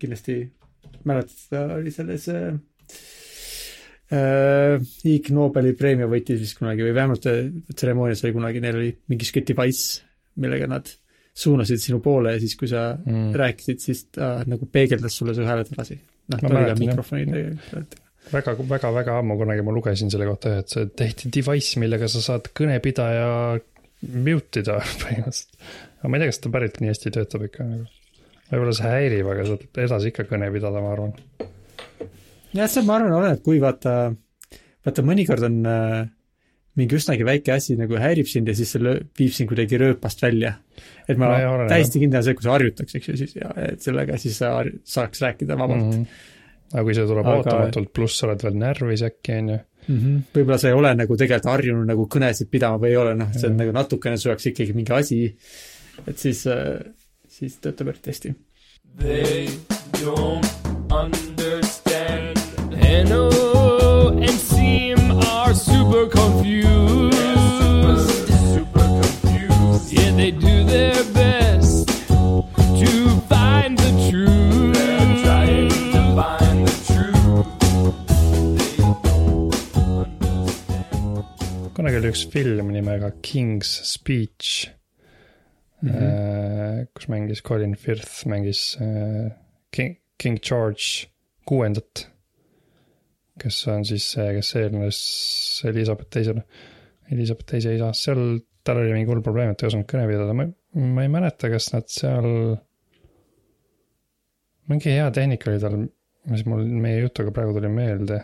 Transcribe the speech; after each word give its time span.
kindlasti 0.00 0.38
mäletad, 1.06 1.38
ta 1.50 1.62
oli 1.76 1.92
selles 1.94 2.28
äh, 2.32 2.58
äh, 4.14 4.86
Ig 5.10 5.30
Nobeli 5.34 5.74
preemia 5.78 6.08
võitis 6.10 6.42
vist 6.42 6.58
kunagi 6.60 6.86
või 6.86 6.94
vähemalt 6.96 7.28
äh, 7.30 7.42
tseremoonias 7.74 8.24
oli 8.26 8.36
kunagi, 8.36 8.62
neil 8.64 8.80
oli 8.80 8.94
mingi 9.12 9.28
sihuke 9.28 9.44
device, 9.46 10.02
millega 10.42 10.70
nad 10.70 10.90
suunasid 11.36 11.82
sinu 11.82 12.00
poole 12.04 12.34
ja 12.34 12.40
siis, 12.40 12.56
kui 12.56 12.68
sa 12.70 12.88
mm. 12.96 13.30
rääkisid, 13.36 13.82
siis 13.82 14.06
ta 14.14 14.38
nagu 14.48 14.68
peegeldas 14.72 15.18
sulle 15.18 15.36
su 15.36 15.44
hääle 15.44 15.66
tagasi. 15.68 15.98
noh, 16.32 16.40
ta 16.40 16.52
oli 16.52 16.66
ka 16.70 16.76
mikrofonidega 16.80 18.04
väga, 18.32 18.56
väga, 18.68 18.90
väga 18.94 19.18
ammu 19.20 19.36
kunagi 19.38 19.64
ma 19.66 19.74
lugesin 19.74 20.10
selle 20.10 20.26
kohta, 20.28 20.56
et 20.60 20.72
see 20.72 20.88
tehti 20.98 21.30
device, 21.34 21.78
millega 21.82 22.08
sa 22.10 22.22
saad 22.24 22.50
kõnepidaja 22.56 23.28
mute 24.26 24.62
ida 24.64 24.80
põhimõtteliselt. 25.02 25.60
aga 26.00 26.10
ma 26.10 26.18
ei 26.18 26.24
tea, 26.24 26.32
kas 26.32 26.42
ta 26.42 26.52
päriselt 26.56 26.82
nii 26.82 26.92
hästi 26.92 27.14
töötab 27.18 27.46
ikka 27.48 27.68
nagu. 27.68 27.86
Võib-olla 28.50 28.74
see 28.76 28.90
häirib, 28.92 29.30
aga 29.32 29.46
saad 29.48 29.80
edasi 29.86 30.12
ikka 30.12 30.26
kõne 30.30 30.50
pidada, 30.54 30.82
ma 30.84 30.92
arvan. 30.94 31.16
jah, 32.56 32.68
see 32.70 32.84
ma 32.86 32.98
arvan, 32.98 33.16
oleneb, 33.20 33.42
kui 33.46 33.58
vaata, 33.62 33.96
vaata 34.86 35.06
mõnikord 35.06 35.48
on 35.48 35.58
äh, 35.70 35.98
mingi 36.76 36.98
üsnagi 36.98 37.26
väike 37.26 37.56
asi 37.56 37.76
nagu 37.80 37.98
häirib 38.00 38.28
sind 38.30 38.48
ja 38.50 38.54
siis 38.56 38.74
see 38.74 38.84
löö, 38.84 39.02
viib 39.18 39.34
sind 39.34 39.50
kuidagi 39.50 39.80
rööpast 39.80 40.22
välja. 40.22 40.56
et 41.08 41.18
ma 41.18 41.32
no, 41.40 41.68
täiesti 41.70 42.02
kindel 42.02 42.20
olen 42.20 42.28
see, 42.28 42.38
kui 42.38 42.46
sa 42.46 42.56
harjutaks, 42.56 42.98
eks 42.98 43.12
ju, 43.12 43.18
siis 43.24 43.36
ja 43.38 43.52
et 43.70 43.84
sellega 43.84 44.18
siis 44.20 44.40
sa 44.42 44.56
saaks 44.96 45.22
rääkida 45.26 45.58
vabalt 45.58 45.84
mm. 45.84 46.00
-hmm 46.00 46.32
aga 46.72 46.82
kui 46.82 46.96
see 46.96 47.06
tuleb 47.06 47.26
aga... 47.26 47.38
ootamatult, 47.40 47.92
pluss 47.94 48.20
sa 48.20 48.28
oled 48.28 48.42
veel 48.42 48.56
närvis 48.58 49.02
äkki, 49.06 49.38
on 49.40 49.50
ju 49.52 49.56
mm 49.58 49.98
-hmm.. 49.98 50.22
võib-olla 50.34 50.58
sa 50.58 50.68
ei 50.68 50.76
ole 50.76 50.92
nagu 50.98 51.16
tegelikult 51.16 51.52
harjunud 51.52 51.90
nagu 51.92 52.06
kõnesid 52.14 52.50
pidama 52.50 52.80
või 52.82 52.92
ei 52.92 53.00
ole, 53.02 53.14
noh, 53.20 53.32
see 53.36 53.50
on 53.50 53.58
nagu 53.60 53.74
natukene 53.76 54.18
su 54.18 54.28
jaoks 54.28 54.50
ikkagi 54.50 54.74
mingi 54.76 54.92
asi, 54.92 55.20
et 56.06 56.18
siis, 56.18 56.42
äh, 56.50 56.80
siis 57.36 57.58
töötab 57.60 57.90
eriti 57.92 58.10
hästi. 58.10 58.34
They 58.98 59.48
don't 60.00 60.46
understand. 60.90 62.40
NO 63.08 63.28
and 64.16 64.38
seem 64.40 64.98
are 65.36 65.54
super 65.54 66.06
confused. 66.08 67.16
Super 68.54 68.86
confused. 69.00 69.92
Yeah, 69.92 70.16
they 70.16 70.30
do 70.30 70.64
their 70.64 71.04
best 71.12 71.88
to 71.88 73.20
find 73.28 73.78
the 73.78 73.92
truth. 74.10 74.56
kunagi 81.76 81.98
oli 82.00 82.08
üks 82.08 82.22
film 82.32 82.70
nimega 82.72 83.10
King's 83.22 83.68
Speech 83.84 84.70
mm. 85.82 85.90
-hmm. 85.90 86.86
kus 86.94 87.08
mängis 87.12 87.42
Colin 87.42 87.74
Firth, 87.76 88.26
mängis 88.26 88.78
äh, 88.80 89.32
King, 89.70 89.96
King 90.18 90.38
George 90.40 91.08
kuuendat. 91.46 92.10
kes 93.36 93.66
on 93.68 93.84
siis 93.84 94.06
see, 94.14 94.30
kes 94.32 94.54
eelnes 94.56 94.98
Elizabeth 95.68 96.08
teisele, 96.10 96.42
Elizabeth 97.12 97.50
teise 97.50 97.74
isa, 97.76 97.90
seal 97.92 98.38
tal 98.64 98.80
oli 98.80 98.94
mingi 98.94 99.10
hull 99.10 99.20
probleem, 99.22 99.50
et 99.52 99.60
ei 99.62 99.68
osanud 99.68 99.84
kõne 99.90 100.06
pidada, 100.08 100.32
ma, 100.32 100.46
ma 100.96 101.04
ei 101.04 101.10
mäleta, 101.12 101.50
kas 101.52 101.68
nad 101.74 101.84
seal. 101.92 102.56
mingi 104.72 104.90
hea 104.96 105.10
tehnika 105.12 105.52
oli 105.52 105.60
tal, 105.60 105.76
mis 106.32 106.46
mul 106.48 106.64
meie 106.64 107.04
jutuga 107.04 107.34
praegu 107.36 107.58
tuli 107.58 107.68
meelde, 107.68 108.22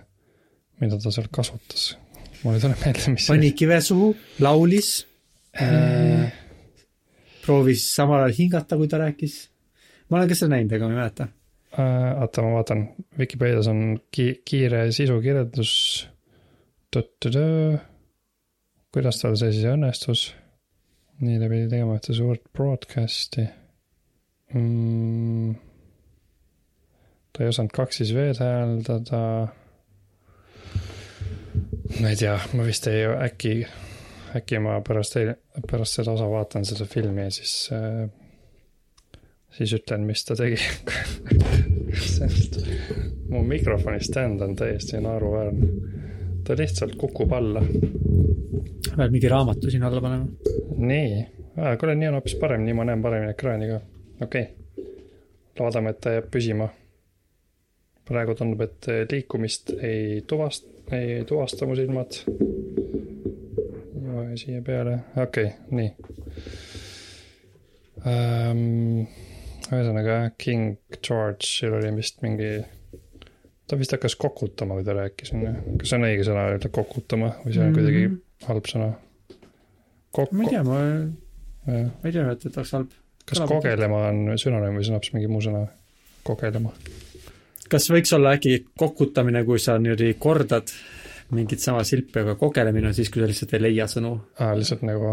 mida 0.81 0.97
ta 0.99 1.13
seal 1.13 1.29
kasutas 1.31 1.93
mul 2.43 2.57
ei 2.57 2.63
tule 2.65 2.77
meelde, 2.81 3.15
mis 3.15 3.29
pani 3.31 3.53
kive 3.59 3.79
suhu, 3.85 4.13
laulis 4.43 4.91
äh,, 5.61 6.33
proovis 7.43 7.85
samal 7.95 8.23
ajal 8.23 8.37
hingata, 8.39 8.79
kui 8.81 8.91
ta 8.91 9.01
rääkis. 9.03 9.37
ma 10.09 10.19
olen 10.19 10.31
ka 10.31 10.39
seda 10.39 10.55
näinud, 10.55 10.75
aga 10.77 10.89
ma 10.89 10.93
ei 10.93 11.01
mäleta 11.01 11.29
äh,. 11.79 12.23
oota, 12.23 12.45
ma 12.45 12.55
vaatan, 12.59 12.85
Vikipeedias 13.19 13.71
on 13.73 13.83
ki-, 14.11 14.43
kiire 14.45 14.85
sisukirjeldus. 14.93 15.73
kuidas 18.93 19.23
tal 19.23 19.37
see 19.41 19.53
siis 19.55 19.67
õnnestus? 19.73 20.29
nii, 21.23 21.39
ta 21.39 21.49
pidi 21.49 21.69
tegema 21.71 21.99
ühte 21.99 22.17
suurt 22.17 22.45
broadcast'i 22.57 23.47
mm,. 24.55 25.55
ta 27.33 27.45
ei 27.45 27.53
osanud 27.53 27.75
kaks 27.75 28.03
siis 28.03 28.15
veed 28.17 28.41
hääldada 28.43 29.23
ma 32.01 32.09
ei 32.11 32.17
tea, 32.17 32.37
ma 32.57 32.67
vist 32.67 32.87
ei, 32.91 33.05
äkki, 33.07 33.55
äkki 34.37 34.59
ma 34.63 34.81
pärast, 34.87 35.17
pärast 35.71 35.99
seda 35.99 36.15
osa 36.17 36.29
vaatan 36.31 36.65
seda 36.69 36.87
filmi 36.89 37.27
ja 37.27 37.31
siis 37.35 37.55
äh,, 37.73 38.09
siis 39.57 39.75
ütlen, 39.77 40.07
mis 40.09 40.25
ta 40.25 40.37
tegi 40.39 40.59
sest 42.17 42.59
mu 43.29 43.43
mikrofoni 43.49 44.01
stand 44.01 44.41
on 44.41 44.57
täiesti 44.57 45.01
naeruväärne. 45.01 45.69
ta 46.45 46.57
lihtsalt 46.59 46.97
kukub 46.97 47.33
alla. 47.33 47.63
pead 48.97 49.11
mingi 49.11 49.29
raamatu 49.29 49.71
siin 49.71 49.83
alla 49.83 50.01
panema. 50.01 50.27
nii, 50.77 51.27
kuule, 51.81 51.95
nii 51.95 52.09
on 52.09 52.19
hoopis 52.21 52.35
parem, 52.41 52.65
nii 52.65 52.75
ma 52.77 52.85
näen 52.89 53.03
paremini 53.03 53.33
ekraani 53.37 53.69
ka, 53.69 53.81
okei 54.23 54.43
okay.. 54.43 54.87
loodame, 55.61 55.93
et 55.93 56.01
ta 56.01 56.17
jääb 56.17 56.31
püsima. 56.33 56.69
praegu 58.09 58.35
tundub, 58.35 58.61
et 58.61 58.89
liikumist 59.13 59.77
ei 59.79 60.23
tuvast-, 60.27 60.69
ei 60.93 61.25
tuvasta 61.25 61.67
mu 61.67 61.77
silmad. 61.77 62.23
Ja 64.33 64.39
siia 64.41 64.63
peale, 64.65 64.99
okei 65.21 65.45
okay,, 65.45 65.59
nii 65.77 65.89
um,. 68.09 69.03
ühesõnaga 69.73 70.17
King 70.41 70.79
George'il 70.99 71.77
oli 71.79 71.91
vist 71.97 72.23
mingi, 72.25 72.51
ta 73.69 73.79
vist 73.81 73.93
hakkas 73.95 74.17
kokutama, 74.21 74.79
kui 74.79 74.87
ta 74.89 74.97
rääkis, 74.97 75.35
on 75.37 75.45
ju. 75.45 75.53
kas 75.81 75.93
see 75.93 76.01
on 76.01 76.09
õige 76.09 76.27
sõna 76.29 76.47
öelda 76.53 76.73
kokutama 76.73 77.35
või 77.43 77.53
see 77.53 77.63
on 77.63 77.69
mm 77.69 77.77
-hmm. 77.77 77.77
kuidagi 77.79 78.49
halb 78.49 78.73
sõna? 78.73 78.89
ma 80.33 80.43
ei 80.47 80.51
tea, 80.55 80.65
ma, 80.65 80.81
ma 81.69 82.09
ei 82.09 82.17
tea, 82.17 82.27
et, 82.33 82.49
et 82.49 82.57
oleks 82.57 82.75
halb. 82.79 82.99
kas 83.25 83.39
Kõlab 83.39 83.55
kogelema 83.59 84.03
on 84.09 84.25
sünonüüm 84.37 84.81
või 84.81 84.85
see 84.85 84.95
on 84.95 85.01
hoopis 85.01 85.15
mingi 85.19 85.33
muu 85.33 85.45
sõna? 85.45 85.67
kogelema 86.23 86.73
kas 87.69 87.89
võiks 87.91 88.13
olla 88.17 88.35
äkki 88.37 88.67
kokutamine, 88.79 89.45
kui 89.45 89.61
sa 89.61 89.79
niimoodi 89.81 90.15
kordad 90.21 90.73
mingit 91.33 91.63
sama 91.63 91.85
silpi, 91.87 92.23
aga 92.23 92.37
kogelemine 92.41 92.91
on 92.91 92.97
siis, 92.97 93.11
kui 93.13 93.23
sa 93.23 93.29
lihtsalt 93.31 93.55
ei 93.57 93.67
leia 93.67 93.89
sõnu? 93.91 94.15
aa, 94.39 94.55
lihtsalt 94.59 94.85
nagu 94.89 95.13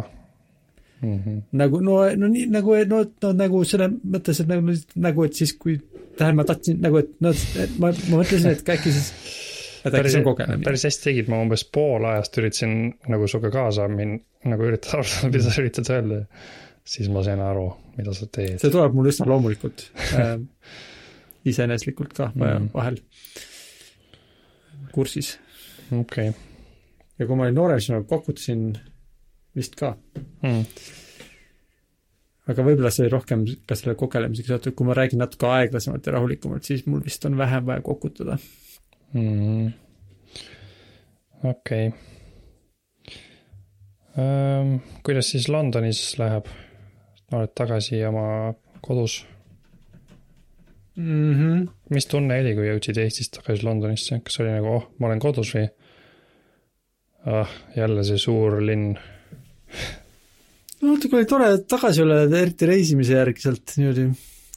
mm. 1.02 1.19
-hmm. 1.19 1.41
nagu 1.62 1.81
no, 1.85 2.00
no 2.18 2.31
nii 2.31 2.47
nagu, 2.53 2.75
no, 2.90 3.03
no 3.24 3.34
nagu 3.34 3.63
selle 3.68 3.90
mõttes, 4.00 4.41
et 4.44 4.50
nagu, 4.52 4.75
nagu, 4.96 5.28
et 5.28 5.40
siis 5.41 5.53
kui, 5.59 5.78
tähendab, 6.18 6.41
ma 6.41 6.47
tahtsin 6.50 6.81
nagu, 6.84 7.03
et 7.03 7.13
noh, 7.24 7.46
et 7.63 7.78
ma, 7.80 7.94
ma 8.09 8.22
mõtlesin, 8.22 8.52
et 8.52 8.74
äkki 8.75 8.96
siis 8.96 9.12
et 9.85 9.96
äkki 9.96 10.13
see 10.13 10.22
on 10.22 10.28
kogelemine. 10.28 10.66
päris 10.68 10.88
hästi 10.88 11.09
tegid, 11.09 11.30
ma 11.31 11.41
umbes 11.44 11.63
pool 11.66 12.07
ajast 12.09 12.41
üritasin 12.41 12.75
nagu 13.12 13.28
sinuga 13.31 13.53
kaasa 13.56 13.88
minna, 13.91 14.19
nagu 14.50 14.68
üritada 14.68 15.00
aru 15.00 15.07
saada, 15.12 15.31
mida 15.34 15.46
sa 15.46 15.62
üritad 15.63 15.94
öelda. 15.96 16.24
siis 16.90 17.09
ma 17.13 17.24
sain 17.24 17.41
aru, 17.44 17.68
mida 17.97 18.16
sa 18.18 18.28
teed. 18.28 18.57
see 18.62 18.74
tuleb 18.74 18.96
mul 18.97 19.12
üsna 19.12 19.28
loomulikult 19.30 19.86
äh, 20.18 20.36
iseeneslikult 21.51 22.16
ka 22.18 22.31
mm. 22.36 22.74
vahel 22.74 23.00
kursis. 24.91 25.38
Okei 25.91 26.29
okay.. 26.29 26.33
ja 27.19 27.27
kui 27.27 27.35
ma 27.35 27.47
olin 27.47 27.57
noorem, 27.57 27.81
siis 27.81 27.95
ma 27.95 28.03
kokutasin 28.09 28.66
vist 29.57 29.77
ka 29.79 29.94
mm. 30.44 30.63
aga 32.51 32.66
võib-olla 32.66 32.91
see 32.94 33.05
oli 33.05 33.13
rohkem 33.13 33.45
ka 33.69 33.77
selle 33.79 33.97
kogelemisega 34.00 34.53
seotud, 34.53 34.77
kui 34.77 34.89
ma 34.89 34.97
räägin 34.97 35.22
natuke 35.23 35.50
aeglasemalt 35.50 36.07
ja 36.07 36.16
rahulikumalt, 36.17 36.67
siis 36.67 36.85
mul 36.89 37.03
vist 37.05 37.25
on 37.29 37.38
vähem 37.39 37.67
vaja 37.69 37.85
kokutada 37.85 38.38
mm.. 39.13 39.72
okei 41.44 41.89
okay. 41.89 41.91
um,. 44.16 44.79
kuidas 45.03 45.33
siis 45.33 45.50
Londonis 45.50 46.03
läheb? 46.21 46.50
oled 47.29 47.51
tagasi 47.53 48.00
oma 48.07 48.56
kodus 48.81 49.19
mm. 50.99 51.33
-hmm. 51.33 51.67
mis 51.95 52.07
tunne 52.11 52.39
oli, 52.41 52.53
kui 52.57 52.68
jõudsid 52.68 53.00
Eestist 53.03 53.39
tagasi 53.39 53.65
Londonisse, 53.68 54.19
kas 54.25 54.39
oli 54.44 54.51
nagu, 54.53 54.75
oh, 54.79 54.89
ma 55.00 55.09
olen 55.09 55.24
kodus 55.24 55.53
või 55.56 55.65
ah,? 57.25 57.56
jälle 57.75 58.03
see 58.07 58.21
suur 58.21 58.59
linn. 58.65 58.94
no 60.81 60.94
natuke 60.94 61.19
oli 61.19 61.29
tore 61.29 61.50
tagasi 61.69 62.03
olla, 62.06 62.21
eriti 62.41 62.69
reisimise 62.69 63.18
järgi 63.18 63.47
sealt 63.47 63.75
niimoodi, 63.79 64.07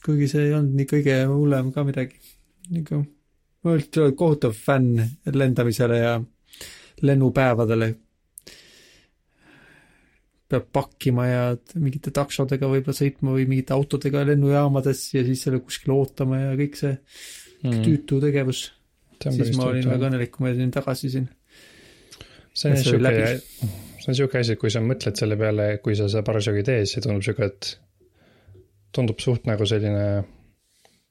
kuigi 0.05 0.29
see 0.31 0.47
ei 0.47 0.55
olnud 0.57 0.77
nii 0.79 0.89
kõige 0.93 1.19
hullem 1.31 1.73
ka 1.75 1.85
midagi. 1.87 2.19
nagu, 2.71 3.03
ma 3.63 3.75
olen 3.75 4.15
kohutav 4.15 4.55
fänn 4.55 5.03
lendamisele 5.33 5.97
ja 5.99 6.15
lennupäevadele 7.03 7.93
peab 10.53 10.69
pakkima 10.75 11.27
ja 11.27 11.43
mingite 11.75 12.13
taksodega 12.15 12.69
võib-olla 12.71 12.97
sõitma 12.97 13.35
või 13.35 13.47
mingite 13.49 13.75
autodega 13.75 14.23
lennujaamades 14.29 15.05
ja 15.15 15.25
siis 15.27 15.45
seal 15.45 15.59
kuskil 15.63 15.95
ootama 15.95 16.41
ja 16.41 16.57
kõik 16.59 16.79
see 16.79 16.93
mm. 16.95 17.79
tüütu 17.85 18.19
tegevus. 18.23 18.65
siis 19.23 19.55
ma 19.57 19.69
olin 19.71 19.89
väga 19.89 20.09
õnnelik, 20.09 20.33
kui 20.33 20.45
ma 20.45 20.53
olin 20.53 20.73
tagasi 20.73 21.11
siin. 21.13 21.29
see 22.53 22.73
on 22.73 22.77
sihuke, 22.83 23.25
see 24.03 24.11
on 24.11 24.19
sihuke 24.19 24.41
asi, 24.43 24.55
et 24.55 24.61
kui 24.61 24.73
sa 24.73 24.83
mõtled 24.83 25.17
selle 25.19 25.39
peale, 25.39 25.67
kui 25.83 25.97
sa 25.99 26.09
seda 26.11 26.25
parasjagu 26.27 26.61
ei 26.61 26.69
tee, 26.69 26.83
siis 26.85 26.97
see 26.97 27.05
tundub 27.07 27.25
sihuke, 27.25 27.49
et 27.49 27.73
tundub 28.93 29.21
suht 29.23 29.47
nagu 29.49 29.65
selline 29.67 30.05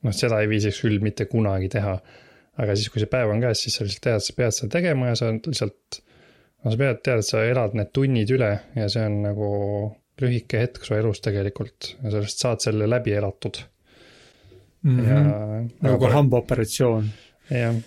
noh, 0.02 0.14
seda 0.14 0.42
ei 0.42 0.50
viisiks 0.50 0.82
küll 0.84 1.02
mitte 1.04 1.26
kunagi 1.30 1.70
teha. 1.72 1.96
aga 2.62 2.74
siis, 2.76 2.90
kui 2.92 3.00
see 3.00 3.08
päev 3.08 3.30
on 3.32 3.40
käes, 3.40 3.62
siis 3.64 3.78
sa 3.78 3.86
lihtsalt 3.86 4.04
tead, 4.04 4.24
sa 4.26 4.34
pead 4.36 4.54
seda 4.56 4.74
tegema 4.74 5.08
ja 5.08 5.16
sa 5.16 5.30
lihtsalt, 5.32 6.02
no 6.62 6.72
sa 6.72 6.78
pead, 6.78 7.02
tead, 7.02 7.22
et 7.22 7.28
sa 7.28 7.44
elad 7.48 7.76
need 7.78 7.92
tunnid 7.94 8.30
üle 8.34 8.52
ja 8.78 8.88
see 8.92 9.04
on 9.08 9.20
nagu 9.26 9.52
lühike 10.22 10.60
hetk 10.62 10.84
su 10.86 10.94
elus 10.94 11.22
tegelikult 11.24 11.94
ja 12.02 12.14
sellest 12.14 12.42
saad 12.44 12.62
selle 12.64 12.86
läbi 12.90 13.14
elatud 13.18 13.62
mm. 14.82 14.98
ja 15.08 15.22
-hmm. 15.22 15.70
nagu 15.86 16.02
ka 16.04 16.12
hambaoperatsioon 16.16 17.08
jah, 17.50 17.80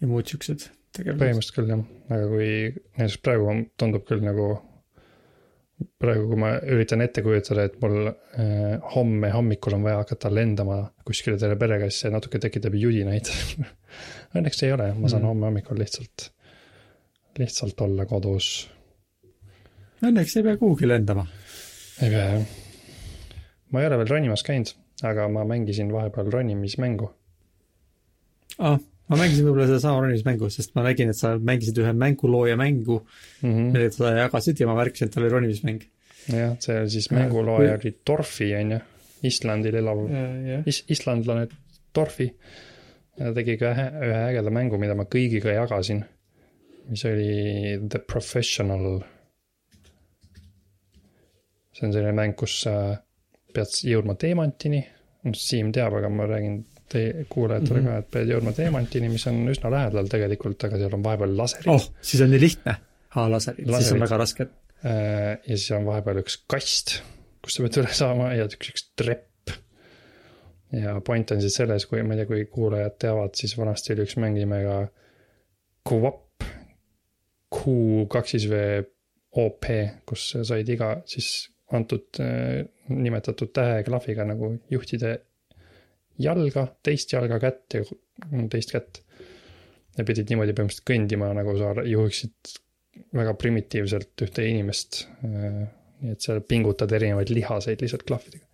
ja 0.00 0.10
muud 0.10 0.26
siuksed 0.28 0.68
tegevused. 0.98 1.20
põhimõtteliselt 1.22 1.58
küll 1.58 1.72
jah, 1.72 1.84
aga 2.08 2.30
kui 2.32 2.48
näiteks 2.98 3.20
praegu 3.24 3.54
tundub 3.80 4.06
küll 4.08 4.24
nagu, 4.24 4.48
praegu, 6.02 6.26
kui 6.32 6.40
ma 6.40 6.54
üritan 6.66 7.04
ette 7.04 7.22
kujutada, 7.26 7.66
et 7.68 7.78
mul 7.82 8.10
äh, 8.10 8.78
homme 8.94 9.30
hommikul 9.34 9.78
on 9.78 9.86
vaja 9.86 10.02
hakata 10.02 10.32
lendama 10.34 10.80
kuskile 11.06 11.38
terve 11.40 11.58
perega, 11.60 11.90
siis 11.90 12.06
see 12.06 12.14
natuke 12.14 12.40
tekitab 12.42 12.76
judinaid. 12.78 13.30
Õnneks 14.38 14.64
ei 14.66 14.74
ole, 14.74 14.90
ma 14.94 15.08
saan 15.08 15.22
Mm. 15.24 15.32
homme 15.32 15.48
hommikul 15.48 15.80
lihtsalt, 15.80 16.30
lihtsalt 17.38 17.80
olla 17.80 18.06
kodus. 18.06 18.68
Õnneks 20.04 20.36
ei 20.38 20.42
pea 20.46 20.56
kuhugi 20.60 20.86
lendama. 20.88 21.26
ei 22.02 22.10
pea 22.10 22.24
jah. 22.32 22.44
ma 23.72 23.80
ei 23.82 23.86
ole 23.90 23.98
veel 24.00 24.08
ronimas 24.12 24.42
käinud, 24.46 24.70
aga 25.04 25.28
ma 25.28 25.44
mängisin 25.44 25.90
vahepeal 25.92 26.30
ronimismängu. 26.32 27.10
ah,. 28.58 28.78
ma 29.08 29.16
mängisin 29.16 29.46
võib-olla 29.46 29.66
sedasama 29.70 30.02
ronimismängu, 30.04 30.50
sest 30.52 30.74
ma 30.76 30.82
nägin, 30.86 31.10
et 31.12 31.16
sa 31.18 31.34
mängisid 31.38 31.78
ühe 31.82 31.92
mängulooja 31.96 32.56
mängu, 32.60 33.00
Mm 33.42 33.52
-hmm. 33.54 33.72
millega 33.72 33.90
sa 33.94 34.10
jagasid 34.16 34.60
ja 34.60 34.66
ma 34.66 34.74
märkasin, 34.74 35.06
et 35.08 35.14
tal 35.14 35.22
oli 35.24 35.32
ronimismäng. 35.32 35.82
jah, 36.32 36.56
see 36.60 36.80
oli 36.80 36.90
siis 36.90 37.08
Ja, 37.10 37.16
mängulooja 37.18 37.78
kui- 37.78 37.86
oli 37.88 37.98
Dorfi 38.06 38.54
on 38.54 38.70
ju, 38.70 38.78
Islandil 39.22 39.74
elav 39.74 39.98
jah. 40.10 40.62
is-, 40.66 40.84
islandlane 40.88 41.48
Dorfi. 41.94 42.34
tegi 43.34 43.56
ka 43.58 43.72
ühe, 43.74 43.86
ühe 44.06 44.18
ägeda 44.30 44.50
mängu, 44.50 44.78
mida 44.78 44.94
ma 44.94 45.02
kõigiga 45.04 45.50
jagasin 45.54 46.04
mis 46.88 47.04
oli 47.08 47.78
The 47.88 48.00
Professional. 48.04 49.00
see 51.72 51.86
on 51.86 51.92
selline 51.94 52.14
mäng, 52.16 52.34
kus 52.34 52.56
sa 52.64 52.72
pead 53.54 53.74
jõudma 53.86 54.16
teemantini, 54.18 54.80
noh 55.24 55.36
Siim 55.38 55.70
teab, 55.74 55.94
aga 56.00 56.10
ma 56.10 56.26
räägin 56.26 56.56
te-, 56.90 57.26
kuulajatele 57.30 57.80
mm 57.80 57.86
-hmm. 57.86 57.90
ka, 57.90 57.92
mhm. 57.92 57.98
et 57.98 58.10
pead 58.10 58.32
jõudma 58.32 58.54
teemantini, 58.56 59.12
mis 59.12 59.26
on 59.30 59.44
üsna 59.52 59.70
lähedal 59.70 60.10
tegelikult, 60.10 60.64
aga 60.64 60.80
seal 60.80 60.96
on 60.98 61.04
vahepeal 61.04 61.36
laserid. 61.36 61.70
oh, 61.74 61.90
siis 62.00 62.22
on 62.24 62.34
nii 62.34 62.40
lihtne, 62.40 62.74
aa 63.14 63.30
laserid, 63.30 63.66
laserid., 63.66 63.84
siis 63.84 63.94
on 63.94 64.04
väga 64.06 64.20
raske. 64.24 64.48
Äh, 64.78 65.38
ja 65.46 65.56
siis 65.56 65.70
on 65.74 65.86
vahepeal 65.86 66.22
üks 66.22 66.38
kast, 66.46 67.00
kust 67.42 67.58
sa 67.58 67.66
pead 67.66 67.80
üle 67.82 67.94
saama 68.02 68.32
ja 68.34 68.46
üks, 68.46 68.74
üks 68.74 68.90
trepp 68.96 69.26
ja 70.72 71.00
point 71.04 71.30
on 71.30 71.40
siis 71.40 71.56
selles, 71.60 71.86
kui 71.86 72.02
ma 72.02 72.14
ei 72.14 72.22
tea, 72.22 72.28
kui 72.28 72.44
kuulajad 72.52 72.96
teavad, 73.00 73.34
siis 73.38 73.56
vanasti 73.58 73.94
oli 73.94 74.04
üks 74.06 74.18
mäng 74.20 74.36
nimega 74.36 74.80
Coop, 75.88 76.44
Q2V 78.12 78.58
OP, 79.38 79.66
kus 80.08 80.30
said 80.42 80.68
iga 80.72 80.94
siis 81.08 81.48
antud 81.76 82.20
äh, 82.22 82.62
nimetatud 82.88 83.52
täheklahviga 83.52 84.24
nagu 84.28 84.54
juhtida 84.72 85.16
jalga, 86.18 86.64
teist 86.82 87.12
jalga 87.12 87.38
kätt 87.42 87.76
ja 87.76 87.82
mm, 87.84 88.48
teist 88.52 88.72
kätt. 88.74 89.02
ja 89.98 90.04
pidid 90.06 90.30
niimoodi 90.30 90.54
põhimõtteliselt 90.54 90.86
kõndima, 90.86 91.32
nagu 91.34 91.56
sa 91.58 91.72
juhiksid 91.82 92.52
väga 93.18 93.34
primitiivselt 93.38 94.26
ühte 94.26 94.44
inimest. 94.46 95.04
Äh, 95.26 95.66
nii 95.98 96.14
et 96.14 96.22
seal 96.22 96.40
pingutad 96.46 96.92
erinevaid 96.94 97.30
lihaseid 97.34 97.80
lihtsalt 97.82 98.04
klahvidega. 98.06 98.44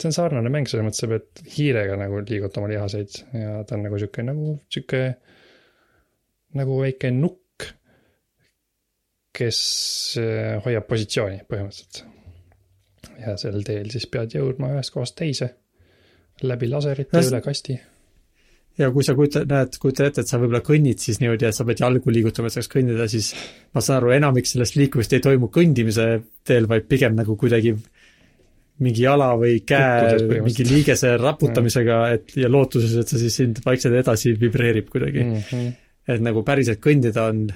see 0.00 0.08
on 0.08 0.16
sarnane 0.16 0.52
mäng, 0.52 0.68
selles 0.68 0.84
mõttes 0.86 1.02
sa 1.02 1.08
pead 1.10 1.42
hiirega 1.56 1.96
nagu 2.00 2.20
liigutama 2.24 2.68
lihaseid 2.70 3.16
ja 3.36 3.58
ta 3.68 3.76
on 3.76 3.82
nagu 3.84 3.98
sihuke 4.00 4.24
nagu 4.24 4.54
sihuke 4.72 5.00
nagu 6.56 6.78
väike 6.80 7.10
nukk 7.16 7.39
kes 9.36 9.60
äh, 10.20 10.56
hoiab 10.64 10.88
positsiooni 10.90 11.44
põhimõtteliselt. 11.48 12.02
ja 13.20 13.36
sel 13.40 13.62
teel 13.66 13.90
siis 13.92 14.06
pead 14.10 14.34
jõudma 14.34 14.72
ühest 14.74 14.94
kohast 14.94 15.16
teise. 15.18 15.54
läbi 16.42 16.68
laserite 16.70 17.16
Kas- 17.16 17.30
üle 17.30 17.40
kasti. 17.44 17.78
ja 18.78 18.90
kui 18.90 19.04
sa 19.04 19.14
kujutad, 19.14 19.46
näed, 19.50 19.78
kujutad 19.78 20.10
ette, 20.10 20.24
et 20.24 20.28
sa 20.30 20.40
võib-olla 20.40 20.62
kõnnid 20.66 20.98
siis 21.02 21.20
niimoodi, 21.20 21.46
et 21.46 21.54
sa 21.54 21.64
pead 21.68 21.82
jalgu 21.84 22.10
liigutama, 22.10 22.48
et 22.48 22.58
saaks 22.58 22.70
kõndida, 22.72 23.08
siis 23.12 23.32
ma 23.74 23.84
saan 23.84 24.00
aru, 24.00 24.14
enamik 24.16 24.48
sellest 24.48 24.76
liikumist 24.80 25.12
ei 25.12 25.24
toimu 25.24 25.50
kõndimise 25.52 26.10
teel, 26.44 26.68
vaid 26.70 26.88
pigem 26.90 27.16
nagu 27.18 27.36
kuidagi 27.36 27.76
mingi 28.80 29.04
jala 29.04 29.34
või 29.36 29.60
käe 29.68 30.40
mingi 30.40 30.64
liigese 30.64 31.14
raputamisega, 31.20 31.98
et 32.16 32.36
ja 32.40 32.48
lootuses, 32.48 32.96
et 32.96 33.12
see 33.12 33.26
siis 33.26 33.36
sind 33.42 33.60
vaikselt 33.64 33.98
edasi 34.00 34.32
vibreerib 34.40 34.88
kuidagi 34.88 35.24
mm.. 35.24 35.34
Mm 35.34 35.42
-hmm. 35.50 35.74
et 36.14 36.24
nagu 36.24 36.42
päriselt 36.46 36.80
kõndida 36.80 37.28
on 37.28 37.50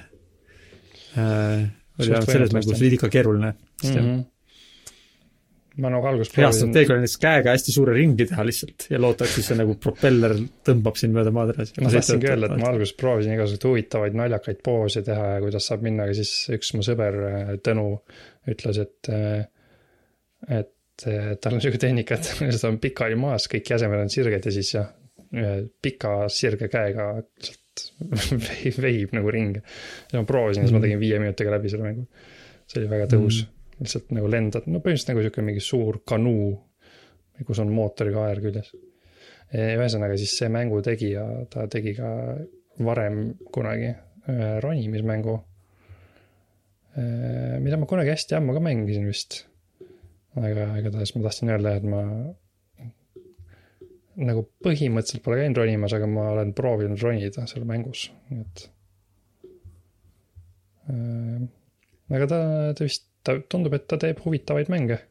oli 1.15 2.07
Suht 2.07 2.11
vähemalt 2.11 2.31
selles 2.31 2.55
mängus 2.55 2.81
veidika 2.81 3.09
keeruline 3.09 3.51
mm. 3.51 3.89
Mm 3.89 3.95
-hmm. 3.95 4.23
ma 5.81 5.89
nagu 5.91 6.07
alguses 6.07 6.37
hea 6.37 6.51
strateegia 6.51 6.95
on 6.95 7.01
näiteks 7.03 7.17
käega 7.23 7.55
hästi 7.55 7.71
suure 7.71 7.93
ringi 7.93 8.25
teha 8.29 8.45
lihtsalt 8.47 8.87
ja 8.89 9.01
loota, 9.01 9.25
et 9.25 9.35
siis 9.35 9.49
see 9.51 9.57
nagu 9.59 9.75
propeller 9.85 10.35
tõmbab 10.69 10.99
sind 10.99 11.15
mööda 11.15 11.33
maad 11.35 11.51
edasi. 11.55 11.75
ma 11.81 11.91
tahtsingi 11.95 12.31
öelda, 12.31 12.51
et 12.51 12.63
ma 12.63 12.69
alguses 12.71 12.95
proovisin 12.99 13.35
igasuguseid 13.35 13.67
huvitavaid 13.69 14.15
naljakaid 14.21 14.61
poose 14.63 15.03
teha 15.09 15.33
ja 15.33 15.41
kuidas 15.43 15.67
saab 15.71 15.83
minna, 15.87 16.07
aga 16.07 16.15
siis 16.21 16.31
üks 16.59 16.73
mu 16.77 16.85
sõber 16.87 17.19
äh, 17.31 17.51
Tõnu 17.65 17.89
ütles, 18.51 18.77
et, 18.77 19.11
et 20.59 21.07
äh, 21.07 21.35
tal 21.41 21.57
on 21.57 21.61
sihuke 21.61 21.81
tehnika, 21.81 22.19
et 22.19 22.31
ta 22.61 22.71
on 22.71 22.79
pikali 22.79 23.19
maas, 23.19 23.49
kõik 23.51 23.75
jäsemed 23.75 24.07
on 24.07 24.09
sirged 24.13 24.47
ja 24.47 24.55
siis 24.59 24.73
jah, 24.77 24.91
ühe 25.35 25.55
pika 25.81 26.17
sirge 26.31 26.71
käega 26.71 27.13
lihtsalt 27.19 27.64
veib, 28.47 28.79
veib 28.87 29.17
nagu 29.17 29.33
ringi. 29.33 29.61
ja 30.11 30.21
ma 30.21 30.29
proovisin 30.29 30.63
ja 30.63 30.69
siis 30.69 30.77
ma 30.77 30.83
tegin 30.83 31.01
viie 31.01 31.19
minutiga 31.21 31.53
läbi 31.55 31.71
selle 31.73 31.89
mängu. 31.89 32.07
see 32.65 32.81
oli 32.81 32.91
väga 32.91 33.09
tõhus 33.13 33.43
mm., 33.43 33.51
lihtsalt 33.83 34.11
nagu 34.15 34.31
lendad, 34.31 34.67
no 34.71 34.79
põhimõtteliselt 34.79 35.11
nagu 35.11 35.23
sihuke 35.25 35.43
mingi 35.43 35.63
suur 35.63 35.99
kanuu, 36.07 36.53
kus 37.43 37.59
on 37.59 37.73
mootoriga 37.75 38.29
aer 38.29 38.39
küljes 38.43 38.71
ühesõnaga 39.53 40.17
siis 40.19 40.33
see 40.39 40.49
mängu 40.51 40.81
tegija, 40.85 41.25
ta 41.51 41.67
tegi 41.71 41.93
ka 41.97 42.11
varem 42.85 43.35
kunagi 43.53 43.91
ühe 44.31 44.47
ronimismängu. 44.63 45.35
mida 47.61 47.77
ma 47.77 47.85
kunagi 47.85 48.13
hästi 48.13 48.37
ammu 48.37 48.55
ka 48.55 48.63
mängisin 48.63 49.07
vist. 49.07 49.45
aga 50.35 50.71
igatahes 50.79 51.15
ma 51.15 51.23
tahtsin 51.27 51.51
öelda, 51.51 51.75
et 51.75 51.83
ma 51.83 52.01
nagu 54.21 54.45
põhimõtteliselt 54.63 55.23
pole 55.25 55.41
käinud 55.41 55.59
ronimas, 55.59 55.95
aga 55.97 56.07
ma 56.09 56.29
olen 56.33 56.53
proovinud 56.55 57.01
ronida 57.03 57.45
seal 57.49 57.65
mängus, 57.67 58.07
nii 58.29 58.45
et. 58.45 58.69
aga 62.15 62.29
ta, 62.31 62.39
ta 62.77 62.87
vist, 62.87 63.07
ta 63.25 63.37
tundub, 63.51 63.75
et 63.75 63.87
ta 63.89 63.99
teeb 64.01 64.21
huvitavaid 64.23 64.71
mänge. 64.71 65.01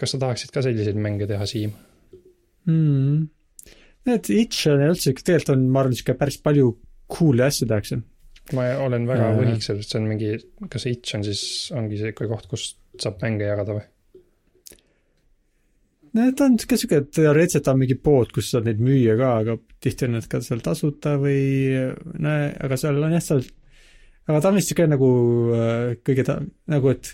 kas 0.00 0.14
sa 0.14 0.20
tahaksid 0.22 0.52
ka 0.54 0.62
selliseid 0.64 0.96
mänge 0.96 1.26
teha, 1.28 1.46
Siim? 1.48 1.74
mm.. 2.64 3.28
Need 4.08 4.30
on 4.32 4.80
ja 4.80 4.88
üldse, 4.88 5.12
tegelikult 5.12 5.52
on, 5.52 5.66
ma 5.68 5.82
arvan, 5.82 5.92
sihuke 5.98 6.14
päris 6.16 6.38
palju 6.40 6.70
cool'i 7.12 7.44
asju 7.44 7.68
tehakse. 7.68 8.00
ma 8.56 8.70
olen 8.86 9.04
väga 9.10 9.28
Äh. 9.28 9.36
võhik 9.42 9.66
sellest, 9.66 9.92
see 9.92 10.00
on 10.00 10.08
mingi, 10.08 10.30
kas 10.72 10.86
itch 10.88 11.18
on 11.18 11.26
siis, 11.26 11.42
ongi 11.76 12.00
see 12.00 12.14
ikka 12.14 12.30
koht, 12.30 12.48
kus 12.50 12.70
saab 12.98 13.20
mänge 13.22 13.44
jagada 13.44 13.76
või? 13.76 13.84
Need 16.18 16.42
on 16.42 16.56
sihuke, 16.58 16.76
sihuke 16.80 17.00
teoreetiliselt 17.14 17.68
on 17.70 17.78
mingi 17.78 17.94
pood, 18.02 18.32
kus 18.34 18.50
saad 18.50 18.66
neid 18.66 18.80
müüa 18.82 19.14
ka, 19.18 19.30
aga 19.44 19.56
tihti 19.82 20.08
on 20.08 20.16
need 20.16 20.26
ka 20.30 20.40
seal 20.42 20.62
tasuta 20.64 21.14
või 21.22 21.40
no 22.18 22.36
aga 22.66 22.78
seal 22.80 22.98
on 22.98 23.14
jah, 23.14 23.22
seal, 23.22 23.44
aga 24.26 24.40
ta 24.42 24.50
on 24.50 24.58
vist 24.58 24.72
sihuke 24.72 24.88
nagu 24.90 25.10
äh, 25.54 25.84
kõige 26.06 26.26
ta-, 26.26 26.40
nagu 26.74 26.90
et 26.90 27.12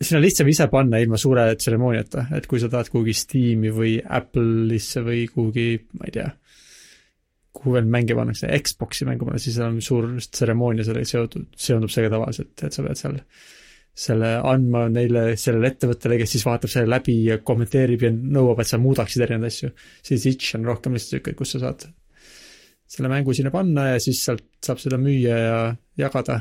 sinna 0.00 0.20
on 0.20 0.24
lihtsam 0.24 0.48
ise 0.48 0.66
panna 0.72 1.00
ilma 1.00 1.18
suure 1.20 1.46
tseremooniata, 1.60 2.26
et 2.36 2.46
kui 2.48 2.60
sa 2.60 2.70
tahad 2.72 2.88
kuhugi 2.92 3.14
Steam'i 3.16 3.72
või 3.74 3.96
Apple'isse 4.00 5.04
või 5.04 5.26
kuhugi, 5.32 5.66
ma 5.98 6.08
ei 6.08 6.14
tea, 6.14 6.28
kuhu 7.56 7.74
veel 7.76 7.88
mänge 7.90 8.16
pannakse, 8.16 8.48
Xbox'i 8.64 9.08
mängu 9.08 9.28
panna, 9.28 9.40
siis 9.42 9.58
on 9.64 9.80
suur 9.84 10.08
tseremoonia 10.24 10.86
sellega 10.86 11.08
seotud, 11.08 11.50
seondub 11.56 11.92
sellega 11.92 12.14
tavaliselt, 12.16 12.54
et 12.64 12.76
sa 12.76 12.84
pead 12.86 13.00
seal 13.00 13.18
selle 13.94 14.34
andma 14.46 14.86
neile, 14.88 15.36
sellele 15.40 15.72
ettevõttele, 15.74 16.18
kes 16.20 16.36
siis 16.36 16.44
vaatab 16.46 16.70
selle 16.72 16.88
läbi 16.90 17.16
ja 17.26 17.40
kommenteerib 17.44 18.04
ja 18.06 18.12
nõuab, 18.14 18.62
et 18.62 18.70
sa 18.70 18.78
muudaksid 18.80 19.24
erinevaid 19.26 19.50
asju. 19.52 19.72
siis 20.06 20.26
itch 20.30 20.56
on 20.56 20.68
rohkem 20.68 20.94
lihtsalt 20.96 21.18
sihuke, 21.18 21.34
kus 21.38 21.56
sa 21.56 21.64
saad 21.66 21.88
selle 22.90 23.10
mängu 23.10 23.34
sinna 23.34 23.52
panna 23.54 23.90
ja 23.92 23.98
siis 24.02 24.22
sealt 24.24 24.46
saab 24.64 24.80
seda 24.82 24.98
müüa 24.98 25.36
ja 25.38 25.58
jagada. 26.00 26.40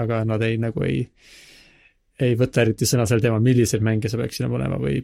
aga 0.00 0.22
nad 0.24 0.42
ei, 0.46 0.56
nagu 0.56 0.80
ei, 0.86 1.02
ei 2.24 2.36
võta 2.40 2.62
eriti 2.64 2.88
sõna 2.88 3.04
sel 3.06 3.20
teemal, 3.20 3.42
milliseid 3.44 3.84
mänge 3.84 4.08
sa 4.08 4.16
peaks 4.16 4.40
sinna 4.40 4.48
panema 4.48 4.78
või, 4.80 5.02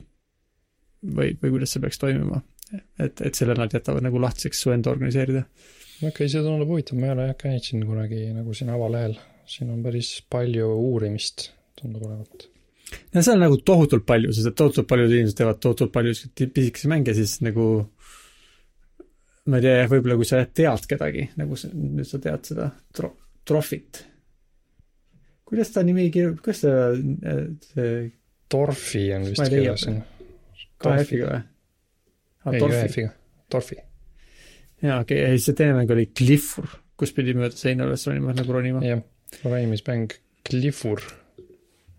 või, 1.04 1.34
või 1.36 1.50
kuidas 1.58 1.74
see 1.74 1.82
peaks 1.84 2.00
toimuma. 2.00 2.40
et, 2.72 3.20
et 3.20 3.36
selle 3.36 3.54
nad 3.58 3.74
jätavad 3.74 4.02
nagu 4.02 4.20
lahtiseks 4.22 4.64
su 4.64 4.72
enda 4.72 4.90
organiseerida. 4.90 5.44
okei 6.00 6.08
okay,, 6.08 6.32
see 6.32 6.40
tundub 6.40 6.72
huvitav, 6.72 6.98
ma 6.98 7.10
ei 7.10 7.14
ole 7.18 7.28
jah 7.28 7.38
käinud 7.44 7.68
siin 7.68 7.84
kunagi 7.86 8.24
nagu 8.32 8.56
siin 8.56 8.72
avalehel, 8.72 9.18
siin 9.48 9.70
on 9.74 9.82
päris 9.84 10.14
palju 10.30 10.68
uurimist, 10.72 11.50
tundub 11.78 12.06
olevat. 12.08 12.46
no 13.14 13.24
seal 13.24 13.40
nagu 13.42 13.58
tohutult 13.64 14.06
palju, 14.08 14.32
sest 14.34 14.52
et 14.52 14.58
tohutult 14.58 14.88
paljud 14.90 15.12
inimesed 15.12 15.38
teevad 15.40 15.60
tohutult 15.62 15.92
palju 15.94 16.14
pisikesi 16.38 16.90
mänge, 16.92 17.14
siis 17.16 17.38
nagu 17.44 17.66
ma 19.50 19.58
ei 19.58 19.66
tea, 19.66 19.84
võib-olla 19.90 20.16
kui 20.20 20.28
sa 20.28 20.44
tead 20.46 20.88
kedagi, 20.90 21.26
nagu 21.40 21.58
sa, 21.58 21.70
nüüd 21.74 22.08
sa 22.08 22.20
tead 22.22 22.50
seda 22.52 22.70
tro-, 22.94 23.14
Trofit. 23.48 24.04
kuidas 25.48 25.72
ta 25.74 25.82
nimi 25.86 26.06
kirjub-, 26.14 26.38
kuidas 26.44 26.62
ta, 26.62 26.74
see 27.72 27.94
Torfi 28.52 29.06
on 29.16 29.24
vist 29.30 29.48
kirjas 29.48 29.86
kahe 30.82 31.06
F-iga 31.06 31.30
või? 31.32 31.40
ei, 32.52 32.62
ühe 32.66 32.84
F-iga, 32.88 33.10
Torfi. 33.52 33.78
jaa, 34.82 35.00
okei 35.00 35.18
okay., 35.18 35.20
ja 35.24 35.32
siis 35.34 35.48
see 35.48 35.58
teine 35.58 35.76
mäng 35.78 35.90
oli 35.94 36.08
Cliffur, 36.14 36.68
kus 36.98 37.14
pidi 37.16 37.34
mööda 37.38 37.58
seina 37.58 37.88
üles 37.88 38.06
ronima, 38.08 38.34
nagu 38.36 38.56
ronima. 38.56 38.82
jah, 38.86 39.02
valimismäng 39.44 40.14
Cliffur 40.48 41.02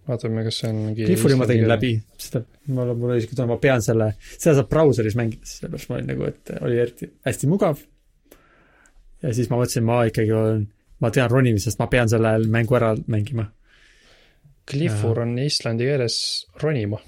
vaatame, 0.07 0.43
kas 0.47 0.59
see 0.61 0.69
on 0.71 0.81
mingi 0.89 1.07
Cliffuri 1.07 1.37
ma 1.39 1.47
tegin 1.47 1.67
läbi, 1.69 1.93
seda, 2.19 2.43
mul, 2.67 2.91
mul 2.99 3.13
oli 3.13 3.23
isegi 3.23 3.37
tunne, 3.37 3.53
ma 3.53 3.59
pean 3.63 3.83
selle, 3.85 4.09
seda 4.35 4.57
saab 4.59 4.69
brauseris 4.71 5.15
mängida, 5.19 5.47
sellepärast 5.47 5.89
ma 5.89 5.97
olin 5.97 6.11
nagu, 6.11 6.27
et 6.29 6.53
oli 6.59 6.79
eriti 6.83 7.09
hästi 7.27 7.49
mugav. 7.51 7.81
ja 9.23 9.33
siis 9.35 9.51
ma 9.51 9.61
mõtlesin, 9.61 9.87
ma 9.87 10.01
ikkagi 10.09 10.35
olen, 10.35 10.67
ma 11.03 11.11
tean 11.15 11.31
ronimisest, 11.31 11.79
ma 11.79 11.87
pean 11.91 12.11
selle 12.11 12.35
mängu 12.51 12.79
ära 12.79 12.93
mängima. 13.07 13.47
Cliffur 14.69 15.19
on 15.23 15.35
islandi 15.43 15.87
keeles 15.87 16.17
ronima 16.61 16.99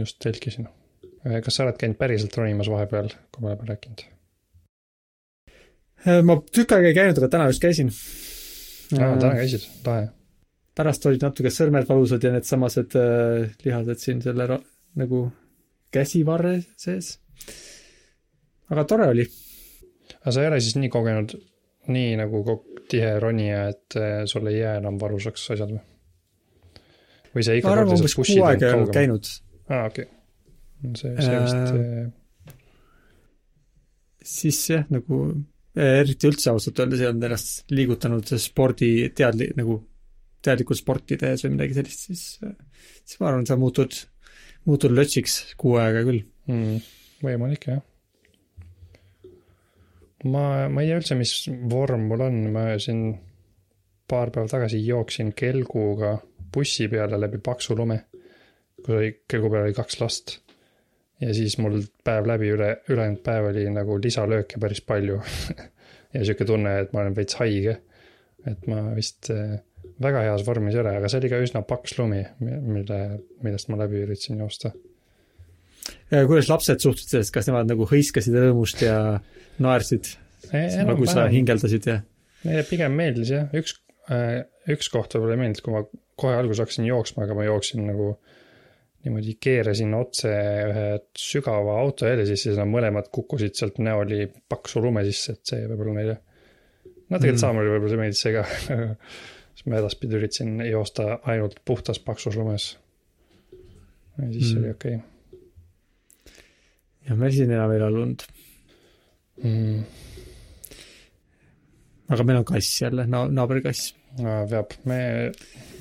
just 0.00 0.18
tõlkisin. 0.22 0.66
kas 1.24 1.54
sa 1.54 1.66
oled 1.66 1.78
käinud 1.80 1.98
päriselt 1.98 2.34
ronimas 2.38 2.70
vahepeal, 2.70 3.10
kui 3.32 3.42
me 3.42 3.52
oleme 3.52 3.70
rääkinud? 3.70 4.06
Ma 6.04 6.38
tükk 6.52 6.76
aega 6.76 6.92
ei 6.92 6.96
käinud, 6.96 7.18
aga 7.20 7.28
täna 7.32 7.48
just 7.50 7.62
käisin 7.62 7.92
aa, 8.94 9.16
täna 9.18 9.34
käisid, 9.38 9.66
lahe. 9.86 10.08
pärast 10.76 11.06
olid 11.08 11.24
natuke 11.26 11.52
sõrmed 11.52 11.88
valusad 11.88 12.24
ja 12.24 12.32
needsamased 12.34 12.96
äh, 13.00 13.56
lihased 13.64 14.02
siin 14.02 14.22
selle 14.24 14.48
nagu 14.96 15.26
käsivarre 15.94 16.58
sees. 16.80 17.16
aga 18.70 18.84
tore 18.88 19.10
oli. 19.14 19.26
aga 20.20 20.34
sa 20.34 20.44
ei 20.44 20.50
ole 20.50 20.60
siis 20.60 20.78
nii 20.80 20.92
kogenud, 20.92 21.36
nii 21.92 22.16
nagu 22.20 22.44
tihe 22.90 23.16
ronija, 23.22 23.68
et 23.72 23.98
äh, 23.98 24.20
sul 24.30 24.46
ei 24.50 24.60
jää 24.60 24.76
enam 24.82 25.00
valusaks 25.00 25.50
asjad 25.56 25.74
või? 25.74 25.82
või 27.34 27.46
sa 27.46 27.56
iga 27.56 27.72
kord 27.72 27.90
lihtsalt 27.90 28.20
push'id 28.20 28.38
end 28.44 28.62
kaugemale? 28.62 28.94
käinud. 28.94 29.32
aa, 29.68 29.88
okei 29.90 30.06
okay.. 30.06 30.94
see, 30.94 31.16
see 31.18 31.42
vist 31.42 31.74
äh, 31.74 32.54
siis 34.26 34.62
jah, 34.70 34.86
nagu 34.90 35.24
eriti 35.76 36.30
üldse 36.30 36.52
ausalt 36.52 36.80
öeldes 36.80 37.02
ei 37.02 37.10
olnud 37.10 37.26
ennast 37.28 37.72
liigutanud 37.74 38.30
spordi 38.40 38.90
teadli-, 39.16 39.50
nagu 39.58 39.80
teadlikult 40.44 40.80
sporti 40.80 41.18
tehes 41.20 41.44
või 41.44 41.56
midagi 41.56 41.76
sellist, 41.76 42.06
siis, 42.08 42.22
siis 43.02 43.20
ma 43.20 43.30
arvan, 43.30 43.46
sa 43.48 43.58
muutud, 43.60 43.98
muutud 44.68 44.94
lötsiks 44.94 45.56
kuu 45.60 45.76
aega 45.82 46.04
küll 46.06 46.22
mm,. 46.48 46.80
võimalik, 47.26 47.68
jah. 47.72 47.82
ma, 50.24 50.46
ma 50.70 50.84
ei 50.84 50.92
tea 50.92 51.02
üldse, 51.02 51.18
mis 51.18 51.36
vorm 51.70 52.08
mul 52.10 52.24
on, 52.28 52.40
ma 52.54 52.68
siin 52.82 53.04
paar 54.08 54.32
päeva 54.32 54.48
tagasi 54.48 54.80
jooksin 54.86 55.34
kelguga 55.36 56.16
bussi 56.54 56.88
peale 56.88 57.18
läbi 57.20 57.42
paksu 57.42 57.76
lume, 57.76 58.04
kus 58.80 58.94
oli, 58.96 59.12
kelgu 59.28 59.52
peal 59.52 59.66
oli 59.66 59.76
kaks 59.76 60.00
last 60.00 60.38
ja 61.20 61.34
siis 61.34 61.56
mul 61.62 61.80
päev 62.04 62.28
läbi 62.28 62.50
üle, 62.52 62.70
ülejäänud 62.92 63.22
päev 63.24 63.50
oli 63.50 63.64
nagu 63.72 63.98
lisalööke 64.02 64.60
päris 64.60 64.82
palju 64.84 65.20
ja 66.14 66.24
sihuke 66.24 66.46
tunne, 66.48 66.78
et 66.82 66.92
ma 66.92 67.04
olen 67.04 67.16
veits 67.16 67.38
haige. 67.40 67.78
et 68.46 68.66
ma 68.70 68.82
vist 68.94 69.30
äh, 69.34 69.56
väga 70.02 70.26
heas 70.26 70.44
vormis 70.46 70.76
ei 70.76 70.82
ole, 70.82 70.96
aga 71.00 71.08
see 71.10 71.22
oli 71.22 71.30
ka 71.32 71.40
üsna 71.42 71.62
paks 71.66 71.96
lumi, 71.98 72.20
mille, 72.42 73.00
millest 73.42 73.72
ma 73.72 73.80
läbi 73.80 74.04
üritasin 74.04 74.42
joosta. 74.44 74.74
kuidas 76.12 76.50
lapsed 76.52 76.84
suhtusid 76.84 77.16
sellest, 77.16 77.34
kas 77.34 77.48
nemad 77.50 77.72
nagu 77.72 77.88
hõiskasid 77.88 78.36
rõõmust 78.36 78.84
ja 78.84 78.98
naersid 79.62 80.12
nagu 80.52 81.08
sa 81.10 81.26
hingeldasid 81.32 81.90
ja? 81.90 82.00
Neile 82.46 82.62
pigem 82.68 82.92
meeldis 82.94 83.32
jah, 83.32 83.48
üks, 83.56 83.78
äh, 84.12 84.44
üks 84.70 84.92
koht 84.92 85.16
võib-olla 85.16 85.34
ei 85.34 85.40
meeldinud, 85.40 85.64
kui 85.64 85.74
ma 85.74 85.86
kohe 86.20 86.36
alguses 86.36 86.62
hakkasin 86.62 86.86
jooksma, 86.86 87.24
aga 87.24 87.34
ma 87.34 87.46
jooksin 87.48 87.82
nagu 87.88 88.12
äh, 88.12 88.36
niimoodi 89.04 89.36
keerasin 89.42 89.94
otse 89.94 90.30
ühe 90.70 90.86
sügava 91.18 91.76
autojälje 91.82 92.26
sisse, 92.30 92.50
siis 92.50 92.60
nad 92.60 92.70
mõlemad 92.70 93.10
kukkusid 93.14 93.58
sealt 93.58 93.78
näoli 93.82 94.24
paksu 94.48 94.82
lume 94.82 95.04
sisse, 95.06 95.36
et 95.36 95.52
see 95.52 95.66
võib-olla 95.70 95.96
neile. 96.00 96.16
no 97.08 97.18
tegelikult 97.18 97.36
mm. 97.36 97.42
Saamurile 97.42 97.74
võib-olla 97.76 97.92
see 97.92 98.02
meeldis 98.02 98.24
see 98.24 98.34
ka 98.34 98.46
siis 99.56 99.68
ma 99.70 99.80
edaspidi 99.80 100.18
üritasin 100.18 100.56
joosta 100.68 101.20
ainult 101.30 101.60
puhtas 101.64 102.00
paksus 102.02 102.36
lumes. 102.36 102.70
ja 104.18 104.30
siis 104.32 104.52
mm. 104.52 104.58
oli 104.62 104.72
okei 104.74 104.96
okay.. 104.96 106.32
jah, 107.08 107.16
meil 107.16 107.36
siin 107.36 107.54
enam 107.56 107.74
ei 107.74 107.82
ole 107.82 107.92
lund 107.94 108.26
mm.. 109.42 109.84
aga 112.08 112.26
meil 112.28 112.42
on 112.42 112.48
kass 112.48 112.82
jälle, 112.82 113.06
na-, 113.10 113.28
naabrikass 113.28 113.95
peab, 114.16 114.72
me, 114.88 114.98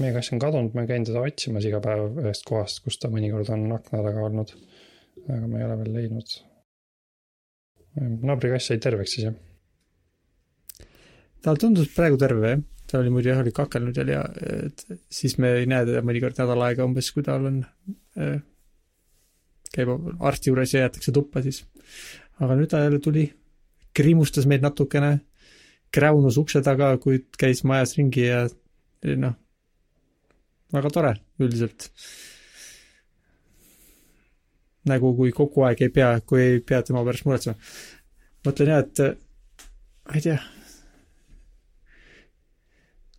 meie 0.01 0.13
kass 0.15 0.33
on 0.35 0.41
kadunud, 0.43 0.75
ma 0.75 0.85
käin 0.89 1.05
teda 1.07 1.23
otsimas 1.23 1.65
iga 1.67 1.79
päev 1.83 2.19
ühest 2.23 2.45
kohast, 2.47 2.81
kus 2.83 2.99
ta 2.99 3.11
mõnikord 3.11 3.49
on 3.55 3.67
akna 3.77 4.03
taga 4.05 4.25
olnud. 4.27 4.53
aga 5.25 5.47
ma 5.47 5.59
ei 5.59 5.65
ole 5.65 5.77
veel 5.81 5.93
leidnud. 5.95 6.37
naabrikass 8.27 8.71
sai 8.71 8.81
terveks 8.83 9.15
siis 9.15 9.29
jah? 9.29 9.35
ta 11.41 11.53
tundus 11.59 11.91
praegu 11.95 12.17
terve 12.19 12.55
jah, 12.55 12.65
ta 12.89 12.99
oli 12.99 13.13
muidu 13.13 13.31
jah, 13.31 13.39
oli 13.43 13.53
kakelnud 13.55 13.97
ja, 13.97 14.05
ja 14.17 14.25
et 14.65 14.83
siis 15.09 15.37
me 15.37 15.53
ei 15.61 15.69
näe 15.69 15.85
teda 15.87 16.03
mõnikord 16.05 16.37
nädal 16.41 16.67
aega 16.67 16.85
umbes, 16.87 17.11
kui 17.15 17.23
tal 17.23 17.47
on 17.51 17.63
äh,, 18.19 18.41
käib 19.75 19.91
arsti 20.19 20.51
juures 20.51 20.73
ja 20.75 20.85
jäetakse 20.85 21.13
tuppa 21.15 21.43
siis. 21.45 21.63
aga 22.43 22.57
nüüd 22.59 22.69
ta 22.71 22.83
jälle 22.83 22.99
tuli, 22.99 23.29
kriimustas 23.95 24.47
meid 24.49 24.65
natukene 24.65 25.19
kräunus 25.95 26.39
ukse 26.41 26.61
taga, 26.65 26.95
kui 27.01 27.23
käis 27.39 27.63
majas 27.67 27.95
ringi 27.97 28.27
ja 28.27 28.45
noh, 29.21 29.35
väga 30.75 30.91
tore 30.93 31.13
üldiselt. 31.41 31.89
nagu 34.85 35.15
kui 35.17 35.31
kogu 35.33 35.63
aeg 35.65 35.79
ei 35.81 35.89
pea, 35.93 36.11
kui 36.21 36.41
ei 36.43 36.59
pea 36.61 36.83
tema 36.85 37.01
pärast 37.05 37.25
muretsema. 37.25 37.55
mõtlen 38.45 38.69
jah, 38.69 38.83
et 38.83 38.99
ma 40.05 40.19
ei 40.19 40.21
tea, 40.21 40.37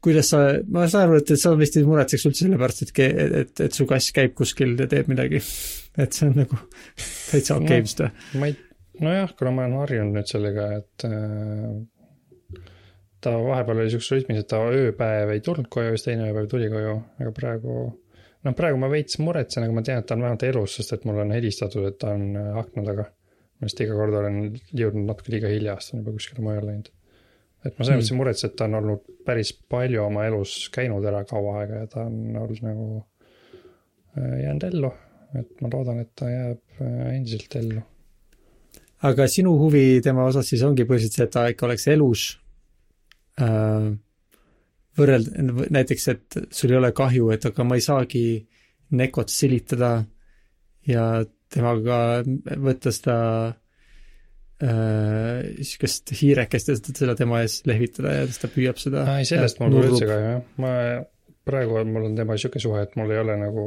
kuidas 0.06 0.30
sa, 0.30 0.42
ma 0.70 0.86
saan 0.86 1.08
aru, 1.08 1.18
et, 1.18 1.32
et 1.34 1.42
sa 1.42 1.54
vist 1.58 1.78
ei 1.78 1.88
muretseks 1.88 2.28
üldse 2.28 2.44
selle 2.44 2.60
pärast, 2.60 2.84
et, 2.86 3.00
et, 3.40 3.64
et 3.66 3.74
su 3.74 3.88
kass 3.90 4.14
käib 4.14 4.36
kuskil 4.38 4.76
ja 4.78 4.86
teeb 4.90 5.10
midagi. 5.10 5.42
et 6.02 6.14
see 6.14 6.28
on 6.28 6.38
nagu 6.44 6.60
täitsa 7.32 7.56
okei 7.56 7.66
okay, 7.66 7.84
vist 7.88 8.02
või? 8.04 8.10
ma 8.38 8.50
ei, 8.52 8.56
nojah, 9.02 9.34
kuna 9.38 9.54
ma 9.56 9.64
olen 9.64 9.78
harjunud 9.80 10.18
nüüd 10.20 10.30
sellega, 10.30 10.68
et 10.78 11.06
äh, 11.08 11.76
ta 13.26 13.34
vahepeal 13.42 13.82
oli 13.82 13.92
siukses 13.92 14.12
rütmis, 14.14 14.40
et 14.42 14.48
ta 14.50 14.60
ööpäev 14.70 15.32
ei 15.34 15.42
tulnud 15.44 15.68
koju, 15.72 15.94
siis 15.96 16.06
teine 16.06 16.28
ööpäev 16.30 16.50
tuli 16.50 16.68
koju, 16.70 16.96
aga 17.20 17.32
praegu. 17.34 17.76
noh, 18.46 18.54
praegu 18.54 18.78
ma 18.78 18.90
veits 18.92 19.18
muretsen, 19.18 19.66
aga 19.66 19.74
ma 19.74 19.82
tean, 19.86 20.02
et 20.02 20.06
ta 20.06 20.14
on 20.14 20.22
vähemalt 20.22 20.44
elus, 20.46 20.76
sest 20.78 20.94
et 20.94 21.06
mulle 21.08 21.24
on 21.24 21.34
helistatud, 21.34 21.88
et 21.88 21.98
ta 22.02 22.12
on 22.14 22.28
äh, 22.38 22.52
akna 22.62 22.84
taga. 22.86 23.08
ma 23.56 23.70
vist 23.70 23.80
iga 23.80 23.96
kord 23.96 24.14
olen 24.20 24.38
jõudnud 24.76 25.10
natuke 25.10 25.34
liiga 25.34 25.50
hilja, 25.50 25.74
sest 25.80 25.92
ta 25.92 25.96
on 25.96 26.04
juba 26.04 26.14
kuskile 26.20 26.46
mujale 26.46 26.70
läinud. 26.70 26.92
et 27.64 27.72
ma 27.74 27.88
selles 27.88 27.98
mõttes 27.98 28.12
ei 28.12 28.20
muretse, 28.20 28.46
et 28.46 28.56
ta 28.60 28.70
on 28.70 28.78
olnud 28.82 29.10
päris 29.26 29.52
palju 29.74 30.04
oma 30.04 30.28
elus 30.30 30.54
käinud 30.76 31.10
ära 31.10 31.24
kaua 31.26 31.58
aega 31.64 31.82
ja 31.82 31.90
ta 31.96 32.06
on 32.06 32.38
olnud 32.44 32.62
nagu 32.68 32.88
äh, 33.02 34.38
jäänud 34.44 34.70
ellu. 34.70 34.94
et 35.42 35.60
ma 35.60 35.74
loodan, 35.74 36.00
et 36.06 36.14
ta 36.14 36.30
jääb 36.30 36.80
äh, 36.80 37.12
endiselt 37.16 37.58
ellu 37.58 37.82
aga 39.06 39.26
sinu 39.28 39.58
huvi 39.58 40.00
tema 40.04 40.24
osas 40.30 40.46
siis 40.48 40.62
ongi 40.64 40.86
põhiliselt 40.88 41.18
see, 41.18 41.26
et 41.26 41.34
ta 41.34 41.48
ikka 41.50 41.66
oleks 41.66 41.90
elus 41.92 42.28
Äh, 43.36 43.88
võrrelda, 44.96 45.46
näiteks, 45.76 46.08
et 46.12 46.38
sul 46.56 46.72
ei 46.72 46.78
ole 46.78 46.92
kahju, 46.96 47.30
et 47.34 47.44
aga 47.50 47.66
ma 47.68 47.76
ei 47.76 47.84
saagi 47.84 48.26
Nekot 48.96 49.32
silitada 49.34 49.96
ja 50.86 51.04
temaga 51.50 52.22
võtta 52.62 52.92
seda 52.94 53.16
niisugust 54.62 56.12
äh, 56.14 56.20
hiirekest 56.20 56.70
ja 56.70 56.76
seda 56.78 57.16
tema 57.18 57.42
ees 57.44 57.58
lehvitada 57.68 58.14
ja 58.14 58.28
siis 58.28 58.40
ta 58.40 58.48
püüab 58.52 58.78
seda. 58.80 59.02
ei, 59.18 59.26
sellest 59.28 59.58
mul 59.60 59.74
pole 59.74 59.90
üldse 59.90 60.08
kahju, 60.08 60.30
jah. 60.30 60.44
ma 60.62 60.70
praegu 61.46 61.82
mul 61.90 62.08
on 62.08 62.16
tema 62.16 62.38
niisugune 62.38 62.62
suhe, 62.64 62.84
et 62.86 62.96
mul 62.96 63.12
ei 63.12 63.20
ole 63.20 63.36
nagu 63.42 63.66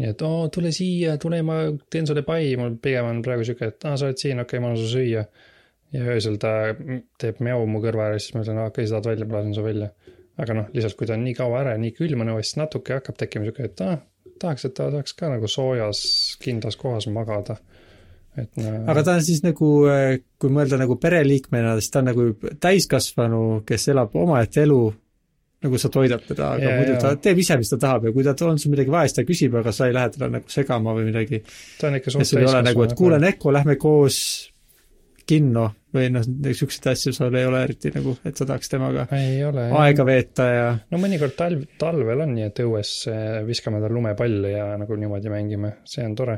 nii 0.00 0.10
et 0.10 0.24
oo, 0.26 0.48
tule 0.50 0.72
siia, 0.74 1.14
tule, 1.22 1.38
ma 1.46 1.60
teen 1.92 2.08
sulle 2.10 2.24
pai, 2.26 2.56
mul 2.58 2.74
pigem 2.82 3.12
on 3.12 3.20
praegu 3.22 3.44
niisugune, 3.44 3.70
et 3.70 3.86
aa, 3.86 4.00
sa 4.00 4.08
oled 4.08 4.18
siin, 4.18 4.40
okei 4.42 4.56
okay,, 4.56 4.64
ma 4.64 4.72
annan 4.72 4.82
sulle 4.82 5.04
süüa 5.04 5.28
ja 5.94 6.08
öösel 6.14 6.38
ta 6.42 6.54
teeb 7.20 7.40
mjau 7.44 7.66
mu 7.70 7.82
kõrva 7.84 8.08
ääres, 8.08 8.26
siis 8.26 8.36
ma 8.36 8.42
ütlen, 8.42 8.60
okei 8.64 8.82
okay,, 8.84 8.90
sa 8.90 8.98
tahad 8.98 9.12
välja, 9.12 9.28
ma 9.28 9.38
lasen 9.38 9.54
su 9.56 9.66
välja. 9.66 9.92
aga 10.42 10.56
noh, 10.58 10.72
lihtsalt 10.74 10.96
kui 10.98 11.06
ta 11.06 11.14
on 11.14 11.22
nii 11.22 11.36
kaua 11.38 11.60
ära 11.60 11.76
ja 11.76 11.80
nii 11.82 11.94
külm 11.94 12.24
on 12.24 12.32
õues, 12.34 12.50
siis 12.50 12.58
natuke 12.58 12.96
hakkab 12.96 13.20
tekkima 13.20 13.46
sihuke, 13.46 13.68
et 13.68 13.84
ah, 13.86 14.00
tahaks, 14.42 14.66
et 14.66 14.74
ta 14.74 14.88
tahaks 14.90 15.14
ka 15.14 15.30
nagu 15.30 15.50
soojas, 15.50 16.00
kindlas 16.42 16.78
kohas 16.80 17.06
magada. 17.14 17.56
et 18.34 18.50
no. 18.58 18.72
aga 18.90 19.04
ta 19.06 19.14
on 19.14 19.22
siis 19.22 19.44
nagu, 19.46 19.70
kui 20.42 20.50
mõelda 20.50 20.80
nagu 20.80 20.98
pereliikmena, 20.98 21.76
siis 21.78 21.94
ta 21.94 22.02
on 22.02 22.10
nagu 22.10 22.28
täiskasvanu, 22.60 23.44
kes 23.68 23.88
elab 23.94 24.16
omaette 24.18 24.64
elu 24.66 24.82
nagu 25.64 25.78
sa 25.80 25.88
toidad 25.88 26.20
teda, 26.26 26.50
aga 26.58 26.66
Jaa, 26.66 26.80
muidu 26.80 26.96
jaa. 26.96 27.00
ta 27.00 27.12
teeb 27.24 27.38
ise, 27.40 27.56
mis 27.56 27.70
ta 27.70 27.78
tahab 27.80 28.08
ja 28.08 28.12
kui 28.12 28.26
ta 28.26 28.34
on 28.44 28.58
sul 28.60 28.74
midagi 28.74 28.92
vaja, 28.92 29.08
siis 29.08 29.16
ta 29.16 29.24
küsib, 29.28 29.54
aga 29.56 29.72
sa 29.72 29.86
ei 29.88 29.94
lähe 29.96 30.10
teda 30.12 30.28
nagu 30.34 30.50
segama 30.52 30.92
või 30.98 31.06
midagi. 31.08 31.40
ta 31.80 31.88
on 31.88 31.96
ikka 32.00 32.12
ja 32.18 32.26
ei 32.42 32.50
ole 32.50 32.64
nagu, 32.66 32.82
et 32.84 32.96
kuule, 32.98 33.20
Neko, 33.22 33.54
lähme 33.54 33.78
koos 33.80 34.18
kinno 35.26 35.70
või 35.94 36.08
noh, 36.10 36.24
niisuguseid 36.26 36.88
asju 36.90 37.12
sul 37.14 37.36
ei 37.38 37.46
ole 37.46 37.60
eriti 37.64 37.92
nagu, 37.94 38.16
et 38.26 38.38
sa 38.38 38.46
tahaks 38.48 38.72
temaga 38.72 39.04
ei 39.14 39.38
ole. 39.46 39.68
aega 39.78 40.06
veeta 40.06 40.46
ja 40.50 40.64
no 40.90 40.98
mõnikord 41.00 41.36
talv, 41.38 41.62
talvel 41.80 42.24
on 42.24 42.34
nii, 42.34 42.46
et 42.50 42.62
õues 42.64 42.90
eh, 43.12 43.36
viskame 43.46 43.80
tal 43.82 43.94
lumepalle 43.94 44.50
ja 44.56 44.66
nagu 44.80 44.92
niimoodi 44.98 45.32
mängime, 45.32 45.70
see 45.88 46.04
on 46.06 46.14
tore. 46.18 46.36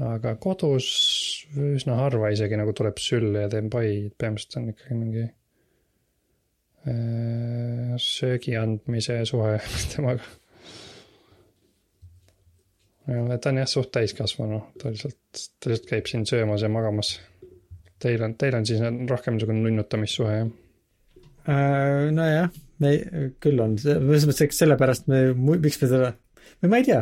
aga 0.00 0.34
kodus 0.42 0.86
üsna 1.56 1.94
harva 2.02 2.26
isegi 2.34 2.56
nagu 2.60 2.72
tuleb 2.76 2.96
sülle 3.02 3.38
ja 3.46 3.52
teen 3.52 3.68
pai, 3.72 3.86
põhimõtteliselt 4.12 4.60
on 4.60 4.68
ikkagi 4.74 4.94
mingi 4.98 5.24
äh, 5.24 5.30
söögi 7.96 8.52
andmise 8.60 9.22
suhe 9.30 9.56
temaga. 9.94 10.24
ta 13.08 13.50
on 13.50 13.64
jah 13.64 13.72
suht 13.72 13.90
täiskasvanu, 13.96 14.58
ta 14.78 14.84
lihtsalt, 14.92 15.20
ta 15.58 15.64
lihtsalt 15.72 15.88
käib 15.88 16.06
siin 16.12 16.28
söömas 16.28 16.62
ja 16.62 16.68
magamas. 16.68 17.16
Teil 18.00 18.22
on, 18.24 18.34
teil 18.40 18.56
on 18.56 18.66
siis 18.68 18.80
rohkem 19.10 19.36
niisugune 19.36 19.62
nunnutamissuhe 19.64 20.34
jah? 20.38 20.50
äh, 21.50 22.10
nojah, 22.14 22.50
me, 22.82 22.94
küll 23.42 23.60
on, 23.62 23.76
selles 23.80 24.26
mõttes, 24.28 24.44
eks 24.46 24.60
sellepärast 24.62 25.08
me, 25.10 25.22
miks 25.36 25.80
me 25.82 25.88
seda, 25.90 26.12
või 26.60 26.72
ma 26.72 26.80
ei 26.80 26.86
tea, 26.88 27.00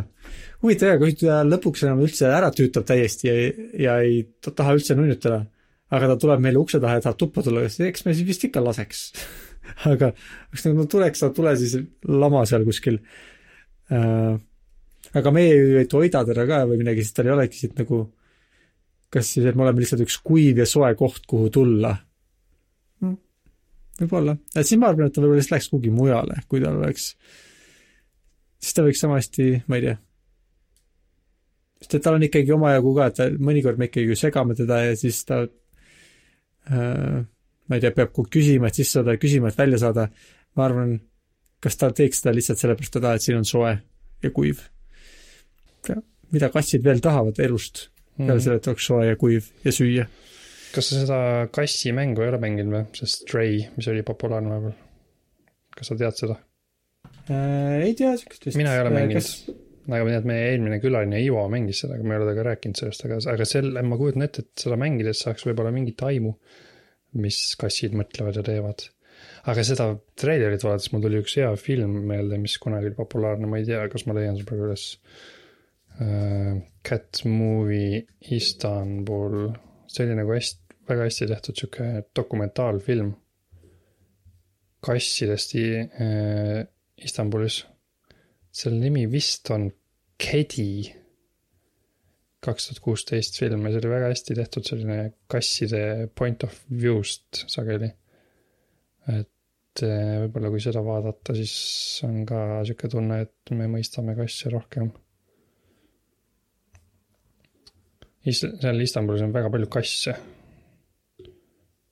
huvitav 0.65 0.93
jah, 0.93 0.99
kui 1.03 1.15
ta 1.19 1.41
lõpuks 1.47 1.85
enam 1.87 2.03
üldse 2.07 2.31
ära 2.31 2.51
tüütab 2.55 2.87
täiesti 2.89 3.31
ja, 3.31 3.37
ja 3.87 3.97
ei 4.05 4.23
ta 4.45 4.55
taha 4.55 4.77
üldse 4.79 4.97
nunnutada, 4.99 5.43
aga 5.95 6.13
ta 6.13 6.19
tuleb 6.25 6.45
meile 6.45 6.61
ukse 6.63 6.81
taha 6.83 6.99
ja 6.99 7.07
tahab 7.07 7.21
tuppa 7.21 7.45
tulla, 7.47 7.65
eks 7.67 8.05
me 8.07 8.15
siis 8.15 8.27
vist 8.29 8.47
ikka 8.49 8.63
laseks. 8.65 9.09
aga 9.91 10.13
eks 10.55 10.69
nagu 10.69 10.87
tuleks, 10.91 11.23
ta 11.23 11.33
tule 11.35 11.55
siis 11.61 11.79
lama 12.09 12.45
seal 12.49 12.65
kuskil 12.69 13.01
äh,. 13.93 14.39
aga 15.19 15.33
meie 15.33 15.57
ju 15.57 15.81
ei 15.81 15.89
toida 15.91 16.25
teda 16.29 16.47
ka 16.49 16.63
või 16.69 16.81
midagi, 16.83 17.05
siis 17.05 17.17
tal 17.17 17.29
ei 17.29 17.37
olegi 17.37 17.63
siit 17.63 17.77
nagu 17.81 18.07
kas 19.13 19.33
siis, 19.35 19.47
et 19.49 19.57
me 19.57 19.65
oleme 19.65 19.83
lihtsalt 19.83 20.05
üks 20.05 20.19
kuiv 20.25 20.61
ja 20.61 20.67
soe 20.69 20.91
koht, 20.99 21.25
kuhu 21.29 21.49
tulla 21.53 21.95
võib-olla, 23.99 24.37
et 24.55 24.67
siis 24.67 24.79
ma 24.81 24.93
arvan, 24.93 25.09
et 25.09 25.15
ta 25.15 25.23
võib-olla 25.23 25.41
lihtsalt 25.41 25.57
läheks 25.57 25.71
kuhugi 25.73 25.95
mujale, 25.95 26.43
kui 26.51 26.63
tal 26.63 26.79
oleks, 26.79 27.09
siis 28.61 28.77
ta 28.77 28.85
võiks 28.87 29.03
sama 29.03 29.19
hästi, 29.19 29.49
ma 29.67 29.79
ei 29.79 29.87
tea. 29.87 29.97
sest 31.83 31.99
et 31.99 32.05
tal 32.05 32.19
on 32.19 32.27
ikkagi 32.27 32.55
omajagu 32.55 32.95
ka, 32.95 33.09
et 33.11 33.19
ta 33.19 33.29
mõnikord 33.51 33.81
me 33.81 33.91
ikkagi 33.91 34.19
segame 34.19 34.57
teda 34.59 34.81
ja 34.85 34.95
siis 34.99 35.21
ta 35.27 35.43
äh, 35.43 37.27
ma 37.69 37.77
ei 37.77 37.85
tea, 37.85 37.93
peab 37.95 38.15
küsima, 38.31 38.71
et 38.71 38.79
sisse 38.79 38.99
saada 38.99 39.17
ja 39.17 39.23
küsima, 39.23 39.51
et 39.51 39.59
välja 39.59 39.83
saada. 39.83 40.09
ma 40.57 40.65
arvan, 40.65 40.97
kas 41.63 41.77
ta 41.79 41.91
teeks 41.95 42.23
seda 42.23 42.35
lihtsalt 42.35 42.59
sellepärast 42.59 42.97
teda, 42.97 43.15
et 43.15 43.23
siin 43.23 43.39
on 43.39 43.47
soe 43.47 43.77
ja 44.23 44.31
kuiv. 44.35 44.63
mida 46.33 46.51
kassid 46.53 46.85
veel 46.85 47.01
tahavad 47.01 47.39
elust, 47.41 47.89
peale 48.27 48.41
selle, 48.43 48.59
et 48.59 48.73
oleks 48.73 48.89
soe 48.91 49.07
ja 49.07 49.17
kuiv 49.21 49.53
ja 49.65 49.75
süüa 49.75 50.09
kas 50.75 50.91
sa 50.91 51.01
seda 51.03 51.21
kassimängu 51.55 52.25
ei 52.25 52.33
ole 52.33 52.41
mänginud 52.43 52.75
või, 52.75 52.83
see 52.99 53.11
Stray, 53.11 53.63
mis 53.77 53.89
oli 53.91 54.05
populaarne 54.07 54.53
vahepeal? 54.53 54.77
kas 55.79 55.91
sa 55.93 55.97
tead 55.99 56.19
seda? 56.19 56.37
äh,. 57.31 57.87
ei 57.87 57.97
tea 57.99 58.13
siukest 58.19 58.49
vist. 58.49 58.59
Mina 58.61 58.75
ei 58.77 58.83
ole 58.83 58.93
mänginud. 58.95 59.31
aga 59.89 60.03
ma 60.03 60.13
tean, 60.13 60.21
et 60.21 60.29
meie 60.29 60.51
eelmine 60.51 60.81
külaline 60.83 61.23
Ivo 61.25 61.47
mängis 61.53 61.83
seda, 61.85 61.97
aga 61.97 62.05
ma 62.05 62.15
ei 62.15 62.21
ole 62.21 62.29
temaga 62.29 62.47
rääkinud 62.51 62.83
sellest, 62.83 63.07
aga, 63.09 63.21
aga 63.33 63.49
selle, 63.49 63.85
ma 63.87 63.99
kujutan 64.01 64.27
ette, 64.27 64.45
et 64.45 64.67
seda 64.67 64.79
mängides 64.81 65.25
saaks 65.25 65.49
võib-olla 65.49 65.73
mingit 65.75 66.05
aimu, 66.05 66.35
mis 67.23 67.41
kassid 67.61 67.97
mõtlevad 67.97 68.37
ja 68.37 68.45
teevad. 68.45 68.85
aga 69.49 69.65
seda 69.65 69.89
treilerit 70.21 70.67
vaadates 70.67 70.93
mul 70.93 71.07
tuli 71.07 71.23
üks 71.23 71.39
hea 71.41 71.49
film 71.61 72.03
meelde, 72.11 72.37
mis 72.43 72.59
kunagi 72.61 72.91
oli 72.91 72.99
populaarne, 72.99 73.49
ma 73.49 73.63
ei 73.63 73.67
tea, 73.69 73.81
kas 73.93 74.05
ma 74.07 74.19
leian 74.19 74.37
selle 74.37 74.51
praegu 74.51 74.69
üles. 74.69 74.91
Cat 75.99 77.25
Movie 77.27 78.05
Istanbul, 78.37 79.49
see 79.91 80.05
oli 80.07 80.15
nagu 80.15 80.31
hästi, 80.31 80.77
väga 80.89 81.09
hästi 81.09 81.27
tehtud 81.33 81.59
sihuke 81.59 81.89
dokumentaalfilm 82.17 83.11
kassidest 84.87 85.57
uh, 85.59 86.63
Istanbulis 87.03 87.65
selle 88.59 88.81
nimi 88.83 89.07
vist 89.11 89.51
on 89.55 89.69
Kedi, 90.19 90.83
kaks 92.43 92.69
tuhat 92.69 92.81
kuusteist 92.83 93.39
film 93.39 93.67
ja 93.67 93.73
see 93.73 93.83
oli 93.83 93.91
väga 93.93 94.11
hästi 94.11 94.37
tehtud, 94.39 94.67
selline 94.67 94.99
kasside 95.31 95.83
point 96.19 96.43
of 96.47 96.57
view'st 96.71 97.45
sageli. 97.47 97.91
et 99.09 99.83
eh, 99.87 100.17
võib-olla 100.25 100.51
kui 100.53 100.61
seda 100.63 100.83
vaadata, 100.85 101.37
siis 101.39 101.55
on 102.07 102.25
ka 102.29 102.41
sihuke 102.67 102.91
tunne, 102.93 103.23
et 103.25 103.55
me 103.57 103.71
mõistame 103.71 104.17
kasse 104.19 104.51
rohkem. 104.53 104.91
Seal 108.33 108.81
Istanbulis 108.81 109.23
on 109.25 109.33
väga 109.33 109.51
palju 109.51 109.69
kasse. 109.73 110.15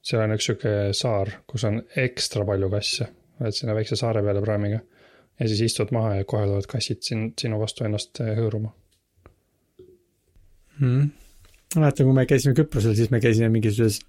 seal 0.07 0.23
on 0.23 0.35
üks 0.37 0.47
sihuke 0.47 0.75
saar, 0.95 1.33
kus 1.47 1.65
on 1.67 1.81
ekstra 2.03 2.45
palju 2.47 2.71
kasse, 2.71 3.09
oled 3.41 3.57
sinna 3.57 3.75
väikse 3.75 3.99
saare 3.99 4.23
peale 4.23 4.43
praamiga 4.45 4.81
ja 5.41 5.49
siis 5.49 5.61
istud 5.61 5.93
maha 5.93 6.15
ja 6.21 6.25
kohe 6.25 6.47
tulevad 6.47 6.69
kassid 6.71 7.03
sin-, 7.05 7.31
sinu 7.41 7.61
vastu 7.61 7.85
ennast 7.85 8.21
eh, 8.25 8.33
hõõruma. 8.39 8.73
mm.. 10.79 11.09
ma 11.75 11.85
mäletan, 11.85 12.09
kui 12.09 12.17
me 12.17 12.27
käisime 12.29 12.57
Küprosel, 12.57 12.97
siis 12.97 13.13
me 13.13 13.21
käisime 13.21 13.51
mingisuguses 13.53 14.01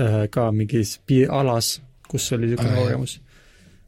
äh, 0.00 0.26
ka 0.30 0.50
mingis 0.54 0.98
pi- 1.06 1.26
alas, 1.26 1.76
kus 2.08 2.28
oli 2.36 2.52
niisugune 2.52 2.76
kogemus. 2.78 3.18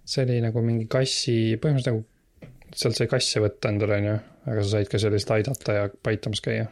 see 0.09 0.25
oli 0.27 0.41
nagu 0.43 0.65
mingi 0.65 0.89
kassi, 0.91 1.37
põhimõtteliselt 1.63 1.95
nagu, 1.95 2.51
sealt 2.75 2.99
sai 2.99 3.11
kasse 3.11 3.45
võtta 3.45 3.73
endale, 3.73 4.01
onju, 4.03 4.19
aga 4.49 4.65
sa 4.65 4.75
said 4.75 4.91
ka 4.91 5.01
seal 5.01 5.15
lihtsalt 5.15 5.37
aidata 5.39 5.79
ja 5.79 5.89
paitamas 6.03 6.43
käia. 6.45 6.67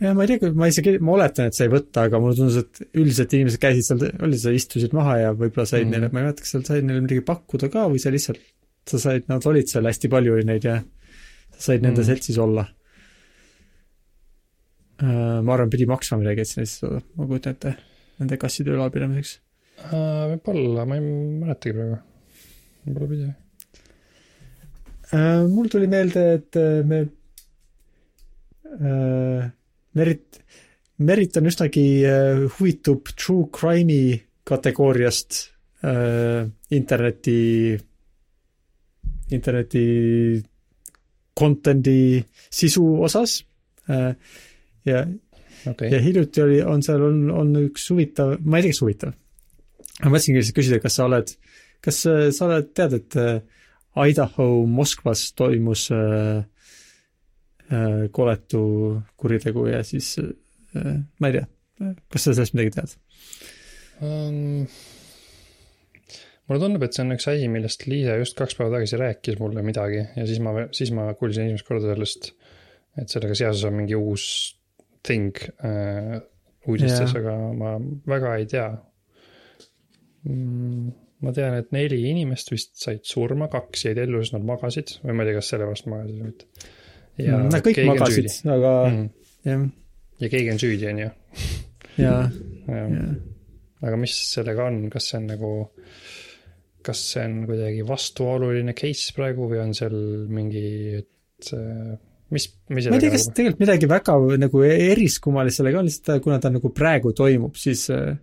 Ja 0.00 0.12
ma 0.14 0.24
ei 0.24 0.30
tea, 0.38 0.52
ma 0.54 0.68
isegi, 0.70 0.94
ma 1.04 1.14
oletan, 1.16 1.50
et 1.50 1.56
sai 1.58 1.70
võtta, 1.72 2.04
aga 2.08 2.20
mulle 2.22 2.36
tundus, 2.38 2.58
et 2.62 2.98
üldiselt 2.98 3.34
inimesed 3.34 3.62
käisid 3.62 3.86
seal, 3.88 4.04
oli 4.26 4.38
sa 4.40 4.52
istusid 4.54 4.94
maha 4.96 5.16
ja 5.22 5.32
võib-olla 5.34 5.66
said 5.68 5.84
mm. 5.84 5.90
Mhm. 5.90 5.94
neile, 5.96 6.12
ma 6.12 6.22
ei 6.22 6.28
mäleta, 6.28 6.44
kas 6.44 6.54
seal 6.54 6.64
said 6.68 6.86
neile 6.88 7.02
midagi 7.04 7.24
pakkuda 7.26 7.70
ka 7.72 7.86
või 7.92 8.02
sa 8.02 8.12
lihtsalt, 8.14 8.40
sa 8.88 9.00
said, 9.02 9.26
nad 9.30 9.46
olid 9.50 9.70
seal, 9.70 9.88
hästi 9.90 10.10
palju 10.12 10.36
oli 10.36 10.46
neid 10.48 10.68
ja 10.68 10.78
sa 11.56 11.70
said 11.70 11.84
nende 11.86 12.02
Mm. 12.02 12.08
seltsis 12.12 12.38
olla. 12.42 12.68
ma 14.98 15.52
arvan, 15.54 15.70
pidi 15.70 15.86
maksma 15.86 16.16
midagi, 16.18 16.42
et 16.42 16.50
sinna 16.50 16.66
saada, 16.66 16.98
ma 17.14 17.26
kujutan 17.30 17.54
ette, 17.54 17.74
nende 18.18 18.38
kasside 18.42 18.72
ülalpidamiseks. 18.74 19.36
võib-olla, 20.32 20.86
ma 20.90 20.96
ei 20.98 21.04
mäletagi 21.44 21.76
praegu. 21.76 22.00
võib-olla 22.86 23.10
pidi. 23.12 23.28
Äh, 25.14 25.46
mul 25.48 25.70
tuli 25.72 25.86
meelde, 25.88 26.24
et 26.36 26.56
äh, 26.60 26.82
me 26.84 26.98
äh, 28.76 29.46
Merit, 29.96 30.40
Merit 30.98 31.36
on 31.40 31.48
üsnagi 31.48 31.86
äh, 32.04 32.44
huvitub 32.58 33.08
true 33.14 33.48
crime'i 33.54 34.18
kategooriast 34.48 35.38
äh, 35.86 36.48
interneti, 36.74 37.78
interneti 39.30 39.86
content'i 41.38 42.24
sisu 42.50 42.84
osas 43.06 43.38
äh, 43.88 44.12
ja 44.88 45.04
okei 45.66 45.92
ja, 45.92 46.00
hiljuti 46.02 46.42
oli, 46.42 46.58
on 46.62 46.82
seal, 46.84 47.04
on, 47.08 47.22
on 47.34 47.54
üks 47.62 47.88
huvitav, 47.92 48.36
ma 48.44 48.58
ei 48.58 48.66
tea, 48.66 48.74
kas 48.74 48.82
huvitav. 48.84 49.14
ma 50.02 50.12
mõtlesingi 50.12 50.40
lihtsalt 50.40 50.58
küsida, 50.58 50.80
kas 50.82 50.98
sa 50.98 51.06
oled, 51.08 51.32
kas 51.84 52.02
äh, 52.10 52.28
sa 52.34 52.48
oled, 52.48 52.72
tead, 52.76 52.98
et 52.98 53.18
äh, 53.18 53.40
Idaho 54.08 54.48
Moskvas 54.70 55.28
toimus 55.38 55.88
äh, 55.94 56.44
koletu 58.14 58.62
kuritegu 59.20 59.66
ja 59.68 59.82
siis 59.84 60.14
äh, 60.22 60.94
ma 61.20 61.30
ei 61.30 61.38
tea, 61.38 61.48
kas 62.12 62.28
sa 62.28 62.34
sellest 62.34 62.56
midagi 62.56 62.76
tead? 62.76 62.94
um,. 64.04 64.66
mulle 66.48 66.60
tundub, 66.62 66.86
et 66.86 66.96
see 66.96 67.04
on 67.04 67.16
üks 67.16 67.28
asi, 67.30 67.48
millest 67.52 67.86
Liisa 67.90 68.16
just 68.20 68.38
kaks 68.38 68.56
päeva 68.58 68.78
tagasi 68.78 69.00
rääkis 69.00 69.40
mulle 69.42 69.64
midagi 69.66 70.00
ja 70.00 70.28
siis 70.28 70.40
ma, 70.44 70.54
siis 70.72 70.94
ma 70.96 71.10
kuulsin 71.18 71.48
esimest 71.48 71.68
korda 71.68 71.92
sellest, 71.92 72.32
et 73.00 73.12
sellega 73.12 73.36
seoses 73.38 73.66
on 73.68 73.76
mingi 73.80 73.98
uus 73.98 74.28
thing 75.06 75.36
äh, 75.64 76.18
uudistes, 76.68 77.14
Jaa. 77.14 77.20
aga 77.22 77.36
ma 77.56 77.74
väga 78.08 78.34
ei 78.40 78.48
tea 78.50 78.68
mm,. 80.28 80.90
ma 81.24 81.34
tean, 81.36 81.56
et 81.60 81.72
neli 81.74 82.00
inimest 82.10 82.52
vist 82.52 82.76
said 82.80 83.04
surma, 83.08 83.50
kaks 83.52 83.88
jäid 83.88 84.00
ellu, 84.04 84.22
sest 84.22 84.36
nad 84.36 84.46
magasid 84.48 84.98
või 85.04 85.16
ma 85.16 85.24
ei 85.24 85.30
tea, 85.30 85.40
kas 85.40 85.52
sellepärast 85.54 85.88
magasid 85.90 86.20
või 86.20 86.32
mitte. 86.32 86.74
Ja 87.22 87.40
Nad 87.46 87.64
kõik 87.64 87.82
magasid 87.88 88.30
aga 88.46 88.74
mm.. 88.90 89.08
jah, 89.48 89.66
ja 90.22 90.30
keegi 90.36 90.54
on 90.54 90.62
süüdi, 90.62 90.92
on 90.92 91.02
ju. 91.06 91.10
ja, 92.04 92.14
jah 92.68 92.86
ja 92.94 93.08
aga 93.84 93.98
mis 94.00 94.14
sellega 94.32 94.66
on, 94.68 94.80
kas 94.92 95.10
see 95.10 95.20
on 95.20 95.28
nagu, 95.30 95.52
kas 96.86 97.04
see 97.12 97.24
on 97.28 97.38
kuidagi 97.48 97.86
vastuoluline 97.86 98.74
case 98.78 99.14
praegu 99.16 99.48
või 99.50 99.62
on 99.62 99.74
seal 99.76 99.96
mingi, 100.32 100.64
et 100.98 101.52
äh, 101.54 101.94
mis, 102.34 102.48
mis 102.72 102.88
ma 102.90 102.98
ei 102.98 103.04
tea, 103.04 103.14
kas 103.14 103.28
tegelikult 103.30 103.62
midagi 103.62 103.90
väga 103.90 104.18
nagu 104.40 104.64
eriskummalist 104.66 105.62
sellega 105.62 105.82
on, 105.82 105.90
lihtsalt 105.90 106.24
kuna 106.24 106.40
ta 106.42 106.52
nagu 106.54 106.72
praegu 106.74 107.14
toimub, 107.16 107.58
siis 107.60 107.86
äh, 107.94 108.16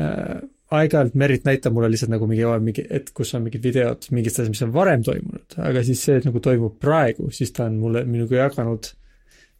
äh, 0.00 0.38
aeg-ajalt 0.72 1.14
Merit 1.20 1.44
näitab 1.44 1.74
mulle 1.76 1.90
lihtsalt 1.92 2.12
nagu 2.14 2.26
mingi, 2.30 2.46
mingi, 2.64 2.84
et 2.90 3.10
kus 3.16 3.34
on 3.36 3.44
mingid 3.44 3.62
videod 3.64 4.08
mingist 4.14 4.38
asjast, 4.38 4.54
mis 4.54 4.64
on 4.64 4.72
varem 4.74 5.04
toimunud, 5.04 5.56
aga 5.68 5.84
siis 5.84 6.02
see, 6.06 6.18
et 6.20 6.28
nagu 6.28 6.40
toimub 6.42 6.78
praegu, 6.80 7.28
siis 7.34 7.52
ta 7.54 7.68
on 7.68 7.76
mulle, 7.82 8.04
minuga 8.08 8.40
jaganud 8.46 8.88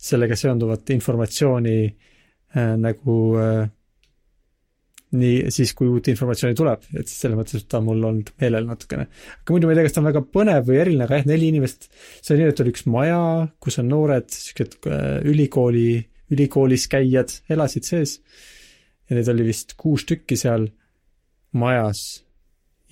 sellega 0.04 0.36
seonduvat 0.38 0.90
informatsiooni 0.94 1.78
äh, 1.84 2.74
nagu 2.80 3.18
äh, 3.40 3.66
nii 5.14 5.52
siis, 5.54 5.74
kui 5.78 5.88
uut 5.90 6.08
informatsiooni 6.10 6.56
tuleb, 6.58 6.86
et 6.96 7.10
siis 7.10 7.20
selles 7.24 7.38
mõttes, 7.38 7.66
ta 7.68 7.78
on 7.80 7.88
mul 7.88 8.08
olnud 8.08 8.32
meelel 8.40 8.66
natukene. 8.66 9.06
aga 9.36 9.54
muidu 9.54 9.68
ma 9.68 9.74
ei 9.74 9.78
tea, 9.78 9.86
kas 9.86 9.96
ta 9.96 10.02
on 10.02 10.08
väga 10.08 10.24
põnev 10.34 10.66
või 10.68 10.80
eriline, 10.82 11.06
aga 11.06 11.20
jah, 11.20 11.28
neli 11.30 11.50
inimest, 11.52 11.88
see 12.18 12.34
on 12.34 12.40
nii, 12.42 12.50
et 12.50 12.64
oli 12.64 12.74
üks 12.74 12.86
maja, 12.90 13.20
kus 13.62 13.78
on 13.82 13.90
noored 13.92 14.32
siuksed 14.34 14.78
äh, 14.88 15.04
ülikooli, 15.30 15.88
ülikoolis 16.34 16.88
käijad, 16.90 17.36
elasid 17.52 17.86
sees. 17.86 18.18
ja 19.08 19.18
neid 19.18 19.28
oli 19.28 19.46
vist 19.46 19.76
kuus 19.76 20.06
tükki 20.08 20.38
seal 20.40 20.66
majas 21.54 22.24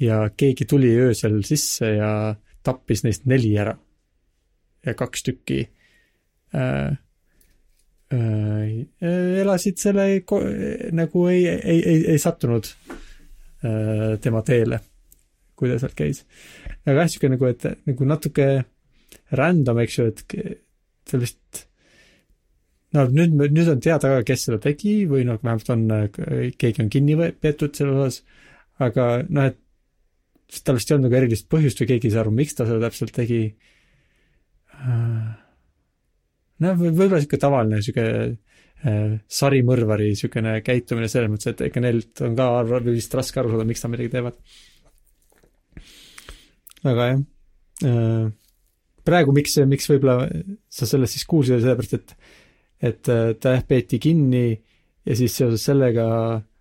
ja 0.00 0.24
keegi 0.36 0.66
tuli 0.68 0.90
öösel 0.98 1.42
sisse 1.46 1.94
ja 1.96 2.10
tappis 2.62 3.04
neist 3.04 3.26
neli 3.26 3.54
ära. 3.58 3.76
ja 4.86 4.94
kaks 4.98 5.22
tükki 5.22 5.60
äh, 6.54 6.96
äh, 8.12 9.40
elasid 9.42 9.78
selle 9.78 10.06
nagu 10.92 11.26
ei, 11.30 11.46
ei, 11.46 11.82
ei, 11.86 12.04
ei 12.14 12.18
sattunud 12.18 12.66
äh, 12.66 14.18
tema 14.20 14.42
teele, 14.42 14.80
kui 15.54 15.70
ta 15.70 15.78
sealt 15.78 15.94
käis. 15.94 16.24
aga 16.86 17.04
jah, 17.04 17.12
sihuke 17.12 17.30
nagu, 17.30 17.46
et 17.46 17.68
nagu 17.86 18.08
natuke 18.08 18.48
random, 19.30 19.78
eks 19.84 19.98
ju, 19.98 20.08
et 20.10 20.24
seal 21.08 21.22
vist 21.22 21.66
no 22.96 23.06
nüüd, 23.08 23.38
nüüd 23.38 23.70
on 23.70 23.80
teada 23.82 24.16
ka, 24.16 24.22
kes 24.32 24.48
seda 24.48 24.58
tegi 24.62 25.02
või 25.10 25.24
noh, 25.28 25.38
vähemalt 25.42 25.70
on, 25.72 25.86
keegi 26.58 26.84
on 26.84 26.90
kinni 26.92 27.16
peetud 27.40 27.74
selle 27.76 27.94
osas, 28.02 28.22
aga 28.86 29.06
noh, 29.28 29.50
et 29.50 29.58
tal 30.66 30.76
vist 30.76 30.90
ei 30.90 30.96
olnud 30.96 31.08
nagu 31.08 31.18
erilist 31.18 31.48
põhjust 31.52 31.80
või 31.80 31.92
keegi 31.94 32.08
ei 32.08 32.14
saa 32.14 32.24
aru, 32.24 32.34
miks 32.36 32.56
ta 32.58 32.66
seda 32.68 32.82
täpselt 32.84 33.14
tegi 33.16 33.40
uh, 34.76 35.30
noh, 36.64 36.76
võib-olla 36.80 37.22
sihuke 37.22 37.40
tavaline 37.40 37.80
sihuke 37.84 38.04
äh, 38.26 39.14
sarimõrvari 39.40 40.10
niisugune 40.12 40.58
käitumine 40.66 41.08
selles 41.12 41.32
mõttes, 41.32 41.54
et 41.54 41.64
ega 41.68 41.84
neilt 41.84 42.22
on 42.26 42.36
ka 42.38 42.50
vist 42.90 43.16
raske 43.16 43.40
aru 43.40 43.54
saada, 43.54 43.66
miks 43.68 43.84
nad 43.84 43.94
midagi 43.94 44.12
teevad. 44.12 44.38
aga 46.82 47.10
jah 47.12 47.24
äh,, 47.88 48.30
praegu 49.06 49.34
miks, 49.34 49.56
miks 49.70 49.88
võib-olla 49.90 50.28
sa 50.70 50.86
sellest 50.86 51.16
siis 51.16 51.28
kuulsid, 51.30 51.62
sellepärast, 51.64 51.98
et 51.98 52.16
et 52.82 53.08
äh, 53.14 53.28
ta 53.38 53.56
jah, 53.56 53.66
peeti 53.66 54.02
kinni 54.02 54.46
ja 55.06 55.14
siis 55.16 55.34
seoses 55.38 55.62
sellega 55.64 56.06
Äh, 56.34 56.51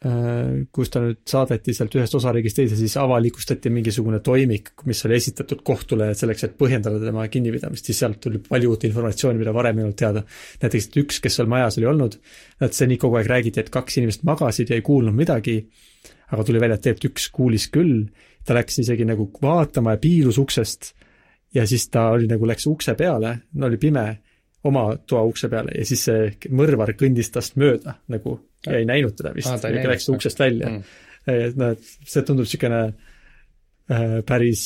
kus 0.00 0.88
ta 0.88 1.02
nüüd 1.04 1.18
saadeti 1.28 1.74
sealt 1.76 1.92
ühest 1.98 2.14
osariigist 2.16 2.56
teise, 2.56 2.76
siis 2.78 2.94
avalikustati 2.96 3.68
mingisugune 3.72 4.22
toimik, 4.24 4.70
mis 4.88 5.04
oli 5.04 5.18
esitatud 5.18 5.60
kohtule 5.66 6.06
selleks, 6.16 6.46
et 6.46 6.54
põhjendada 6.60 7.02
tema 7.02 7.26
kinnipidamist, 7.28 7.90
siis 7.90 8.00
sealt 8.00 8.16
tuli 8.24 8.40
palju 8.46 8.72
uut 8.72 8.86
informatsiooni, 8.88 9.42
mida 9.42 9.52
varem 9.52 9.82
ei 9.82 9.84
olnud 9.84 9.98
teada. 10.00 10.22
näiteks, 10.62 10.88
et 10.88 10.96
üks, 11.02 11.20
kes 11.20 11.36
seal 11.36 11.50
majas 11.52 11.76
oli 11.76 11.90
olnud, 11.92 12.16
et 12.64 12.78
seni 12.78 12.96
kogu 12.96 13.20
aeg 13.20 13.28
räägiti, 13.28 13.60
et 13.60 13.68
kaks 13.74 14.00
inimest 14.00 14.24
magasid 14.24 14.72
ja 14.72 14.80
ei 14.80 14.86
kuulnud 14.86 15.16
midagi, 15.16 15.58
aga 16.32 16.48
tuli 16.48 16.64
välja, 16.64 16.80
et 16.80 16.86
tegelikult 16.88 17.10
üks 17.12 17.28
kuulis 17.36 17.68
küll, 17.68 18.08
ta 18.48 18.56
läks 18.56 18.80
isegi 18.80 19.04
nagu 19.04 19.28
vaatama 19.42 19.98
ja 19.98 20.00
piilus 20.00 20.40
uksest 20.40 20.94
ja 21.54 21.66
siis 21.66 21.90
ta 21.92 22.08
oli 22.14 22.28
nagu, 22.30 22.48
läks 22.48 22.66
ukse 22.70 22.94
peale, 22.96 23.36
no 23.52 23.68
oli 23.68 23.76
pime, 23.76 24.06
oma 24.68 24.84
toa 25.08 25.22
ukse 25.28 25.48
peale 25.52 25.72
ja 25.78 25.86
siis 25.88 26.04
see 26.08 26.52
mõrvar 26.52 26.92
kõndis 26.98 27.32
tast 27.32 27.56
mööda 27.60 27.96
nagu 28.12 28.36
ja 28.66 28.76
ei 28.80 28.86
näinud 28.88 29.16
teda 29.16 29.32
vist 29.36 29.50
ah,, 29.52 29.72
ikka 29.72 29.92
läks 29.94 30.08
uksest 30.12 30.40
välja. 30.40 30.68
Mm.. 30.68 31.00
et 31.32 31.58
noh, 31.60 31.74
et 31.76 32.12
see 32.12 32.24
tundub 32.26 32.44
niisugune 32.44 32.80
äh, 32.90 34.16
päris 34.28 34.64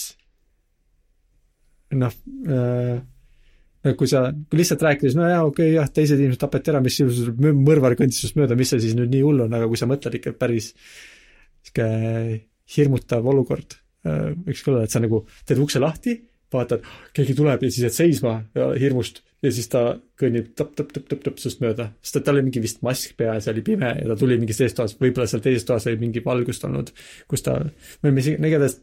noh 1.95 2.15
äh,, 2.51 3.95
kui 3.99 4.09
sa, 4.09 4.27
kui 4.49 4.63
lihtsalt 4.63 4.83
rääkides, 4.83 5.15
no 5.19 5.29
jaa, 5.29 5.43
okei 5.45 5.69
okay,, 5.69 5.77
jah, 5.77 5.91
teised 5.93 6.19
inimesed 6.19 6.41
tapeti 6.41 6.73
ära, 6.73 6.81
mis 6.83 6.99
mõrvar 7.45 7.95
kõndis 7.99 8.23
sinust 8.23 8.39
mööda, 8.41 8.57
mis 8.59 8.73
see 8.73 8.83
siis 8.83 8.97
nüüd 8.99 9.13
nii 9.13 9.25
hull 9.27 9.45
on, 9.45 9.57
aga 9.57 9.69
kui 9.71 9.79
sa 9.79 9.89
mõtled 9.91 10.19
ikka 10.19 10.35
päris 10.41 10.73
niisugune 10.75 12.39
hirmutav 12.75 13.27
olukord 13.31 13.77
äh,, 14.09 14.33
võiks 14.47 14.65
ka 14.65 14.73
olla, 14.73 14.87
et 14.89 14.95
sa 14.95 15.03
nagu 15.05 15.23
teed 15.47 15.61
ukse 15.63 15.83
lahti, 15.83 16.17
vaatad, 16.55 16.87
keegi 17.15 17.37
tuleb 17.37 17.63
ja 17.63 17.71
siis 17.71 17.87
jääd 17.89 17.97
seisma 17.97 18.39
hirmust 18.81 19.23
ja 19.45 19.53
siis 19.53 19.69
ta 19.73 19.83
kõnnib 20.21 20.53
tõpp-tõpp-tõpp-tõpp-tõpp 20.59 21.41
sinust 21.43 21.63
mööda, 21.63 21.91
sest 22.05 22.21
et 22.21 22.27
tal 22.27 22.39
oli 22.39 22.47
mingi 22.47 22.63
vist 22.65 22.81
mask 22.87 23.17
peas 23.19 23.49
ja 23.49 23.53
oli 23.53 23.65
pime 23.67 23.91
ja 23.99 24.07
ta 24.09 24.17
tuli 24.21 24.39
mingist 24.41 24.63
teisest 24.63 24.79
toast, 24.81 25.01
võib-olla 25.03 25.29
seal 25.31 25.43
teises 25.45 25.67
toas 25.69 25.87
oli 25.91 26.01
mingi 26.01 26.23
valgust 26.25 26.65
olnud, 26.69 26.93
kus 27.31 27.45
ta, 27.45 27.59
või 28.05 28.15
mis 28.17 28.31
iganes, 28.33 28.79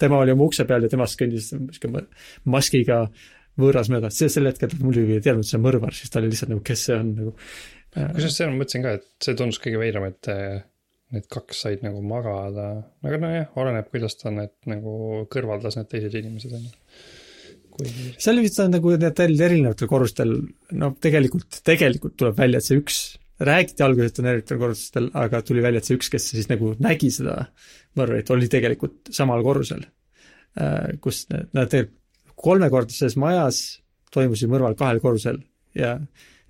tema 0.00 0.22
oli 0.22 0.32
oma 0.34 0.46
ukse 0.48 0.64
peal 0.68 0.86
ja 0.86 0.92
temast 0.92 1.18
kõndis 1.20 1.50
sihuke 1.52 2.06
maskiga 2.48 3.02
võõras 3.58 3.90
mööda, 3.92 4.12
see 4.14 4.30
sel 4.32 4.48
hetkel 4.48 4.72
ta 4.72 4.80
muidugi 4.80 5.18
ei 5.18 5.24
teadnud, 5.24 5.46
see 5.46 5.58
on 5.58 5.66
mõrvar, 5.66 5.94
siis 5.96 6.14
ta 6.14 6.22
oli 6.22 6.32
lihtsalt 6.32 6.54
nagu, 6.54 6.64
kes 6.64 6.88
see 6.88 6.96
on 6.96 7.12
nagu. 7.18 7.36
kusjuures 7.98 8.40
seda 8.40 8.50
ma 8.52 8.60
mõtlesin 8.62 8.86
ka, 8.86 8.96
et 9.00 9.08
see 9.26 9.38
tundus 9.38 9.60
kõige 9.64 9.82
veidram, 9.82 10.06
et 10.08 10.30
eh, 10.32 10.60
need 11.16 11.28
kaks 11.32 11.64
said 11.66 11.84
nagu 11.84 12.00
magada, 12.06 12.68
aga 13.04 13.20
nojah, 13.24 13.50
oleneb, 13.58 13.90
kuidas 13.92 14.16
ta 14.20 14.32
need 14.32 14.54
nagu 14.70 15.24
kõrvaldas 15.32 15.76
need 15.76 15.90
teised 15.90 16.14
inimesed, 16.22 16.54
on 16.54 16.68
ju 16.68 16.76
kui 17.78 17.90
seal 18.18 18.42
vist 18.42 18.58
on 18.62 18.74
nagu 18.74 18.94
need 18.98 19.22
erinevatel 19.24 19.90
korrustel, 19.90 20.34
no 20.78 20.92
tegelikult, 21.00 21.60
tegelikult 21.66 22.16
tuleb 22.18 22.38
välja, 22.38 22.60
et 22.60 22.68
see 22.68 22.80
üks, 22.80 23.02
räägiti 23.48 23.84
alguses, 23.86 24.12
et 24.12 24.22
on 24.22 24.30
erinevatel 24.32 24.62
korrustel, 24.62 25.10
aga 25.22 25.42
tuli 25.46 25.62
välja, 25.64 25.82
et 25.82 25.90
see 25.90 25.98
üks, 25.98 26.10
kes 26.12 26.32
siis 26.34 26.50
nagu 26.50 26.74
nägi 26.82 27.12
seda 27.14 27.44
mõrvarit, 27.98 28.32
oli 28.34 28.50
tegelikult 28.50 29.12
samal 29.14 29.44
korrusel. 29.46 29.86
Äh, 30.58 30.98
kus 31.04 31.26
nad 31.30 31.70
tegelikult 31.70 31.96
kolmekordises 32.38 33.16
majas 33.18 33.80
toimus 34.14 34.42
ju 34.42 34.48
mõrval 34.50 34.76
kahel 34.78 35.00
korrusel 35.02 35.40
ja 35.76 35.96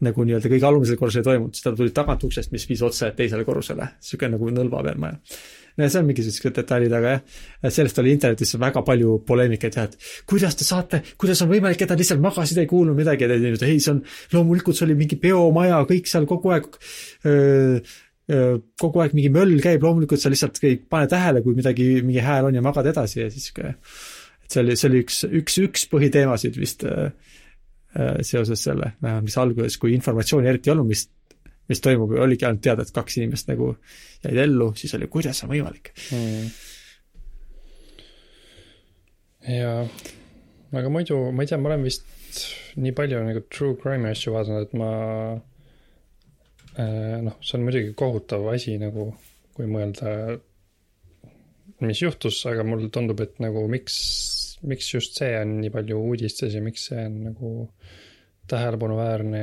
nagu 0.04 0.24
nii-öelda 0.24 0.50
kõige 0.52 0.66
alumisel 0.68 0.98
korrusel 1.00 1.22
ei 1.22 1.28
toimunud, 1.30 1.54
siis 1.56 1.64
ta 1.64 1.72
tuli 1.74 1.94
tagant 1.96 2.26
uksest, 2.28 2.52
mis 2.54 2.66
viis 2.68 2.82
otse 2.86 3.08
teisele 3.16 3.46
korrusele, 3.46 3.88
niisugune 3.96 4.36
nagu 4.36 4.50
nõlva 4.54 4.82
peal 4.86 5.00
maja 5.02 5.16
no 5.78 5.88
see 5.88 6.00
on 6.02 6.08
mingisugused 6.08 6.56
detailid, 6.58 6.94
aga 6.98 7.14
jah, 7.14 7.38
sellest 7.78 8.00
oli 8.02 8.14
internetis 8.16 8.56
väga 8.60 8.82
palju 8.86 9.20
poleemikat 9.28 9.78
jah, 9.78 9.88
et 9.88 10.10
kuidas 10.28 10.58
te 10.58 10.66
saate, 10.66 11.02
kuidas 11.20 11.42
on 11.44 11.52
võimalik, 11.52 11.82
et 11.84 11.94
nad 11.94 12.02
lihtsalt 12.02 12.22
magasid, 12.24 12.60
ei 12.62 12.70
kuulnud 12.70 12.98
midagi 12.98 13.26
ja 13.26 13.32
teised, 13.32 13.64
ei, 13.68 13.80
see 13.82 13.94
on, 13.94 14.02
loomulikult 14.34 14.78
see 14.78 14.88
oli 14.88 14.98
mingi 14.98 15.20
peomaja, 15.22 15.80
kõik 15.88 16.10
seal 16.10 16.28
kogu 16.28 16.54
aeg 16.56 16.70
öö, 17.28 17.80
kogu 18.28 19.00
aeg 19.02 19.14
mingi 19.16 19.30
möll 19.32 19.56
käib, 19.64 19.84
loomulikult 19.86 20.20
sa 20.20 20.32
lihtsalt 20.32 20.60
ei 20.68 20.76
pane 20.82 21.08
tähele, 21.10 21.42
kui 21.44 21.56
midagi, 21.56 21.88
mingi 22.04 22.24
hääl 22.24 22.50
on 22.50 22.58
ja 22.58 22.64
magad 22.64 22.90
edasi 22.90 23.22
ja 23.22 23.30
siis 23.32 23.52
et 24.48 24.52
see 24.52 24.64
oli, 24.64 24.76
see 24.76 24.88
oli 24.88 25.02
üks, 25.04 25.22
üks, 25.40 25.58
üks 25.64 25.86
põhiteemasid 25.92 26.56
vist 26.60 26.84
äh, 26.88 27.10
seoses 28.24 28.62
selle, 28.64 28.94
mis 29.24 29.36
alguses, 29.40 29.78
kui 29.80 29.94
informatsiooni 29.96 30.48
eriti 30.50 30.70
ei 30.70 30.74
olnud, 30.74 30.90
mis 30.92 31.06
mis 31.68 31.82
toimub 31.84 32.14
oligi 32.16 32.46
ainult 32.48 32.62
teada, 32.64 32.84
et 32.84 32.94
kaks 32.94 33.18
inimest 33.20 33.50
nagu 33.50 33.72
jäid 34.24 34.40
ellu, 34.44 34.70
siis 34.78 34.94
oli, 34.96 35.08
kuidas 35.12 35.42
on 35.44 35.52
võimalik? 35.52 35.92
Mm.. 36.16 36.48
jaa, 39.58 39.84
aga 40.80 40.92
muidu, 40.92 41.20
ma 41.32 41.44
ei 41.44 41.50
tea, 41.50 41.60
ma 41.60 41.72
olen 41.72 41.86
vist 41.88 42.08
nii 42.78 42.94
palju 42.96 43.22
nagu 43.26 43.44
true 43.52 43.76
crime'i 43.80 44.14
asju 44.14 44.34
vaadanud, 44.34 44.66
et 44.68 44.74
ma 44.78 44.90
äh, 46.78 47.16
noh, 47.24 47.38
see 47.42 47.58
on 47.58 47.64
muidugi 47.66 47.94
kohutav 47.98 48.48
asi 48.52 48.76
nagu, 48.80 49.10
kui 49.56 49.68
mõelda, 49.70 50.38
mis 51.84 52.02
juhtus, 52.02 52.40
aga 52.50 52.64
mulle 52.66 52.90
tundub, 52.94 53.20
et 53.24 53.40
nagu 53.42 53.64
miks, 53.70 53.96
miks 54.68 54.92
just 54.94 55.18
see 55.18 55.34
on 55.38 55.58
nii 55.62 55.72
palju 55.74 56.00
uudistes 56.10 56.54
ja 56.56 56.62
miks 56.64 56.88
see 56.90 57.04
on 57.06 57.18
nagu 57.30 57.50
tähelepanuväärne 58.48 59.42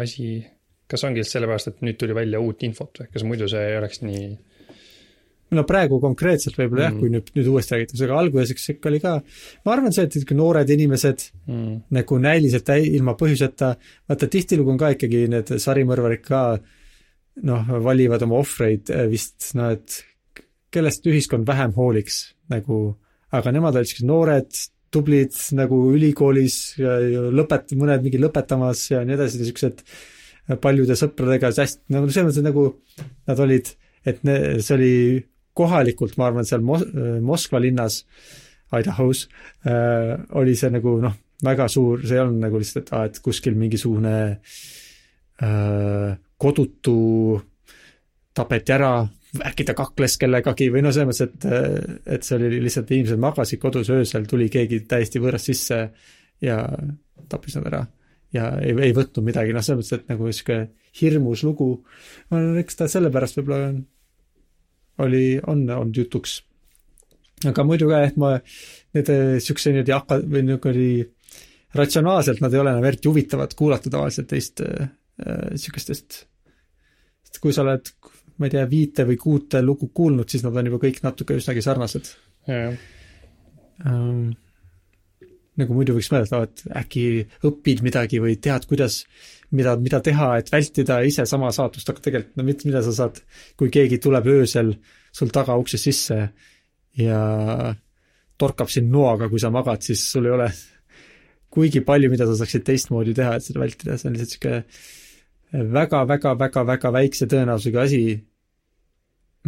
asi 0.00 0.30
kas 0.88 1.04
ongi 1.04 1.22
just 1.22 1.34
sellepärast, 1.36 1.72
et 1.72 1.82
nüüd 1.84 1.98
tuli 2.00 2.16
välja 2.16 2.40
uut 2.42 2.62
infot 2.66 3.02
või, 3.02 3.10
kas 3.12 3.24
muidu 3.28 3.48
see 3.50 3.64
ei 3.72 3.80
oleks 3.80 4.02
nii? 4.04 4.28
no 5.56 5.64
praegu 5.68 5.96
konkreetselt 6.02 6.58
võib-olla 6.58 6.82
mm. 6.82 6.88
jah, 6.88 6.96
kui 7.00 7.12
nüüd, 7.12 7.30
nüüd 7.36 7.46
uuesti 7.52 7.74
räägitakse, 7.74 8.04
aga 8.04 8.18
alguses 8.20 8.70
ikka 8.74 8.90
oli 8.90 9.00
ka, 9.00 9.14
ma 9.64 9.72
arvan, 9.74 9.94
see, 9.96 10.04
et 10.08 10.18
ikka 10.20 10.36
noored 10.36 10.72
inimesed 10.74 11.24
mm. 11.48 11.76
nagu 11.96 12.18
näiliselt 12.20 12.72
ilma 12.76 13.14
põhjuseta, 13.18 13.72
vaata 14.10 14.28
tihtilugu 14.32 14.74
on 14.74 14.80
ka 14.80 14.92
ikkagi 14.96 15.24
need 15.32 15.54
sarimõrvarid 15.64 16.24
ka 16.26 16.42
noh, 17.48 17.72
valivad 17.84 18.24
oma 18.26 18.42
ohvreid 18.42 18.92
eh, 18.92 19.06
vist 19.10 19.52
noh, 19.58 19.72
et 19.76 20.02
kellest 20.74 21.06
ühiskond 21.08 21.48
vähem 21.48 21.72
hooliks 21.76 22.20
nagu, 22.52 22.98
aga 23.32 23.52
nemad 23.54 23.78
olid 23.78 23.88
siuksed 23.88 24.08
noored, 24.08 24.60
tublid 24.92 25.36
nagu 25.56 25.80
ülikoolis 25.92 26.60
lõpet-, 26.78 27.74
mõned 27.76 28.04
mingi 28.04 28.20
lõpetamas 28.20 28.86
ja 28.92 29.02
nii 29.04 29.16
edasi, 29.16 29.44
siuksed 29.48 29.82
paljude 30.56 30.96
sõpradega 30.96 31.52
hästi, 31.52 31.84
nagu 31.92 32.08
selles 32.08 32.30
mõttes 32.30 32.46
nagu 32.46 32.64
nad 33.28 33.40
olid, 33.44 33.70
et 34.08 34.22
ne, 34.24 34.36
see 34.64 34.76
oli 34.76 34.92
kohalikult, 35.58 36.16
ma 36.16 36.28
arvan, 36.30 36.46
seal 36.48 36.62
Mos-, 36.64 36.86
Moskva 37.24 37.60
linnas, 37.62 38.04
Idahos 38.78 39.26
äh,, 39.64 40.14
oli 40.36 40.54
see 40.56 40.70
nagu 40.72 40.98
noh, 41.02 41.14
väga 41.44 41.68
suur, 41.72 42.02
see 42.04 42.18
ei 42.18 42.24
olnud 42.24 42.42
nagu 42.46 42.60
lihtsalt, 42.60 42.88
et 42.88 42.96
aa, 42.96 43.04
et 43.08 43.20
kuskil 43.24 43.56
mingisugune 43.58 44.16
äh, 45.44 46.10
kodutu 46.38 46.98
tapeti 48.36 48.74
ära 48.74 48.92
äkki 49.48 49.66
ta 49.68 49.74
kakles 49.76 50.16
kellegagi 50.20 50.70
või 50.72 50.82
no 50.84 50.92
selles 50.94 51.20
mõttes, 51.20 51.28
et, 51.28 52.06
et 52.16 52.24
see 52.24 52.38
oli 52.38 52.62
lihtsalt 52.64 52.90
inimesed 52.94 53.20
magasid 53.20 53.60
kodus 53.60 53.90
öösel, 53.92 54.26
tuli 54.28 54.48
keegi 54.52 54.80
täiesti 54.88 55.20
võõras 55.22 55.44
sisse 55.50 55.80
ja 56.44 56.58
tappis 57.28 57.58
nad 57.58 57.68
ära. 57.70 57.82
Ja 58.36 58.50
ei, 58.60 58.74
ei 58.88 58.94
võtnud 58.96 59.24
midagi, 59.26 59.54
noh, 59.56 59.64
selles 59.64 59.80
mõttes, 59.80 60.02
et 60.02 60.12
nagu 60.12 60.32
sihuke 60.32 60.58
hirmus 61.00 61.44
lugu. 61.46 61.70
ma 62.30 62.40
arvan, 62.40 62.58
eks 62.62 62.78
ta 62.80 62.88
sellepärast 62.90 63.40
võib-olla 63.40 63.72
oli, 65.04 65.24
on 65.46 65.64
olnud 65.70 65.96
jutuks. 65.96 66.42
aga 67.46 67.64
muidu 67.64 67.88
ka, 67.90 68.02
et 68.08 68.16
ma 68.20 68.34
need 68.96 69.12
siukse 69.44 69.72
niimoodi 69.72 69.94
hakka- 69.94 70.22
või 70.24 70.44
niimoodi 70.44 70.90
ratsionaalselt 71.78 72.40
nad 72.40 72.54
ei 72.54 72.60
ole 72.62 72.72
enam 72.72 72.86
eriti 72.88 73.10
huvitavad 73.10 73.52
kuulata 73.54 73.90
tavaliselt 73.92 74.28
teist 74.30 74.62
äh, 74.64 74.88
sihukestest, 75.54 76.22
sest 77.28 77.40
kui 77.42 77.52
sa 77.52 77.62
oled 77.64 77.92
ma 78.38 78.46
ei 78.46 78.54
tea, 78.54 78.66
viite 78.70 79.04
või 79.06 79.18
kuute 79.18 79.62
lugu 79.64 79.90
kuulnud, 79.94 80.28
siis 80.30 80.44
nad 80.46 80.56
on 80.56 80.70
juba 80.70 80.78
kõik 80.84 81.00
natuke 81.02 81.36
üsnagi 81.38 81.62
sarnased. 81.64 82.12
Um, 83.84 84.30
nagu 85.58 85.74
muidu 85.74 85.96
võiks 85.96 86.10
mõelda, 86.12 86.44
et 86.46 86.62
äkki 86.82 87.04
õpid 87.48 87.82
midagi 87.86 88.20
või 88.22 88.36
tead, 88.42 88.66
kuidas, 88.70 89.00
mida, 89.54 89.74
mida 89.80 90.00
teha, 90.04 90.30
et 90.38 90.52
vältida 90.52 91.00
ise 91.06 91.26
sama 91.28 91.50
saatust, 91.54 91.90
aga 91.90 92.04
tegelikult 92.04 92.38
no 92.38 92.46
mitte, 92.46 92.68
mida 92.68 92.82
sa 92.86 92.94
saad, 92.94 93.20
kui 93.58 93.72
keegi 93.74 94.00
tuleb 94.02 94.30
öösel 94.38 94.74
sul 95.14 95.34
tagauksest 95.34 95.90
sisse 95.90 96.20
ja 96.98 97.20
torkab 98.38 98.70
sind 98.70 98.92
noaga, 98.94 99.28
kui 99.30 99.42
sa 99.42 99.50
magad, 99.54 99.82
siis 99.82 100.04
sul 100.12 100.28
ei 100.28 100.36
ole 100.36 100.48
kuigi 101.50 101.82
palju, 101.84 102.10
mida 102.12 102.28
sa 102.28 102.36
saaksid 102.38 102.64
teistmoodi 102.66 103.16
teha, 103.16 103.36
et 103.36 103.46
seda 103.46 103.62
vältida, 103.62 103.96
see 103.98 104.10
on 104.10 104.16
lihtsalt 104.16 104.44
niisugune 104.44 105.68
väga-väga-väga-väga 105.74 106.92
väikse 106.92 107.28
tõenäosusega 107.30 107.86
asi, 107.88 108.02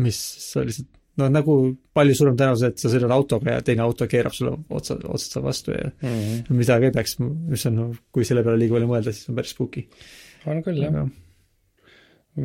mis 0.01 0.21
sa 0.47 0.65
lihtsalt 0.65 1.00
noh, 1.19 1.31
nagu 1.33 1.57
palju 1.97 2.17
suurem 2.17 2.37
tõenäosus, 2.39 2.67
et 2.69 2.83
sa 2.83 2.91
sõidad 2.93 3.15
autoga 3.15 3.57
ja 3.57 3.65
teine 3.65 3.85
auto 3.85 4.07
keerab 4.11 4.35
sulle 4.37 4.55
otsa, 4.77 4.97
otsa 5.11 5.43
vastu 5.45 5.75
ja 5.75 5.89
mm 5.89 6.09
-hmm. 6.09 6.61
midagi 6.61 6.89
ei 6.89 6.95
peaks, 6.95 7.17
mis 7.21 7.67
on, 7.67 7.77
noh, 7.77 7.97
kui 8.13 8.27
selle 8.29 8.45
peale 8.47 8.61
liiga 8.61 8.77
palju 8.77 8.91
mõelda, 8.91 9.15
siis 9.15 9.29
on 9.31 9.39
päris 9.41 9.55
spooky. 9.57 9.87
on 10.47 10.63
küll, 10.67 10.83
jah. 10.83 11.09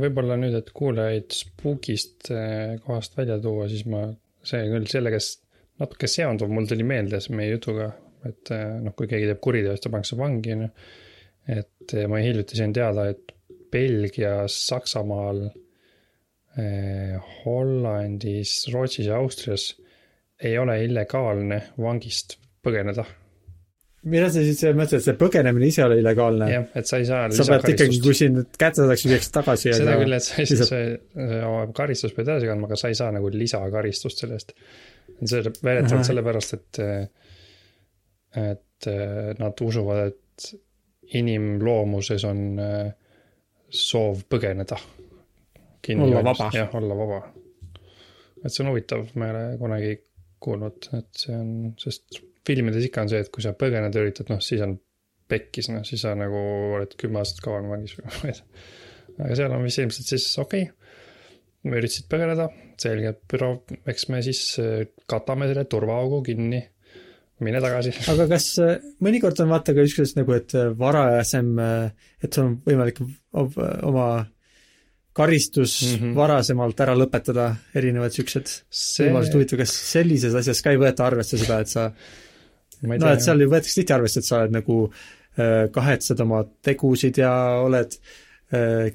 võib-olla 0.06 0.38
nüüd, 0.42 0.56
et 0.58 0.72
kuulajaid 0.74 1.32
spookist 1.32 2.32
eh, 2.32 2.80
kohast 2.86 3.18
välja 3.18 3.40
tuua, 3.40 3.70
siis 3.70 3.86
ma, 3.86 4.08
see 4.44 4.66
küll 4.72 4.90
sellega 4.92 5.22
natuke 5.80 6.08
seondub, 6.08 6.50
mul 6.50 6.68
tuli 6.68 6.84
meelde 6.84 7.20
meie 7.30 7.52
jutuga, 7.52 7.92
et 8.26 8.52
eh, 8.52 8.80
noh, 8.82 8.96
kui 8.96 9.08
keegi 9.08 9.30
teeb 9.32 9.40
kuriteo, 9.40 9.76
siis 9.76 9.86
ta 9.86 9.94
pannakse 9.94 10.18
vangi, 10.18 10.58
on 10.58 10.66
ju. 10.68 10.70
et 11.60 11.94
eh, 11.94 12.08
ma 12.08 12.20
hiljuti 12.24 12.58
sain 12.58 12.74
teada, 12.74 13.10
et 13.10 13.32
Belgias, 13.72 14.56
Saksamaal 14.68 15.50
Hollandis, 16.56 18.62
Rootsis 18.72 19.10
ja 19.10 19.20
Austrias 19.20 19.74
ei 20.44 20.58
ole 20.60 20.80
illegaalne 20.86 21.62
vangist 21.82 22.38
põgeneda. 22.64 23.06
mida 24.06 24.28
sa 24.30 24.44
siis 24.46 24.62
mõtled, 24.78 25.02
see 25.02 25.16
põgenemine 25.20 25.68
ise 25.68 25.82
ei 25.82 25.88
ole 25.88 26.00
illegaalne? 26.02 26.50
jah, 26.52 26.66
et 26.78 26.90
sa 26.90 27.00
ei 27.02 27.08
saa 27.10 27.30
sa 27.36 27.48
pead 27.50 27.72
ikkagi, 27.74 28.00
kui 28.04 28.18
sind 28.18 28.42
kätte 28.56 28.84
saadakse, 28.84 29.10
viiakse 29.12 29.32
tagasi. 29.36 29.74
seda 29.76 29.96
küll, 30.02 30.18
et 30.18 30.28
sa 30.28 30.42
ei 30.42 30.50
saa, 30.52 30.82
oma 31.50 31.64
karistus 31.76 32.16
pead 32.16 32.30
edasi 32.30 32.52
kandma, 32.52 32.70
aga 32.70 32.80
sa 32.80 32.92
ei 32.92 33.00
saa 33.00 33.14
nagu 33.16 33.32
lisakaristust 33.34 34.24
selle 34.24 34.40
eest. 34.40 34.56
see 35.24 35.42
väidetavalt 35.44 36.12
sellepärast, 36.12 36.60
et, 36.60 36.84
et 38.44 38.92
nad 39.40 39.66
usuvad, 39.68 40.12
et 40.12 40.52
inimloomuses 41.20 42.24
on 42.28 42.46
soov 43.76 44.24
põgeneda 44.30 44.78
olla 45.94 46.24
vaba. 46.26 46.50
jah, 46.54 46.74
olla 46.78 46.98
vaba. 46.98 47.22
et 48.44 48.52
see 48.54 48.64
on 48.66 48.72
huvitav, 48.72 49.08
ma 49.16 49.30
ei 49.30 49.36
ole 49.36 49.44
kunagi 49.62 49.94
kuulnud, 50.46 50.90
et 50.98 51.26
see 51.26 51.36
on, 51.36 51.52
sest 51.82 52.20
filmides 52.46 52.86
ikka 52.88 53.06
on 53.06 53.12
see, 53.12 53.22
et 53.26 53.32
kui 53.34 53.44
sa 53.46 53.56
põgeneda 53.58 54.04
üritad, 54.04 54.30
noh, 54.30 54.42
siis 54.44 54.62
on 54.66 54.76
pekkis, 55.32 55.72
noh, 55.74 55.86
siis 55.88 56.04
sa 56.06 56.14
nagu 56.18 56.42
oled 56.78 56.94
kümme 57.00 57.22
aastat 57.22 57.42
kauem 57.46 57.72
vangis 57.72 57.96
või 57.98 58.06
ma 58.12 58.30
ei 58.30 58.38
tea. 58.38 58.66
aga 59.26 59.40
seal 59.40 59.56
on 59.56 59.66
vist 59.66 59.82
ilmselt 59.82 60.12
siis 60.14 60.28
okei 60.42 60.68
okay,, 60.68 61.74
üritasid 61.74 62.08
põgeneda, 62.12 62.48
selge, 62.82 63.16
büroo, 63.32 63.58
eks 63.90 64.08
me 64.14 64.22
siis 64.26 64.44
äh, 64.62 64.86
katame 65.10 65.50
selle 65.50 65.66
turvaaugu 65.70 66.22
kinni 66.28 66.62
mine 67.46 67.60
tagasi. 67.64 67.96
aga 68.14 68.30
kas 68.36 68.52
äh, 68.64 68.78
mõnikord 69.06 69.42
on 69.44 69.52
vaata 69.56 69.76
ka 69.76 69.86
ükskord 69.88 70.20
nagu, 70.20 70.38
et 70.38 70.56
äh, 70.58 70.70
varajasem, 70.78 71.52
et 72.22 72.30
sul 72.30 72.52
on 72.52 72.56
võimalik 72.68 73.02
oma 73.36 74.10
karistus 75.16 75.74
mm 75.82 75.96
-hmm. 75.96 76.16
varasemalt 76.16 76.82
ära 76.84 76.96
lõpetada, 77.00 77.48
erinevad 77.76 78.12
siuksed 78.12 78.52
see... 78.52 79.08
võimalused, 79.08 79.38
huvitav, 79.38 79.62
kas 79.64 79.76
sellises 79.92 80.36
asjas 80.36 80.60
ka 80.64 80.74
ei 80.76 80.82
võeta 80.82 81.06
arvesse 81.08 81.40
seda, 81.40 81.62
et 81.64 81.72
sa 81.72 81.86
no 82.84 83.12
et 83.14 83.24
seal 83.24 83.46
ju 83.46 83.48
võetakse 83.54 83.80
tihti 83.80 83.96
arvesse, 83.96 84.20
et 84.20 84.28
sa 84.28 84.42
oled 84.42 84.58
nagu 84.58 84.80
äh, 84.90 85.72
kahetsed 85.78 86.24
oma 86.26 86.42
tegusid 86.68 87.22
ja 87.22 87.32
oled 87.64 87.96
äh, 87.96 88.92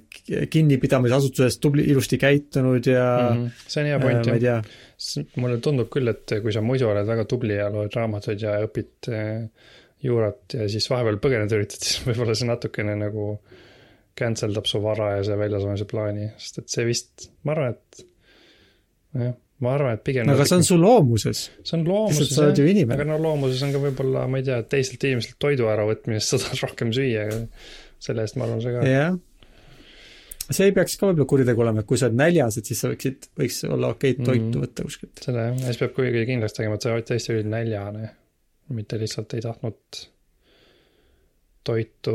kinnipidamisasutuses 0.53 1.57
tubli, 1.65 1.89
ilusti 1.89 2.21
käitunud 2.21 2.87
ja 2.87 3.09
mm 3.31 3.41
-hmm. 3.41 3.65
see 3.67 3.83
on 3.83 3.91
hea 3.93 4.03
point 4.05 4.29
äh, 4.29 4.43
jah. 4.43 4.71
mulle 5.37 5.59
tundub 5.59 5.89
küll, 5.89 6.13
et 6.13 6.37
kui 6.43 6.53
sa 6.53 6.61
muidu 6.61 6.89
oled 6.91 7.07
väga 7.07 7.25
tubli 7.25 7.57
ja 7.57 7.73
loed 7.73 7.97
raamatuid 7.97 8.45
ja 8.45 8.61
õpid 8.67 9.09
äh, 9.09 9.49
juurat 10.03 10.53
ja 10.53 10.69
siis 10.69 10.91
vahepeal 10.91 11.17
põgeneda 11.17 11.57
üritad, 11.57 11.81
siis 11.87 12.05
võib-olla 12.05 12.37
see 12.37 12.53
natukene 12.53 13.01
nagu 13.07 13.33
äh, 13.33 13.67
cancel 14.19 14.55
dab 14.57 14.67
su 14.69 14.81
varajase 14.83 15.37
väljasaamise 15.39 15.87
plaani, 15.91 16.33
sest 16.41 16.63
et 16.63 16.75
see 16.75 16.89
vist, 16.89 17.31
ma 17.47 17.55
arvan, 17.55 17.77
et 17.77 18.05
jah, 19.21 19.33
ma 19.65 19.73
arvan, 19.77 19.97
et 19.99 20.05
pigem 20.07 20.29
no 20.29 20.37
aga 20.37 20.47
see 20.49 20.59
on 20.61 20.67
su 20.67 20.77
loomuses. 20.81 21.47
see 21.67 21.79
on 21.79 21.87
loomuses 21.89 22.35
jah, 22.37 22.93
aga 22.97 23.07
no 23.09 23.19
loomuses 23.23 23.65
on 23.67 23.75
ka 23.75 23.83
võib-olla, 23.83 24.27
ma 24.31 24.41
ei 24.41 24.47
tea, 24.47 24.61
teiselt 24.75 25.09
inimeselt 25.09 25.41
toidu 25.43 25.71
äravõtmisest 25.73 26.35
sa 26.35 26.45
tahad 26.45 26.63
rohkem 26.67 26.95
süüa, 26.97 27.27
selle 28.03 28.27
eest 28.27 28.39
ma 28.41 28.49
arvan, 28.49 28.63
see 28.65 28.77
ka. 28.77 28.87
jah. 28.89 29.19
see 30.51 30.71
ei 30.71 30.77
peaks 30.77 30.97
ka 31.01 31.11
võib-olla 31.11 31.33
kuritegu 31.35 31.67
olema, 31.67 31.85
et 31.85 31.91
kui 31.91 32.01
sa 32.01 32.09
oled 32.09 32.21
näljas, 32.21 32.61
et 32.61 32.71
siis 32.71 32.81
sa 32.85 32.93
võiksid, 32.93 33.29
võiks 33.41 33.61
olla 33.69 33.93
okei 33.97 34.17
okay, 34.17 34.31
toitu 34.31 34.55
mm. 34.55 34.63
võtta 34.65 34.89
kuskilt. 34.89 35.27
seda 35.27 35.51
jah, 35.51 35.61
ja 35.61 35.69
siis 35.69 35.83
peab 35.83 35.99
kuigi 35.99 36.25
kindlaks 36.31 36.57
tegema, 36.57 36.81
et 36.81 36.89
sa 36.89 36.97
tõesti 37.13 37.37
olid 37.37 37.53
näljane, 37.53 38.15
mitte 38.77 39.01
lihtsalt 39.01 39.37
ei 39.37 39.45
tahtnud 39.45 40.05
toitu 41.65 42.15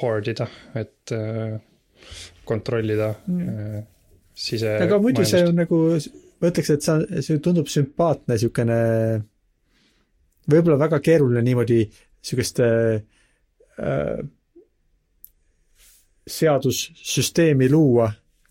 hoardida, 0.00 0.46
et 0.74 1.12
äh, 1.12 1.56
kontrollida 2.44 3.14
mm. 3.26 3.48
äh, 3.48 3.82
sise. 4.34 4.76
aga 4.84 4.98
muidu 5.02 5.24
see 5.28 5.44
on 5.48 5.56
nagu, 5.62 5.80
ma 6.40 6.50
ütleks, 6.52 6.72
et 6.74 6.86
see, 6.86 7.22
see 7.24 7.42
tundub 7.44 7.70
sümpaatne 7.72 8.36
niisugune, 8.36 8.78
võib-olla 10.52 10.80
väga 10.84 11.00
keeruline 11.04 11.44
niimoodi 11.46 11.82
niisugust 11.86 12.62
äh, 12.66 14.22
seadussüsteemi 16.28 17.70
luua, 17.72 18.10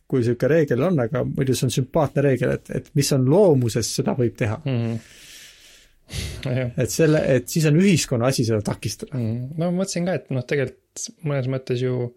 kui 0.09 0.23
niisugune 0.23 0.55
reegel 0.55 0.87
on, 0.89 1.03
aga 1.05 1.25
muidu 1.27 1.55
see 1.55 1.69
on 1.69 1.75
sümpaatne 1.77 2.25
reegel, 2.25 2.55
et, 2.57 2.73
et 2.81 2.93
mis 2.97 3.13
on 3.15 3.29
loomuses, 3.29 3.93
seda 4.01 4.17
võib 4.17 4.37
teha 4.39 4.61
mm. 4.63 4.79
-hmm 4.79 5.19
et 6.81 6.91
selle, 6.91 7.21
et 7.35 7.47
siis 7.51 7.65
on 7.69 7.79
ühiskonna 7.81 8.31
asi 8.31 8.45
seda 8.47 8.61
takistada 8.65 9.17
mm.. 9.17 9.55
no 9.55 9.69
ma 9.69 9.81
mõtlesin 9.81 10.09
ka, 10.09 10.19
et 10.19 10.29
noh, 10.35 10.45
tegelikult 10.47 11.07
mõnes 11.27 11.49
mõttes 11.51 11.81
ju 11.83 12.11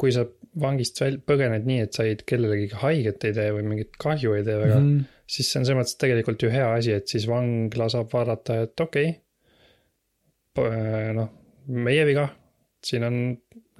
kui 0.00 0.12
sa 0.14 0.24
vangist 0.60 0.98
väl-, 1.02 1.20
põgened 1.22 1.66
nii, 1.68 1.86
et 1.86 1.96
sa 1.96 2.06
ei 2.08 2.16
kellelegi 2.18 2.70
haiget 2.80 3.26
ei 3.28 3.36
tee 3.36 3.50
või 3.54 3.66
mingit 3.68 3.98
kahju 4.00 4.34
ei 4.38 4.44
tee 4.46 4.56
väga 4.58 4.78
mm, 4.80 5.00
siis 5.30 5.50
see 5.50 5.60
on 5.60 5.68
selles 5.68 5.80
mõttes 5.82 5.98
tegelikult 6.00 6.42
ju 6.44 6.52
hea 6.52 6.68
asi, 6.74 6.94
et 6.96 7.10
siis 7.10 7.26
vangla 7.30 7.88
saab 7.92 8.10
vaadata, 8.12 8.62
et 8.66 8.84
okei 8.86 9.12
okay,, 10.58 11.14
noh, 11.16 11.30
meie 11.70 12.04
viga, 12.08 12.26
siin 12.84 13.06
on 13.06 13.18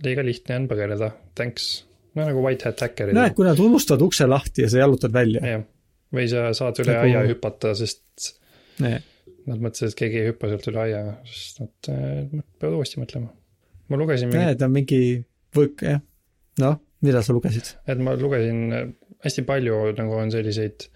liiga 0.04 0.24
lihtne 0.24 0.60
on 0.62 0.68
põgeneda, 0.70 1.10
thanks. 1.36 1.70
noh, 2.14 2.28
nagu 2.28 2.44
white 2.44 2.68
hat 2.68 2.84
häkkerid. 2.86 3.16
näed, 3.16 3.34
kui 3.36 3.48
nad 3.48 3.60
unustavad 3.60 4.04
ukse 4.06 4.28
lahti 4.28 4.66
ja 4.66 4.72
sa 4.72 4.84
jalutad 4.84 5.14
välja. 5.14 5.42
jah, 5.56 5.64
või 6.14 6.28
sa 6.30 6.50
saad 6.56 6.84
üle 6.84 6.94
nagu... 6.94 7.08
aia 7.08 7.24
hüpata, 7.32 7.74
sest 7.78 8.36
nee 8.84 9.00
Nad 9.48 9.62
mõtlesid, 9.62 9.92
et 9.92 9.98
keegi 9.98 10.20
ei 10.20 10.30
hüppa 10.30 10.50
sealt 10.50 10.66
üle 10.70 10.82
aia, 10.82 11.02
sest 11.28 11.60
nad 11.62 11.90
äh, 11.92 12.40
peavad 12.60 12.80
uuesti 12.80 13.00
mõtlema. 13.00 13.30
ma 13.90 13.98
lugesin 14.00 14.30
mingi.... 14.30 14.44
näed, 14.44 14.64
on 14.66 14.74
mingi 14.74 15.00
võõk, 15.56 15.84
jah. 15.86 16.02
noh, 16.62 16.80
mida 17.06 17.22
sa 17.24 17.36
lugesid? 17.36 17.74
et 17.88 18.02
ma 18.04 18.16
lugesin 18.20 18.60
äh, 18.76 18.90
hästi 19.24 19.46
palju 19.48 19.80
nagu 19.98 20.18
on 20.20 20.32
selliseid 20.34 20.88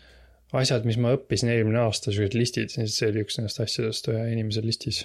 asjad, 0.55 0.87
mis 0.87 0.99
ma 1.03 1.15
õppisin 1.17 1.51
eelmine 1.51 1.81
aasta, 1.83 2.13
siuksed 2.15 2.37
listid, 2.39 2.71
siis 2.75 2.95
see 3.01 3.11
oli 3.11 3.25
üks 3.25 3.39
nendest 3.41 3.61
asjadest 3.65 4.09
ühe 4.13 4.23
inimese 4.33 4.63
listis. 4.65 5.05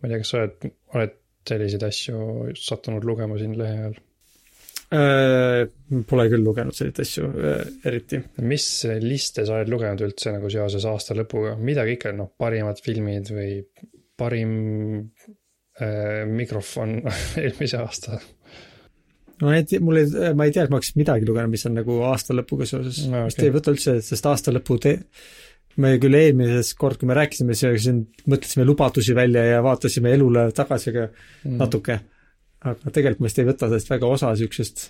ma 0.00 0.08
ei 0.08 0.14
tea, 0.14 0.22
kas 0.22 0.32
sa 0.32 0.42
oled, 0.42 0.70
oled 0.96 1.16
selliseid 1.48 1.84
asju 1.86 2.20
sattunud 2.60 3.06
lugema 3.08 3.38
siin 3.40 3.56
lehe 3.58 3.86
all? 3.88 4.00
Äh, 4.90 5.68
pole 6.10 6.24
küll 6.32 6.42
lugenud 6.42 6.74
selliseid 6.74 7.04
asju 7.04 7.28
äh, 7.30 7.60
eriti. 7.86 8.18
mis 8.42 8.64
liste 9.04 9.44
sa 9.46 9.60
oled 9.60 9.70
lugenud 9.70 10.02
üldse 10.02 10.32
nagu 10.34 10.50
seoses 10.50 10.86
aasta 10.90 11.14
lõpuga, 11.14 11.52
midagi 11.62 11.94
ikka, 11.94 12.10
noh, 12.18 12.32
parimad 12.40 12.82
filmid 12.82 13.30
või 13.30 13.52
parim 14.18 14.56
äh, 15.78 16.24
mikrofon 16.26 16.96
eelmise 17.44 17.78
aasta? 17.78 18.18
no 19.40 19.54
ei 19.54 19.62
tea, 19.68 19.78
mul 19.84 20.02
ei, 20.02 20.10
ma 20.34 20.48
ei 20.48 20.56
tea, 20.56 20.66
et 20.66 20.74
ma 20.74 20.80
oleks 20.80 20.96
midagi 20.98 21.28
lugenud, 21.28 21.54
mis 21.54 21.68
on 21.70 21.78
nagu 21.78 22.00
aasta 22.10 22.34
lõpuga 22.34 22.66
seoses 22.68 23.04
No, 23.06 23.22
okei. 23.22 23.30
vist 23.30 23.46
ei 23.46 23.54
võta 23.54 23.76
üldse, 23.76 23.96
sest 24.04 24.26
aasta 24.26 24.54
lõpu 24.54 24.80
te-, 24.82 24.98
me 25.80 25.94
küll 26.02 26.18
eelmises 26.18 26.74
kord, 26.78 26.98
kui 27.00 27.08
me 27.08 27.16
rääkisime, 27.18 27.54
siis 27.54 27.86
mõtlesime 28.26 28.66
lubadusi 28.66 29.14
välja 29.16 29.46
ja 29.46 29.62
vaatasime 29.64 30.18
elule 30.18 30.48
tagasi 30.56 30.92
ka 30.96 31.06
mm. 31.06 31.60
natuke. 31.60 32.00
Aga 32.60 32.92
tegelikult 32.92 33.22
ma 33.22 33.30
vist 33.30 33.40
ei 33.40 33.48
võta 33.48 33.68
sellest 33.68 33.92
väga 33.92 34.08
osa 34.16 34.32
niisugusest 34.34 34.86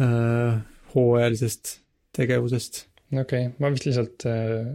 äh, 0.00 0.60
hooajalisest 0.94 1.74
tegevusest. 2.16 2.84
okei 3.12 3.22
okay., 3.22 3.50
ma 3.60 3.72
vist 3.74 3.88
lihtsalt 3.88 4.28
äh, 4.30 4.70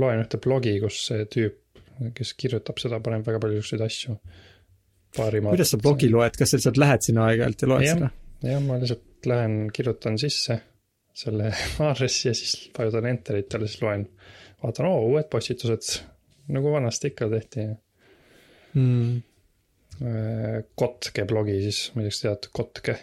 loen 0.00 0.22
ühte 0.24 0.40
blogi, 0.42 0.76
kus 0.82 1.02
see 1.08 1.26
tüüp, 1.30 1.58
kes 2.16 2.32
kirjutab 2.38 2.80
seda, 2.80 3.00
paneb 3.04 3.26
väga 3.26 3.42
palju 3.42 3.60
siukseid 3.60 3.84
asju. 3.84 4.16
kuidas 5.18 5.74
sa 5.74 5.80
blogi 5.82 6.10
loed, 6.12 6.38
kas 6.38 6.52
sa 6.52 6.60
lihtsalt 6.60 6.80
lähed 6.80 7.06
sinna 7.06 7.28
aeg-ajalt 7.28 7.64
ja 7.64 7.70
loed 7.72 7.86
Jah. 7.86 7.98
seda? 7.98 8.10
jah, 8.46 8.62
ma 8.64 8.78
lihtsalt 8.80 9.30
lähen, 9.30 9.56
kirjutan 9.74 10.18
sisse 10.20 10.60
selle 11.20 11.50
aadressi 11.86 12.30
ja 12.30 12.34
siis 12.36 12.70
vajutan 12.76 13.10
enter'it 13.10 13.52
ja 13.52 13.60
siis 13.66 13.82
loen. 13.82 14.06
vaatan, 14.62 14.88
oo, 14.88 15.02
uued 15.10 15.28
postitused, 15.32 16.00
nagu 16.54 16.72
vanasti 16.72 17.10
ikka 17.12 17.28
tehti. 17.32 17.66
Mm. 18.74 19.20
Kotke 20.80 21.24
blogi 21.28 21.58
siis, 21.66 21.80
ma 21.94 22.00
ei 22.02 22.08
tea, 22.08 22.12
kas 22.14 22.20
tead 22.24 22.46
Kotke, 22.56 22.94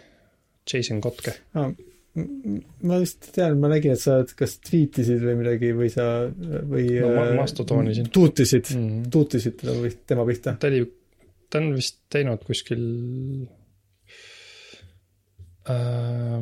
Jason 0.72 1.02
Kotke. 1.04 1.34
Ah, 1.54 1.70
ma 2.18 2.98
vist 3.04 3.28
tean, 3.36 3.60
ma 3.62 3.70
nägin, 3.70 3.94
et 3.94 4.02
sa 4.02 4.16
kas 4.40 4.56
tweetisid 4.66 5.22
või 5.22 5.36
midagi 5.44 5.70
või 5.78 5.92
sa 5.94 6.08
või 6.32 6.88
No 7.04 7.12
ma- 7.14 7.28
äh, 7.30 7.36
mastodoonisin. 7.38 8.10
tuutisid 8.10 8.72
Mm. 8.74 8.88
mm., 8.88 9.12
tuutisid 9.14 9.60
teda 9.62 9.76
või 9.78 9.92
tema 10.10 10.26
pihta. 10.26 10.56
ta 10.60 10.72
oli, 10.72 10.82
ta 11.50 11.62
on 11.62 11.70
vist 11.78 12.00
teinud 12.10 12.42
kuskil 12.48 12.82
äh,. 15.70 16.42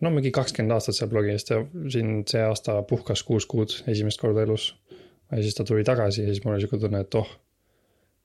no 0.00 0.10
mingi 0.12 0.30
kakskümmend 0.34 0.74
aastat 0.76 0.98
seal 0.98 1.10
blogi 1.12 1.30
eest 1.32 1.50
ja 1.54 1.62
siin 1.92 2.22
see 2.28 2.42
aasta 2.44 2.80
puhkas 2.90 3.22
kuus 3.26 3.46
kuud 3.48 3.72
esimest 3.88 4.20
korda 4.20 4.42
elus. 4.46 4.72
ja 5.30 5.42
siis 5.42 5.54
ta 5.54 5.64
tuli 5.64 5.84
tagasi 5.86 6.22
ja 6.26 6.32
siis 6.34 6.42
mul 6.44 6.54
oli 6.56 6.66
siuke 6.66 6.78
tunne, 6.82 7.00
et 7.06 7.14
oh, 7.14 7.30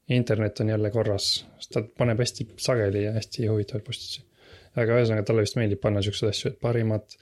internet 0.09 0.59
on 0.59 0.69
jälle 0.69 0.91
korras, 0.91 1.45
sest 1.59 1.73
ta 1.75 1.83
paneb 1.97 2.19
hästi 2.19 2.47
sageli 2.57 3.03
ja 3.03 3.13
hästi 3.15 3.47
huvitavaid 3.47 3.85
postitusi. 3.85 4.25
aga 4.75 4.97
ühesõnaga 4.99 5.27
talle 5.27 5.43
vist 5.43 5.57
meeldib 5.59 5.81
panna 5.83 6.01
siukseid 6.03 6.31
asju, 6.31 6.51
et 6.51 6.59
parimad, 6.63 7.15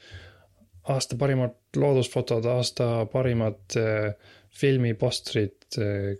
aasta 0.93 1.17
parimad 1.17 1.55
loodusfotod, 1.75 2.45
aasta 2.45 2.89
parimad 3.11 3.77
äh, 3.77 4.13
filmipostrid 4.61 5.79
äh, 5.81 6.11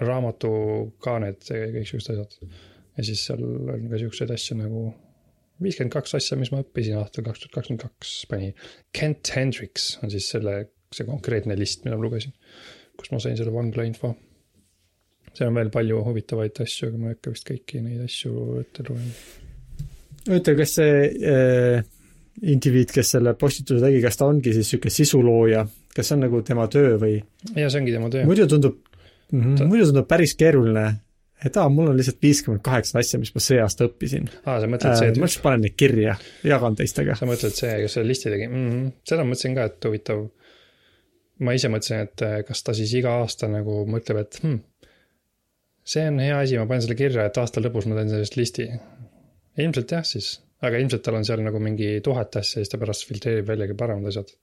raamatukaaned, 0.00 1.44
kõik 1.48 1.90
siuksed 1.90 2.14
asjad. 2.14 2.56
ja 2.96 3.04
siis 3.04 3.26
seal 3.28 3.44
on 3.44 3.88
ka 3.90 4.00
siukseid 4.00 4.32
asju 4.34 4.56
nagu 4.58 4.88
viiskümmend 5.62 5.94
kaks 5.94 6.14
asja, 6.18 6.38
mis 6.38 6.52
ma 6.54 6.62
õppisin 6.62 6.98
aastal 7.00 7.26
kaks 7.26 7.42
tuhat 7.42 7.54
kakskümmend 7.56 7.84
kaks 7.84 8.14
pani. 8.30 8.52
Kent 8.96 9.30
Hendricks 9.34 9.90
on 10.02 10.12
siis 10.12 10.28
selle, 10.34 10.60
see 10.94 11.06
konkreetne 11.08 11.56
list, 11.58 11.84
mida 11.84 11.98
ma 11.98 12.04
lugesin, 12.04 12.34
kus 12.98 13.12
ma 13.14 13.20
sain 13.22 13.38
selle 13.38 13.54
vangla 13.54 13.86
info. 13.88 14.14
Seal 15.38 15.52
on 15.52 15.60
veel 15.60 15.70
palju 15.74 16.00
huvitavaid 16.06 16.64
asju, 16.64 16.90
aga 16.90 16.98
ma 16.98 17.12
ei 17.12 17.16
hakka 17.16 17.34
vist 17.34 17.46
kõiki 17.48 17.84
neid 17.84 18.02
asju 18.04 18.58
ette 18.62 18.84
lugema. 18.88 19.14
ütle, 20.38 20.54
kas 20.58 20.74
see 20.78 21.06
äh, 21.32 21.86
indiviid, 22.46 22.92
kes 22.94 23.14
selle 23.16 23.34
postituse 23.38 23.82
tegi, 23.82 24.00
kas 24.04 24.18
ta 24.18 24.28
ongi 24.28 24.52
siis 24.54 24.66
niisugune 24.66 24.94
sisulooja, 24.94 25.64
kas 25.94 26.10
see 26.10 26.18
on 26.18 26.24
nagu 26.26 26.40
tema 26.46 26.68
töö 26.70 26.94
või 27.00 27.18
ja 27.56 27.68
see 27.68 27.82
ongi 27.82 27.94
tema 27.94 28.10
töö. 28.12 28.24
muidu 28.28 28.46
tundub 28.50 28.78
mm, 28.78 29.40
-hmm, 29.40 29.58
Ta- 29.58 29.68
muidu 29.70 29.88
tundub 29.90 30.08
päris 30.10 30.34
keeruline, 30.38 30.86
et 31.44 31.58
aa, 31.58 31.68
mul 31.72 31.90
on 31.92 31.98
lihtsalt 31.98 32.22
viiskümmend 32.22 32.62
kaheksa 32.66 32.98
asja, 33.02 33.20
mis 33.22 33.34
ma 33.34 33.42
see 33.42 33.60
aasta 33.62 33.88
õppisin 33.88 34.30
aa, 34.44 34.58
sa 34.60 34.66
äh,. 34.66 34.70
mõtled 34.70 34.94
ma 34.94 35.02
see, 35.02 35.14
lihtsalt 35.18 35.44
panen 35.46 35.66
neid 35.66 35.76
kirja, 35.78 36.16
jagan 36.46 36.78
teistega. 36.78 37.18
sa 37.18 37.28
mõtled 37.30 37.54
see, 37.58 37.76
kes 37.84 37.98
selle 37.98 38.12
listi 38.12 38.32
tegi 38.34 38.48
mm? 38.48 38.66
-hmm. 38.70 38.90
seda 39.10 39.26
mõtlesin 39.26 39.58
ka, 39.58 39.68
et 39.72 39.90
huvitav. 39.90 40.26
ma 41.46 41.54
ise 41.54 41.70
mõtlesin, 41.72 42.06
et 42.06 42.26
äh, 42.26 42.40
kas 42.46 42.62
ta 42.66 42.74
siis 42.74 42.94
iga 42.98 43.18
aasta 43.22 43.50
nagu 43.50 43.84
mõtleb, 43.86 44.22
et 44.26 44.42
hmm, 44.42 44.62
see 45.88 46.08
on 46.08 46.20
hea 46.22 46.36
asi, 46.36 46.58
ma 46.60 46.66
panen 46.68 46.84
selle 46.84 46.98
kirja, 46.98 47.24
et 47.28 47.40
aasta 47.40 47.62
lõpus 47.64 47.88
ma 47.88 47.96
teen 47.98 48.12
sellest 48.12 48.36
listi. 48.38 48.68
ilmselt 49.58 49.94
jah 49.96 50.04
siis, 50.06 50.34
aga 50.64 50.80
ilmselt 50.82 51.04
tal 51.06 51.18
on 51.18 51.24
seal 51.26 51.42
nagu 51.44 51.62
mingi 51.62 51.96
tuhat 52.04 52.36
asja 52.40 52.60
ja 52.60 52.66
siis 52.66 52.74
ta 52.74 52.80
pärast 52.82 53.06
filtreerib 53.08 53.48
väljagi 53.48 53.78
paremad 53.78 54.10
asjad. 54.10 54.34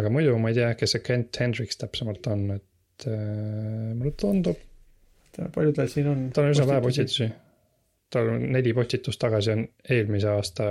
aga 0.00 0.10
muidu 0.12 0.34
ma 0.40 0.50
ei 0.52 0.58
tea, 0.58 0.72
kes 0.80 0.96
see 0.96 1.06
Kent 1.06 1.40
Hendricks 1.40 1.80
täpsemalt 1.80 2.26
on, 2.32 2.44
et 2.56 3.06
äh, 3.06 3.92
mulle 3.94 4.14
tundub, 4.18 4.60
palju 5.54 5.78
tal 5.78 5.88
siin 5.92 6.10
on? 6.10 6.28
tal 6.34 6.48
on 6.48 6.56
üsna 6.56 6.68
vähe 6.72 6.84
postitusi. 6.88 7.30
tal 8.12 8.34
on 8.34 8.50
neli 8.56 8.74
postitust 8.76 9.20
tagasi 9.22 9.54
on 9.54 9.64
eelmise 9.88 10.32
aasta, 10.32 10.68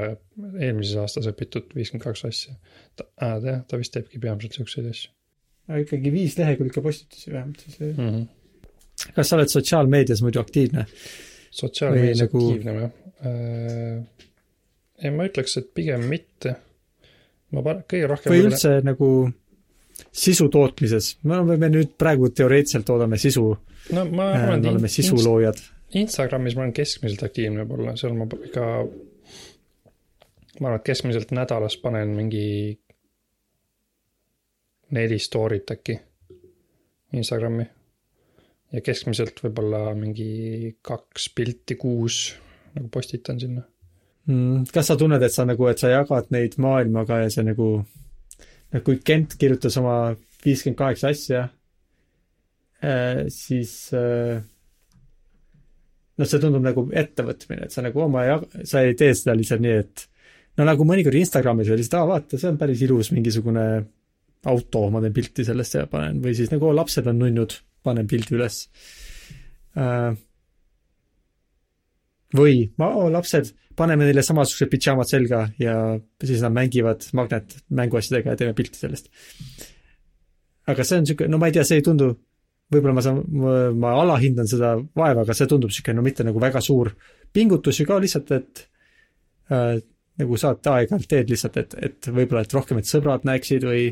eelmises 0.60 1.00
aastas 1.06 1.32
õpitud 1.32 1.72
viiskümmend 1.78 2.10
kaks 2.10 2.28
asja. 2.28 2.60
ta, 3.00 3.08
jah, 3.48 3.64
ta 3.64 3.80
vist 3.82 3.96
teebki 3.96 4.20
peamiselt 4.20 4.60
siukseid 4.60 4.92
asju 4.92 5.16
ikkagi 5.80 6.12
viis 6.12 6.34
lehekülge 6.36 6.82
postitusi 6.84 7.32
vähemalt 7.32 7.60
siis. 7.64 7.80
mm. 7.80 7.96
-hmm. 7.96 8.41
Kas 9.16 9.32
sa 9.32 9.38
oled 9.38 9.52
sotsiaalmeedias 9.52 10.24
muidu 10.26 10.42
aktiivne? 10.42 10.86
sotsiaalmeedias 11.52 12.26
nagu- 12.26 12.48
aktiivne 12.48 12.76
või 12.78 12.88
äh,? 12.88 14.22
ei, 15.04 15.12
ma 15.16 15.28
ütleks, 15.30 15.58
et 15.62 15.72
pigem 15.74 16.06
mitte. 16.10 16.56
ma 17.52 17.64
par-, 17.66 17.84
kõige 17.90 18.10
rohkem 18.12 18.34
või 18.34 18.46
üldse 18.48 18.78
nagu 18.86 19.12
sisu 20.12 20.48
tootmises, 20.52 21.16
me 21.28 21.38
oleme 21.40 21.70
nüüd 21.72 21.94
praegu 22.00 22.32
teoreetiliselt 22.36 22.88
toodame 22.88 23.20
sisu, 23.22 23.46
no 23.96 24.06
ma 24.10 24.32
me 24.32 24.42
arvan, 24.42 24.66
oleme 24.74 24.90
et 24.90 24.98
sisuloojad. 24.98 25.62
Instagramis 26.02 26.56
ma 26.56 26.66
olen 26.66 26.76
keskmiselt 26.76 27.24
aktiivne 27.28 27.66
võib-olla, 27.66 27.98
seal 28.00 28.16
ma 28.16 28.28
ikka, 28.28 28.68
ma 30.60 30.70
arvan, 30.70 30.80
et 30.80 30.88
keskmiselt 30.88 31.34
nädalas 31.36 31.76
panen 31.82 32.16
mingi 32.16 32.46
neli 34.96 35.20
story't 35.20 35.76
äkki 35.76 36.00
Instagrami. 37.14 37.68
Ja 38.72 38.82
keskmiselt 38.86 39.42
võib-olla 39.44 39.92
mingi 39.98 40.76
kaks 40.86 41.30
pilti 41.36 41.76
kuus 41.80 42.24
nagu 42.76 42.88
postitan 42.92 43.40
sinna. 43.42 43.66
Mm, 44.30 44.68
kas 44.72 44.92
sa 44.92 44.98
tunned, 45.00 45.24
et 45.24 45.34
sa 45.34 45.48
nagu, 45.50 45.66
et 45.68 45.82
sa 45.82 45.90
jagad 45.92 46.30
neid 46.32 46.56
maailmaga 46.62 47.24
ja 47.24 47.32
see 47.34 47.44
nagu, 47.48 47.72
noh 48.72 48.86
kui 48.86 49.02
Kent 49.04 49.36
kirjutas 49.42 49.76
oma 49.82 50.14
viiskümmend 50.46 50.80
kaheksa 50.80 51.12
asja, 51.12 51.48
siis 53.30 53.74
äh, 53.94 54.40
noh, 56.18 56.30
see 56.30 56.42
tundub 56.42 56.64
nagu 56.66 56.86
ettevõtmine, 57.04 57.68
et 57.68 57.76
sa 57.76 57.84
nagu 57.86 58.06
oma 58.06 58.26
jag-, 58.28 58.48
sa 58.68 58.86
ei 58.86 58.96
tee 58.98 59.14
seda 59.18 59.36
lihtsalt 59.38 59.64
nii, 59.64 59.76
et 59.84 60.06
no 60.60 60.68
nagu 60.68 60.86
mõnikord 60.88 61.18
Instagramis 61.20 61.72
oli 61.72 61.82
lihtsalt, 61.84 62.00
aa 62.02 62.12
vaata, 62.16 62.40
see 62.42 62.52
on 62.52 62.62
päris 62.62 62.82
ilus 62.86 63.12
mingisugune 63.16 63.66
auto, 64.52 64.88
ma 64.90 65.04
teen 65.04 65.14
pilti 65.14 65.46
sellest 65.46 65.78
ja 65.78 65.86
panen, 65.90 66.22
või 66.24 66.34
siis 66.38 66.50
nagu 66.54 66.72
lapsed 66.74 67.10
on 67.10 67.22
nunnud, 67.22 67.58
panen 67.86 68.10
pildi 68.10 68.38
üles 68.38 68.64
äh,. 69.80 70.14
või 72.38 72.66
ma, 72.80 72.90
lapsed, 73.12 73.54
paneme 73.78 74.08
neile 74.08 74.24
samasugused 74.26 74.72
pidžaamad 74.72 75.10
selga 75.10 75.46
ja 75.62 75.76
siis 76.24 76.44
nad 76.46 76.56
mängivad 76.56 77.08
magnetmänguasjadega 77.18 78.34
ja 78.34 78.40
teeme 78.40 78.58
pilti 78.58 78.80
sellest. 78.80 79.10
aga 80.72 80.84
see 80.88 81.02
on 81.02 81.08
sihuke, 81.10 81.30
no 81.32 81.40
ma 81.42 81.50
ei 81.50 81.56
tea, 81.58 81.66
see 81.68 81.82
ei 81.82 81.86
tundu, 81.86 82.12
võib-olla 82.72 82.96
ma 82.96 83.04
saan, 83.06 83.24
ma 83.82 83.96
alahindan 84.00 84.48
seda 84.48 84.76
vaeva, 84.80 85.26
aga 85.26 85.36
see 85.36 85.50
tundub 85.52 85.74
sihuke 85.74 85.96
no 85.96 86.06
mitte 86.06 86.24
nagu 86.28 86.40
väga 86.40 86.62
suur 86.64 86.94
pingutus 87.34 87.80
ju 87.80 87.88
ka 87.88 88.00
lihtsalt, 88.04 88.32
et 88.36 88.66
äh, 89.52 89.80
nagu 90.22 90.40
saad 90.40 90.68
aeg-ajalt 90.68 91.08
teed 91.10 91.32
lihtsalt, 91.32 91.58
et, 91.62 91.76
et 91.80 92.12
võib-olla, 92.12 92.44
et 92.46 92.56
rohkem, 92.56 92.82
et 92.82 92.90
sõbrad 92.90 93.26
näeksid 93.28 93.66
või 93.68 93.86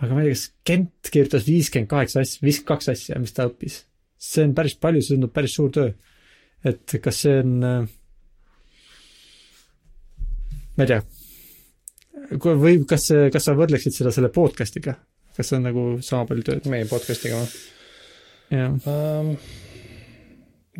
aga 0.00 0.14
ma 0.14 0.22
ei 0.22 0.30
tea, 0.30 0.36
kas 0.36 0.46
Kent 0.66 1.10
kirjutas 1.12 1.46
viiskümmend 1.46 1.90
kaheksa 1.90 2.22
asja, 2.24 2.42
viiskümmend 2.44 2.72
kaks 2.72 2.90
asja, 2.92 3.20
mis 3.22 3.36
ta 3.36 3.48
õppis. 3.50 3.84
see 4.16 4.44
on 4.46 4.54
päris 4.56 4.76
palju, 4.80 5.04
see 5.04 5.16
tundub 5.16 5.32
päris 5.36 5.54
suur 5.56 5.70
töö. 5.72 5.92
et 6.66 6.98
kas 7.02 7.22
see 7.24 7.38
on 7.40 7.54
äh, 7.64 7.94
ma 10.76 10.84
ei 10.84 10.90
tea, 10.92 11.00
või 12.44 12.80
kas 12.88 13.08
see, 13.10 13.30
kas 13.32 13.48
sa 13.48 13.56
võrdleksid 13.56 13.96
seda 13.96 14.12
selle 14.14 14.32
podcast'iga? 14.34 14.96
kas 15.36 15.50
see 15.50 15.58
on 15.58 15.66
nagu 15.68 15.86
sama 16.04 16.28
palju 16.28 16.46
tööd? 16.46 16.68
meie 16.72 16.88
podcast'iga 16.90 17.40
või 17.40 18.60
jah, 18.60 18.76
um,? 18.92 19.34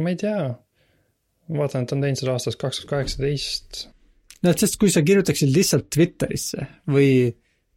ma 0.01 0.13
ei 0.13 0.21
tea. 0.21 0.47
ma 1.49 1.63
vaatan, 1.63 1.87
et 1.87 1.97
on 1.97 2.05
teinud 2.05 2.21
seda 2.21 2.37
aastast 2.37 2.61
kaks 2.61 2.83
tuhat 2.83 2.93
kaheksateist. 2.93 3.83
no 4.45 4.53
et 4.53 4.65
sest 4.65 4.79
kui 4.81 4.93
sa 4.93 5.05
kirjutaksid 5.07 5.53
lihtsalt 5.55 5.89
Twitterisse 5.93 6.69
või 6.93 7.11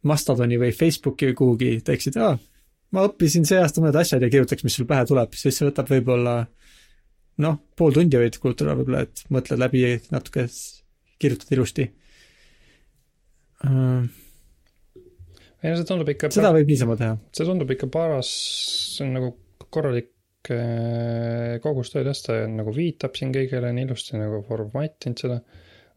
Mastodoni 0.08 0.56
või 0.60 0.72
Facebooki 0.76 1.30
või 1.30 1.36
kuhugi, 1.36 1.72
teeksid, 1.84 2.16
aa, 2.22 2.38
ma 2.96 3.04
õppisin 3.08 3.44
see 3.48 3.60
aasta 3.60 3.82
mõned 3.82 3.98
asjad 4.00 4.22
ja 4.24 4.30
kirjutaks, 4.32 4.64
mis 4.66 4.78
sul 4.78 4.88
pähe 4.88 5.04
tuleb, 5.08 5.34
siis 5.36 5.58
see 5.58 5.68
võtab 5.68 5.90
võib-olla 5.90 6.36
noh, 7.44 7.58
pool 7.76 7.94
tundi 7.96 8.20
võid 8.20 8.38
kulutada 8.40 8.76
võib-olla, 8.78 9.04
et 9.06 9.24
mõtled 9.32 9.60
läbi 9.60 9.84
natuke, 10.12 10.46
kirjutad 11.20 11.52
ilusti 11.56 11.86
uh,. 13.66 14.06
ei 15.60 15.72
no 15.72 15.76
see 15.76 15.88
tundub 15.88 16.08
ikka, 16.14 16.32
seda 16.34 16.52
võib 16.56 16.70
niisama 16.72 16.96
teha. 17.00 17.18
see 17.36 17.48
tundub 17.48 17.70
ikka 17.74 17.90
paras, 17.92 18.30
see 18.96 19.06
on 19.06 19.16
nagu 19.18 19.34
korralik 19.70 20.50
äh, 20.52 21.58
koostööd 21.64 22.08
jah, 22.10 22.22
ta 22.26 22.38
nagu 22.50 22.74
viitab 22.74 23.16
siin 23.18 23.34
kõigele 23.34 23.72
nii 23.76 23.88
ilusti 23.88 24.20
nagu 24.20 24.42
formatinud 24.48 25.24
seda. 25.24 25.40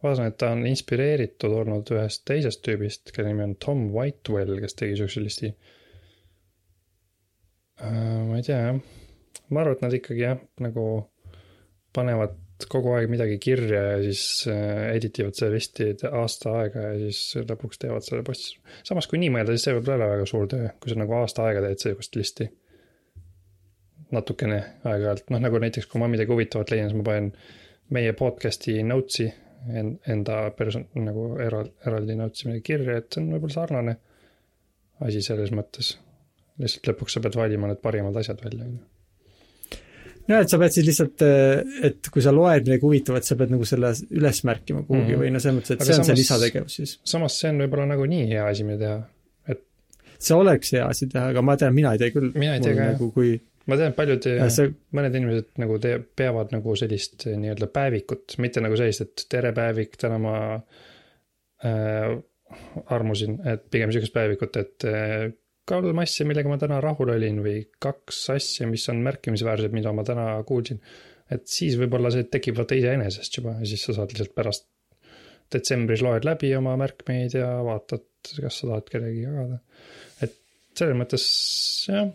Vaatasin, 0.03 0.29
et 0.29 0.37
ta 0.41 0.51
on 0.55 0.65
inspireeritud 0.67 1.55
olnud 1.61 1.89
ühest 1.95 2.25
teisest 2.27 2.63
tüübist, 2.65 3.13
kelle 3.15 3.31
nimi 3.31 3.47
on 3.47 3.55
Tom 3.63 3.87
Whitewell, 3.93 4.59
kes 4.63 4.77
tegi 4.79 4.99
siukse 4.99 5.23
listi 5.23 5.53
äh,. 7.81 8.21
ma 8.27 8.39
ei 8.39 8.45
tea 8.45 8.59
jah, 8.59 8.79
ma 9.49 9.63
arvan, 9.63 9.77
et 9.77 9.85
nad 9.85 9.97
ikkagi 9.99 10.25
jah, 10.25 10.39
nagu 10.63 10.87
panevad 11.93 12.39
kogu 12.69 12.93
aeg 12.95 13.09
midagi 13.11 13.39
kirja 13.43 13.81
ja 13.93 14.01
siis 14.03 14.47
äh, 14.51 14.93
edit 14.93 15.17
ivad 15.19 15.35
selle 15.35 15.57
listi 15.57 15.89
aasta 16.07 16.53
aega 16.61 16.85
ja 16.91 16.97
siis 17.01 17.45
lõpuks 17.49 17.81
teevad 17.81 18.05
selle 18.05 18.23
posti. 18.25 18.59
samas, 18.87 19.07
kui 19.09 19.19
nii 19.21 19.31
mõelda, 19.33 19.55
siis 19.55 19.67
see 19.67 19.77
võib 19.77 19.89
olla 19.95 20.11
väga 20.13 20.27
suur 20.29 20.47
töö, 20.51 20.69
kui 20.79 20.93
sa 20.93 20.99
nagu 20.99 21.17
aasta 21.17 21.47
aega 21.47 21.63
teed 21.65 21.83
sihukest 21.83 22.19
listi 22.19 22.49
natukene 24.13 24.59
aeg-ajalt, 24.85 25.29
noh 25.33 25.41
nagu 25.41 25.59
näiteks, 25.63 25.87
kui 25.89 26.01
ma 26.01 26.09
midagi 26.11 26.31
huvitavat 26.31 26.71
leian, 26.71 26.91
siis 26.91 26.99
ma 26.99 27.07
panen 27.07 27.31
meie 27.93 28.13
podcast'i 28.17 28.77
notes'i 28.85 29.31
enda 29.71 30.39
person-, 30.57 30.87
nagu 30.99 31.33
era-, 31.41 31.65
eraldi 31.87 32.17
notes'i 32.19 32.49
midagi 32.49 32.65
kirja, 32.71 32.97
et 32.99 33.11
see 33.11 33.23
on 33.23 33.29
võib-olla 33.35 33.55
sarnane 33.55 33.97
asi 35.03 35.21
selles 35.25 35.53
mõttes. 35.55 35.97
lihtsalt 36.61 36.91
lõpuks 36.91 37.15
sa 37.15 37.21
pead 37.23 37.37
valima 37.37 37.69
need 37.69 37.79
parimad 37.81 38.17
asjad 38.19 38.43
välja, 38.43 38.65
on 38.67 38.75
ju. 38.75 39.79
no 40.29 40.41
et 40.43 40.51
sa 40.51 40.59
pead 40.61 40.75
siis 40.75 40.85
lihtsalt, 40.89 41.25
et 41.89 42.11
kui 42.13 42.25
sa 42.25 42.35
loed 42.35 42.67
midagi 42.67 42.85
huvitavat, 42.85 43.25
sa 43.27 43.37
pead 43.39 43.55
nagu 43.55 43.65
selle 43.67 43.93
üles 44.11 44.43
märkima 44.49 44.83
kuhugi 44.83 45.01
mm 45.01 45.15
-hmm. 45.15 45.23
või 45.23 45.33
no 45.33 45.43
selles 45.43 45.59
mõttes, 45.59 45.73
et 45.73 45.81
Aga 45.81 45.89
see 45.89 45.97
on 45.97 46.03
samas, 46.03 46.11
see 46.11 46.21
lisategevus 46.21 46.77
siis. 46.81 46.99
samas 47.03 47.39
see 47.39 47.49
on 47.53 47.65
võib-olla 47.65 47.89
nagu 47.95 48.05
nii 48.05 48.27
hea 48.35 48.45
asi, 48.47 48.67
mida 48.67 48.79
teha, 48.85 49.01
see 50.23 50.35
oleks 50.37 50.75
hea 50.75 50.85
asi 50.87 51.07
teha, 51.11 51.29
aga 51.33 51.41
ma 51.45 51.57
tean, 51.59 51.73
mina 51.75 51.93
ei 51.95 52.01
tee 52.01 52.11
küll. 52.15 52.31
mina 52.35 52.55
ei 52.57 52.63
tee 52.63 52.75
ka, 52.77 52.93
nagu, 52.93 53.09
kui 53.15 53.35
ma 53.69 53.77
tean, 53.79 53.93
paljud, 53.95 54.25
see... 54.51 54.71
mõned 54.95 55.15
inimesed 55.19 55.61
nagu 55.61 55.77
te-, 55.83 55.99
peavad 56.17 56.51
nagu 56.55 56.75
sellist 56.79 57.27
eh, 57.29 57.37
nii-öelda 57.39 57.69
päevikut, 57.73 58.37
mitte 58.43 58.63
nagu 58.63 58.77
sellist, 58.79 59.05
et 59.05 59.25
tere 59.31 59.53
päevik, 59.55 59.95
täna 60.01 60.19
ma 60.21 60.35
äh, 61.67 62.17
armusin, 62.93 63.39
et 63.49 63.65
pigem 63.71 63.93
sihukest 63.93 64.15
päevikut, 64.15 64.59
et 64.59 64.87
äh, 64.89 65.31
kolm 65.69 66.03
asja, 66.03 66.27
millega 66.27 66.51
ma 66.51 66.59
täna 66.59 66.81
rahul 66.83 67.13
olin 67.13 67.39
või 67.45 67.61
kaks 67.81 68.25
asja, 68.35 68.67
mis 68.69 68.85
on 68.91 68.99
märkimisväärsed, 69.05 69.75
mida 69.75 69.93
ma 69.95 70.03
täna 70.07 70.27
kuulsin. 70.47 70.81
et 71.31 71.47
siis 71.47 71.77
võib-olla 71.79 72.11
see 72.11 72.27
tekib 72.29 72.57
vaata 72.59 72.75
iseenesest 72.75 73.39
juba 73.39 73.55
ja 73.61 73.67
siis 73.69 73.85
sa 73.87 73.95
saad 73.95 74.11
lihtsalt 74.11 74.33
pärast 74.35 74.67
detsembris 75.53 76.03
loed 76.03 76.25
läbi 76.27 76.51
oma 76.57 76.75
märkmeid 76.81 77.37
ja 77.37 77.47
vaatad, 77.63 78.03
kas 78.41 78.59
sa 78.59 78.67
tahad 78.67 78.91
kellegagi 78.91 79.23
jagada. 79.23 79.59
et 80.21 80.35
selles 80.75 80.99
mõttes 80.99 81.25
jah 81.87 82.11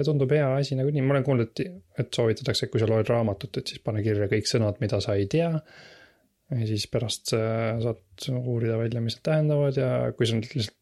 tundub 0.00 0.30
hea 0.32 0.46
asi 0.56 0.76
nagunii, 0.78 1.02
ma 1.04 1.16
olen 1.16 1.26
kuulnud, 1.26 1.50
et, 1.52 1.82
et 2.00 2.16
soovitatakse, 2.16 2.66
et 2.66 2.72
kui 2.72 2.80
sa 2.80 2.88
loed 2.88 3.08
raamatut, 3.12 3.60
et 3.60 3.72
siis 3.72 3.82
pane 3.84 4.04
kirja 4.04 4.28
kõik 4.30 4.48
sõnad, 4.48 4.80
mida 4.80 5.00
sa 5.04 5.16
ei 5.18 5.28
tea. 5.30 5.50
ja 6.52 6.68
siis 6.68 6.86
pärast 6.92 7.32
saad 7.32 8.26
uurida 8.38 8.78
välja, 8.80 9.00
mis 9.04 9.18
need 9.18 9.26
tähendavad 9.28 9.76
ja 9.76 9.92
kui 10.16 10.28
sa 10.28 10.40
lihtsalt, 10.40 10.76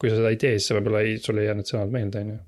kui 0.00 0.12
sa 0.12 0.20
seda 0.20 0.32
ei 0.32 0.40
tee, 0.40 0.54
siis 0.58 0.70
sa 0.70 0.78
võib-olla 0.78 1.02
ei, 1.04 1.18
sul 1.20 1.40
ei 1.40 1.48
jää 1.48 1.58
need 1.58 1.72
sõnad 1.72 1.92
meelde, 1.92 2.24
on 2.24 2.32
ju. 2.34 2.38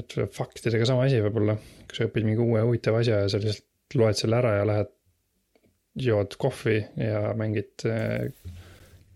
et 0.00 0.16
faktidega 0.36 0.88
sama 0.88 1.08
asi 1.08 1.20
võib-olla, 1.24 1.56
kui 1.88 1.98
sa 1.98 2.08
õpid 2.08 2.28
mingi 2.28 2.44
uue 2.44 2.64
huvitava 2.64 3.02
asja 3.04 3.24
ja 3.24 3.32
sa 3.32 3.40
lihtsalt 3.40 3.98
loed 4.00 4.16
selle 4.16 4.38
ära 4.40 4.54
ja 4.58 4.68
lähed, 4.68 4.94
jood 6.00 6.38
kohvi 6.40 6.78
ja 6.96 7.34
mängid 7.36 7.84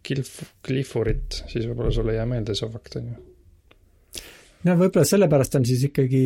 kilf-, 0.04 0.42
klifurit, 0.64 1.40
siis 1.48 1.64
võib-olla 1.64 1.92
sul 1.96 2.12
ei 2.12 2.20
jää 2.20 2.28
meelde 2.28 2.56
see 2.56 2.68
fakt, 2.72 3.00
on 3.00 3.08
ju 3.14 3.35
no 4.66 4.74
võib-olla 4.78 5.06
sellepärast 5.06 5.58
on 5.58 5.66
siis 5.68 5.86
ikkagi, 5.88 6.24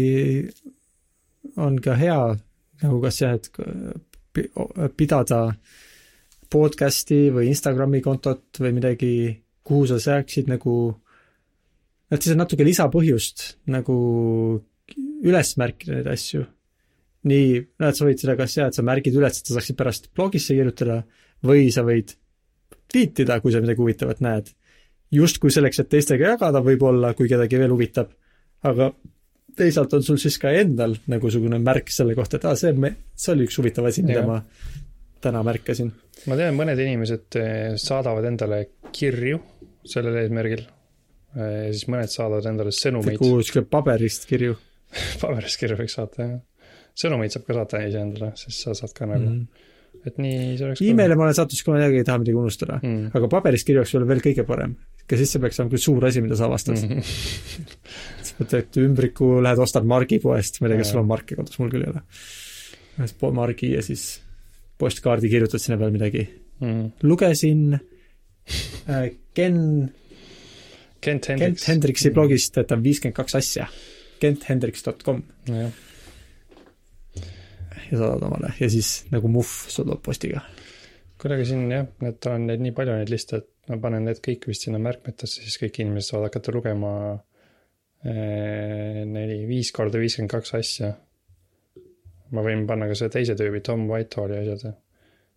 on 1.61 1.79
ka 1.83 1.97
hea 2.01 2.21
nagu 2.81 3.01
kas 3.03 3.21
jah, 3.21 3.37
et 3.37 3.51
pidada 4.97 5.41
podcast'i 6.51 7.29
või 7.35 7.51
Instagrami 7.51 8.01
kontot 8.03 8.61
või 8.63 8.73
midagi, 8.79 9.13
kuhu 9.67 9.87
sa 9.91 10.01
saaksid 10.03 10.51
nagu, 10.51 10.75
et 12.11 12.23
siis 12.23 12.35
on 12.35 12.43
natuke 12.43 12.67
lisapõhjust 12.67 13.45
nagu 13.71 13.97
üles 15.21 15.53
märkida 15.61 15.99
neid 15.99 16.09
asju. 16.11 16.47
nii, 17.31 17.49
no 17.79 17.89
et 17.91 17.99
sa 17.99 18.07
võid 18.09 18.23
seda 18.23 18.35
kas 18.39 18.57
jah, 18.57 18.71
et 18.71 18.77
sa 18.79 18.83
märgid 18.87 19.17
üles, 19.19 19.37
et 19.37 19.47
sa 19.47 19.59
saaksid 19.59 19.77
pärast 19.77 20.09
blogisse 20.17 20.57
kirjutada 20.57 21.03
või 21.45 21.69
sa 21.75 21.85
võid 21.85 22.15
tweetida, 22.91 23.39
kui 23.45 23.53
sa 23.53 23.61
midagi 23.61 23.83
huvitavat 23.83 24.25
näed. 24.25 24.49
justkui 25.11 25.51
selleks, 25.51 25.81
et 25.83 25.89
teistega 25.91 26.33
jagada 26.33 26.63
võib-olla, 26.63 27.13
kui 27.19 27.29
kedagi 27.29 27.59
veel 27.59 27.73
huvitab 27.75 28.13
aga 28.69 28.91
teisalt 29.57 29.95
on 29.97 30.05
sul 30.05 30.19
siis 30.21 30.39
ka 30.41 30.53
endal 30.57 30.97
nagu 31.11 31.29
niisugune 31.29 31.59
märk 31.63 31.91
selle 31.93 32.15
kohta, 32.19 32.39
et 32.39 32.47
aa, 32.49 32.59
see, 32.59 32.93
see 33.19 33.33
oli 33.35 33.49
üks 33.49 33.59
huvitav 33.61 33.89
asi, 33.91 34.05
mida 34.07 34.25
ma 34.27 34.41
täna 35.21 35.43
märkasin. 35.47 35.93
ma 36.31 36.37
tean, 36.39 36.57
mõned 36.57 36.81
inimesed 36.81 37.41
eh, 37.41 37.79
saadavad 37.81 38.29
endale 38.31 38.61
kirju 38.97 39.41
sellel 39.91 40.21
eesmärgil. 40.23 40.63
Eh, 41.31 41.71
siis 41.75 41.87
mõned 41.93 42.13
saadavad 42.13 42.49
endale 42.51 42.75
sõnumeid. 42.75 43.21
kuskil 43.21 43.67
paberist 43.71 44.27
kirju 44.31 44.57
paberist 45.23 45.61
kirju 45.61 45.79
võiks 45.79 45.97
saata, 45.99 46.27
jah. 46.27 46.39
sõnumeid 46.99 47.35
saab 47.35 47.49
ka 47.49 47.59
saata 47.61 47.83
iseendale, 47.87 48.33
siis 48.41 48.63
sa 48.65 48.75
saad 48.77 48.95
ka 48.97 49.07
nagu 49.07 49.27
mm, 49.27 49.43
-hmm. 49.43 50.07
et 50.11 50.19
nii 50.19 50.39
see 50.57 50.67
oleks. 50.67 50.83
emaili 50.83 51.19
ma 51.19 51.29
olen 51.29 51.37
saatnud, 51.39 51.55
siis 51.55 51.67
kui 51.67 51.75
ma 51.75 51.83
midagi 51.83 52.01
ei 52.03 52.09
taha 52.09 52.23
midagi 52.25 52.41
unustada 52.41 52.81
mm. 52.83 52.97
-hmm. 52.97 53.21
aga 53.21 53.31
paberist 53.37 53.69
kirju 53.69 53.85
oleks 53.85 53.95
veel, 53.95 54.25
kõige 54.27 54.47
parem. 54.49 54.75
aga 55.05 55.21
siis 55.21 55.37
see 55.37 55.45
peaks 55.45 55.61
olema 55.61 55.75
küll 55.77 55.87
suur 55.87 56.09
asi, 56.11 56.25
mida 56.25 56.41
sa 56.41 56.49
avastad 56.51 56.81
mm. 56.81 56.89
-hmm. 56.89 57.71
võtad 58.41 58.81
ümbriku, 58.83 59.37
lähed 59.45 59.61
ostad 59.63 59.87
margipoest, 59.89 60.61
ma 60.61 60.69
ei 60.69 60.75
tea, 60.75 60.83
kas 60.83 60.93
sul 60.95 61.03
on 61.03 61.09
marke 61.11 61.39
kodus, 61.39 61.61
mul 61.61 61.73
küll 61.73 61.87
ei 61.87 61.93
ole. 61.93 62.03
margi 63.37 63.75
ja 63.75 63.85
siis 63.85 64.21
postkaardi 64.81 65.29
kirjutad 65.29 65.61
sinna 65.61 65.79
peale 65.81 65.93
midagi 65.93 66.25
mm.. 66.61 67.05
lugesin 67.05 67.75
äh, 67.77 69.11
Ken 69.35 69.91
Kent 71.01 71.29
Hendriks. 71.29 71.63
Kent 71.63 71.69
Hendriksi 71.69 72.11
blogist, 72.13 72.59
et 72.61 72.73
on 72.75 72.83
viiskümmend 72.85 73.17
kaks 73.17 73.39
asja. 73.39 73.69
kenthendriks.com. 74.21 75.23
ja 75.49 75.71
saadad 77.91 78.27
omale 78.27 78.53
ja 78.61 78.69
siis 78.71 79.07
nagu 79.11 79.31
muhv 79.33 79.49
sul 79.73 79.87
tuleb 79.89 80.03
postiga. 80.05 80.43
kuidagi 81.21 81.47
siin 81.49 81.71
jah, 81.73 81.89
et 82.09 82.27
on 82.29 82.47
neid 82.49 82.63
nii 82.65 82.75
palju 82.77 82.99
neid 82.99 83.11
liste, 83.13 83.41
et 83.41 83.73
ma 83.73 83.81
panen 83.81 84.07
need 84.09 84.21
kõik 84.25 84.47
vist 84.49 84.67
sinna 84.67 84.81
märkmetesse, 84.83 85.43
siis 85.45 85.57
kõik 85.61 85.81
inimesed 85.83 86.13
saavad 86.13 86.29
hakata 86.29 86.55
lugema 86.55 86.93
neli, 88.05 89.43
viis 89.49 89.73
korda 89.77 90.01
viiskümmend 90.01 90.33
kaks 90.33 90.55
asja. 90.57 90.95
ma 92.31 92.45
võin 92.47 92.63
panna 92.67 92.87
ka 92.87 92.95
selle 92.95 93.13
teise 93.13 93.35
tüübi, 93.37 93.61
Tom 93.61 93.89
Whitehalli 93.91 94.39
asjad. 94.41 94.77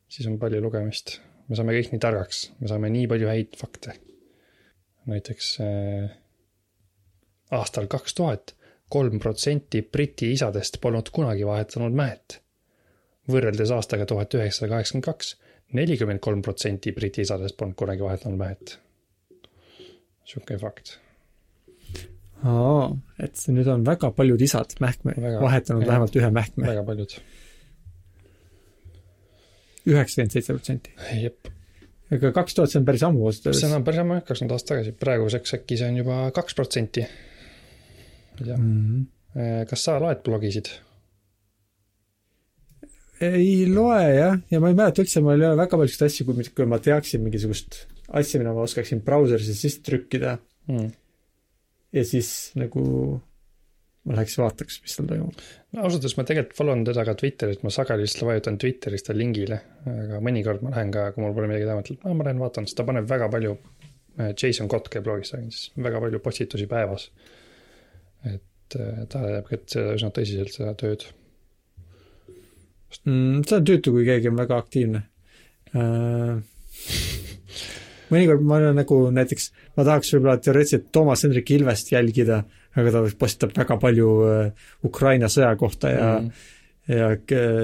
siis 0.07 0.28
on 0.30 0.39
palju 0.39 0.61
lugemist. 0.64 1.20
me 1.49 1.59
saame 1.59 1.76
kõik 1.76 1.91
nii 1.91 1.99
targaks, 1.99 2.43
me 2.59 2.72
saame 2.72 2.91
nii 2.93 3.07
palju 3.11 3.28
häid 3.28 3.57
fakte. 3.59 3.97
näiteks 5.11 5.57
äh, 5.59 6.11
aastal 7.51 7.88
kaks 7.91 8.14
tuhat 8.14 8.55
kolm 8.89 9.20
protsenti 9.20 9.82
Briti 9.82 10.32
isadest 10.32 10.80
polnud 10.82 11.11
kunagi 11.11 11.45
vahetanud 11.45 11.91
mähet. 11.91 12.39
võrreldes 13.28 13.72
aastaga 13.76 14.05
tuhat 14.05 14.34
üheksasada 14.39 14.72
kaheksakümmend 14.78 15.09
kaks, 15.11 15.36
nelikümmend 15.74 16.24
kolm 16.24 16.41
protsenti 16.41 16.95
Briti 16.95 17.28
isadest 17.28 17.59
polnud 17.59 17.76
kunagi 17.76 18.07
vahetanud 18.07 18.39
mähet. 18.39 18.78
sihuke 20.24 20.57
fakt 20.57 21.02
aa, 22.43 22.91
et 23.23 23.39
nüüd 23.55 23.67
on 23.71 23.85
väga 23.87 24.11
paljud 24.15 24.41
isad 24.43 24.75
mähkme 24.83 25.15
väga, 25.15 25.39
vahetanud 25.43 25.85
jah, 25.85 25.91
vähemalt 25.93 26.15
ühe 26.19 26.29
mähkme. 26.35 26.67
väga 26.67 26.85
paljud. 26.87 27.17
üheksakümmend 29.87 30.35
seitse 30.35 30.55
protsenti. 30.55 30.95
jep. 31.21 31.51
aga 32.11 32.31
kaks 32.35 32.57
tuhat, 32.57 32.71
see 32.71 32.81
on 32.81 32.87
päris 32.87 33.05
ammu 33.07 33.27
ausalt 33.27 33.51
öeldes. 33.51 33.63
see 33.63 33.75
on 33.77 33.85
päris 33.87 34.03
ammu 34.03 34.17
jah, 34.19 34.25
kakskümmend 34.27 34.55
aastat 34.55 34.73
tagasi, 34.73 34.95
praeguseks 35.05 35.59
äkki 35.59 35.79
see 35.79 35.91
on 35.91 35.99
juba 36.03 36.23
kaks 36.35 36.57
protsenti. 36.59 37.05
ei 37.05 38.47
tea 38.47 38.57
mm, 38.57 38.73
-hmm. 38.73 39.69
kas 39.69 39.85
sa 39.87 39.99
loed 40.03 40.23
blogisid? 40.25 40.73
ei 43.23 43.69
loe 43.71 44.03
jah, 44.17 44.35
ja 44.51 44.59
ma 44.59 44.73
ei 44.73 44.75
mäleta 44.81 45.05
üldse, 45.05 45.23
mul 45.23 45.39
ei 45.39 45.47
ole 45.47 45.61
väga 45.61 45.79
palju 45.79 45.95
selliseid 45.95 46.11
asju, 46.11 46.27
kui, 46.27 46.49
kui 46.59 46.67
ma 46.67 46.81
teaksin 46.83 47.23
mingisugust 47.23 47.85
asja, 48.11 48.41
mida 48.41 48.51
ma 48.51 48.67
oskaksin 48.67 48.99
brauseris 49.05 49.47
sisse 49.47 49.79
trükkida 49.85 50.35
mm 50.67 50.91
ja 51.93 52.03
siis 52.07 52.29
nagu 52.59 52.83
ma 54.03 54.17
läheks 54.17 54.35
vaataks, 54.39 54.79
mis 54.83 54.95
seal 54.97 55.07
toimub. 55.07 55.43
no 55.71 55.83
ausalt 55.85 56.01
öeldes 56.01 56.17
ma 56.19 56.25
tegelikult 56.27 56.57
follow 56.57 56.75
n 56.75 56.83
teda 56.87 57.05
ka 57.07 57.15
Twitteris, 57.19 57.61
ma 57.63 57.71
sageli 57.71 58.03
lihtsalt 58.03 58.27
vajutan 58.27 58.59
Twitteris 58.59 59.07
ta 59.07 59.15
lingile, 59.15 59.59
aga 59.93 60.19
mõnikord 60.25 60.65
ma 60.65 60.73
lähen 60.75 60.91
ka, 60.95 61.05
kui 61.15 61.23
mul 61.23 61.35
pole 61.37 61.49
midagi 61.51 61.69
teha, 61.69 61.77
mõtlen, 61.79 61.99
et 62.01 62.19
ma 62.19 62.27
lähen 62.27 62.43
vaatan, 62.43 62.67
sest 62.67 62.79
ta 62.79 62.87
paneb 62.87 63.07
väga 63.09 63.29
palju, 63.31 63.55
äh, 64.19 64.33
Jason 64.33 64.71
Kotke 64.71 65.03
blogis 65.05 65.33
räägin 65.35 65.55
siis, 65.55 65.71
väga 65.87 66.03
palju 66.03 66.21
postitusi 66.23 66.67
päevas. 66.71 67.09
et 68.27 68.79
äh, 68.79 69.03
ta 69.07 69.23
teeb 69.23 69.47
ka 69.51 69.87
üsna 69.95 70.11
tõsiselt 70.15 70.51
seda 70.55 70.75
tööd 70.79 71.07
mm,. 73.05 73.43
see 73.47 73.59
on 73.59 73.67
tüütu, 73.71 73.95
kui 73.95 74.07
keegi 74.07 74.31
on 74.31 74.39
väga 74.39 74.59
aktiivne 74.63 75.05
uh 75.73 76.41
mõnikord 78.14 78.43
ma 78.47 78.59
olen 78.59 78.80
nagu 78.82 78.99
näiteks, 79.14 79.49
ma 79.78 79.86
tahaks 79.88 80.14
võib-olla 80.16 80.38
teoreetiliselt 80.41 80.89
Toomas 80.95 81.26
Hendrik 81.26 81.51
Ilvest 81.55 81.91
jälgida, 81.93 82.43
aga 82.78 82.95
ta 82.95 83.03
postitab 83.20 83.55
väga 83.57 83.78
palju 83.82 84.09
äh, 84.30 84.68
Ukraina 84.88 85.30
sõja 85.32 85.53
kohta 85.59 85.93
ja 85.93 86.09
mm. 86.20 86.49
ja 86.93 87.11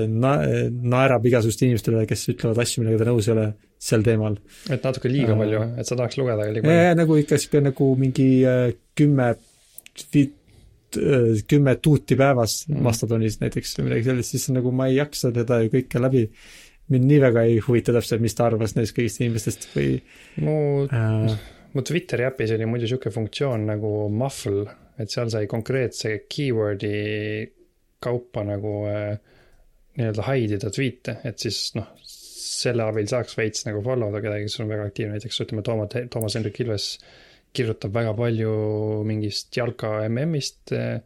na-, 0.07 0.37
naerab 0.69 1.25
igasuguste 1.27 1.67
inimeste 1.67 1.91
üle, 1.93 2.05
kes 2.09 2.29
ütlevad 2.33 2.61
asju, 2.63 2.83
millega 2.83 3.03
ta 3.03 3.09
nõus 3.09 3.27
ei 3.27 3.35
ole 3.35 3.47
sel 3.79 4.03
teemal. 4.03 4.35
et 4.71 4.83
natuke 4.83 5.11
liiga 5.11 5.35
uh, 5.35 5.39
palju, 5.39 5.61
et 5.79 5.87
sa 5.87 5.95
tahaks 5.95 6.19
lugeda 6.19 6.49
liiga 6.49 6.67
palju? 6.67 6.97
nagu 6.99 7.21
ikka 7.21 7.39
sihuke 7.39 7.63
nagu 7.69 7.93
mingi 7.99 8.29
äh, 8.47 8.65
kümme 8.99 9.33
kümme 11.49 11.75
tuuti 11.75 12.15
päevas 12.17 12.63
mm. 12.67 12.81
Mastodonis 12.81 13.37
näiteks 13.43 13.75
või 13.77 13.89
midagi 13.89 14.07
sellist, 14.09 14.33
siis 14.33 14.47
nagu 14.55 14.71
ma 14.73 14.87
ei 14.89 14.97
jaksa 14.97 15.31
teda 15.35 15.61
ju 15.63 15.71
kõike 15.75 16.01
läbi 16.01 16.23
mind 16.89 17.05
nii 17.09 17.21
väga 17.21 17.45
ei 17.47 17.61
huvita 17.63 17.93
täpselt, 17.95 18.21
mis 18.23 18.35
ta 18.37 18.47
arvas 18.49 18.75
neist 18.77 18.95
kõigist 18.97 19.21
inimestest 19.21 19.69
või 19.75 19.95
mu 20.45 20.57
äh, 20.89 21.39
mu 21.73 21.83
Twitteri 21.85 22.25
äpis 22.29 22.53
oli 22.55 22.67
muidu 22.69 22.89
sihuke 22.89 23.11
funktsioon 23.13 23.67
nagu 23.69 23.93
muffle, 24.13 24.65
et 24.99 25.11
seal 25.13 25.29
sai 25.31 25.47
konkreetse 25.49 26.15
keyword'i 26.31 26.93
kaupa 28.03 28.43
nagu 28.47 28.73
äh, 28.89 29.17
nii-öelda 29.99 30.25
hide 30.29 30.59
ida 30.59 30.71
tweet'e, 30.73 31.17
et 31.27 31.41
siis 31.43 31.73
noh, 31.75 31.89
selle 32.03 32.85
abil 32.85 33.07
saaks 33.09 33.35
veits 33.37 33.65
nagu 33.67 33.83
follow 33.85 34.13
da 34.13 34.21
kedagi, 34.23 34.47
kes 34.47 34.61
on 34.63 34.71
väga 34.71 34.87
aktiivne, 34.89 35.17
näiteks 35.17 35.43
ütleme, 35.45 35.63
Toomas, 35.65 35.95
Toomas 36.13 36.37
Hendrik 36.37 36.61
Ilves 36.63 36.93
kirjutab 37.55 37.93
väga 37.95 38.13
palju 38.17 38.53
mingist 39.09 39.55
jalka 39.57 39.99
MM-ist, 40.07 40.73
äh, 40.77 41.01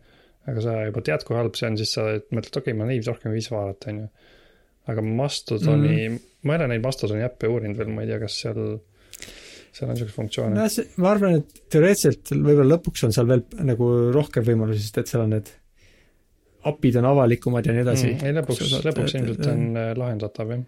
aga 0.49 0.63
sa 0.63 0.77
juba 0.87 1.03
tead, 1.07 1.25
kui 1.27 1.39
halb 1.39 1.57
see 1.57 1.69
on, 1.71 1.79
siis 1.79 1.95
sa 1.97 2.07
mõtled, 2.13 2.53
okei 2.53 2.71
okay,, 2.71 2.77
ma 2.79 2.87
neid 2.87 3.07
rohkem 3.09 3.31
ei 3.31 3.39
viitsi 3.39 3.53
vaadata, 3.55 3.91
on 3.93 4.03
ju. 4.03 4.31
Aga 4.91 5.03
Mastodoni 5.05 5.93
mm, 5.93 6.15
-hmm. 6.15 6.47
ma 6.47 6.55
ei 6.55 6.59
ole 6.59 6.67
neid 6.73 6.83
Mastodoni 6.83 7.23
äppe 7.23 7.51
uurinud 7.51 7.79
veel, 7.79 7.93
ma 7.93 8.03
ei 8.03 8.11
tea, 8.11 8.19
kas 8.23 8.39
seal 8.43 8.59
seal 9.73 9.89
on 9.89 9.95
niisuguseid 9.95 10.15
funktsioone. 10.15 10.55
no 10.57 10.67
see, 10.69 10.85
ma 11.01 11.11
arvan, 11.13 11.39
et 11.41 11.63
teoreetiliselt 11.73 12.33
võib-olla 12.35 12.75
lõpuks 12.75 13.07
on 13.07 13.15
seal 13.15 13.29
veel 13.29 13.43
nagu 13.65 13.89
rohkem 14.13 14.45
võimalusi, 14.45 14.83
sest 14.85 15.01
et 15.01 15.13
seal 15.13 15.25
on 15.25 15.33
need 15.37 15.49
API-d 16.69 17.01
on 17.01 17.09
avalikumad 17.09 17.65
ja 17.67 17.75
nii 17.75 17.83
edasi 17.83 18.11
mm,. 18.11 18.27
ei 18.27 18.37
lõpuks, 18.37 18.75
lõpuks 18.85 19.17
ilmselt 19.19 19.49
on 19.51 19.65
äh, 19.79 19.89
lahendatav, 19.99 20.53
jah. 20.53 20.61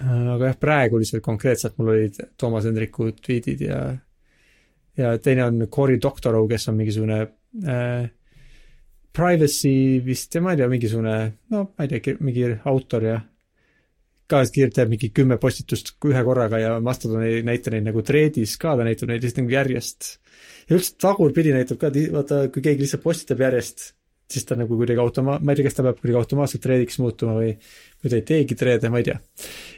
Äh, 0.00 0.24
aga 0.36 0.48
jah, 0.50 0.56
praegu 0.62 1.02
lihtsalt 1.02 1.24
konkreetselt 1.26 1.76
mul 1.78 1.92
olid 1.94 2.18
Toomas 2.40 2.66
Hendriku 2.68 3.12
tweetid 3.20 3.66
ja 3.68 3.82
ja 4.98 5.14
teine 5.24 5.46
on 5.48 5.68
Cory 5.72 6.00
Doctorow, 6.02 6.48
kes 6.48 6.68
on 6.68 6.80
mingisugune 6.80 7.20
äh, 7.22 8.08
privacy 9.12 10.00
vist, 10.04 10.38
ma 10.40 10.54
ei 10.54 10.62
tea, 10.62 10.70
mingisugune, 10.72 11.16
no 11.52 11.66
ma 11.76 11.84
ei 11.84 12.00
tea, 12.00 12.16
mingi 12.24 12.48
autor 12.64 13.06
ja 13.06 13.18
ka 14.32 14.42
teeb 14.48 14.88
mingi 14.88 15.10
kümme 15.14 15.36
postitust 15.40 15.94
ühe 16.08 16.22
korraga 16.24 16.60
ja 16.60 16.76
Mastodon 16.84 17.24
ei 17.26 17.42
näita 17.44 17.72
neid 17.74 17.84
nagu 17.88 18.04
thread'is 18.06 18.54
ka, 18.60 18.76
ta 18.78 18.86
näitab 18.86 19.10
neid 19.10 19.24
lihtsalt 19.24 19.42
nagu 19.42 19.56
järjest. 19.56 20.12
ja 20.68 20.76
üldse 20.78 20.94
tagurpidi 21.04 21.52
näitab 21.52 21.80
ka, 21.80 21.90
vaata, 22.14 22.46
kui 22.54 22.64
keegi 22.64 22.86
lihtsalt 22.86 23.04
postitab 23.04 23.42
järjest, 23.44 23.90
siis 24.32 24.48
ta 24.48 24.56
nagu 24.56 24.78
kuidagi 24.78 25.02
automa-, 25.02 25.38
ma 25.42 25.52
ei 25.52 25.60
tea, 25.60 25.68
kas 25.68 25.76
ta 25.76 25.84
peab 25.86 26.00
kuidagi 26.00 26.20
automaatselt 26.22 26.64
thread'iks 26.64 27.00
muutuma 27.02 27.36
või, 27.40 27.56
või 28.00 28.12
ta 28.12 28.20
ei 28.20 28.28
teegi 28.32 28.58
thread'e, 28.58 28.92
ma 28.92 29.02
ei 29.02 29.08
tea. 29.10 29.18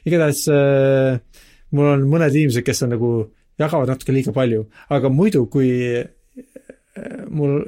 igatahes 0.07 0.45
äh, 0.55 1.41
mul 1.75 1.91
on 1.97 2.05
mõned 2.11 2.37
inimesed, 2.37 2.67
kes 2.67 2.85
on 2.87 2.95
nagu, 2.95 3.15
jagavad 3.59 3.91
natuke 3.91 4.15
liiga 4.15 4.35
palju, 4.37 4.69
aga 4.95 5.11
muidu, 5.11 5.49
kui 5.51 5.73
äh, 5.99 7.25
mul 7.27 7.65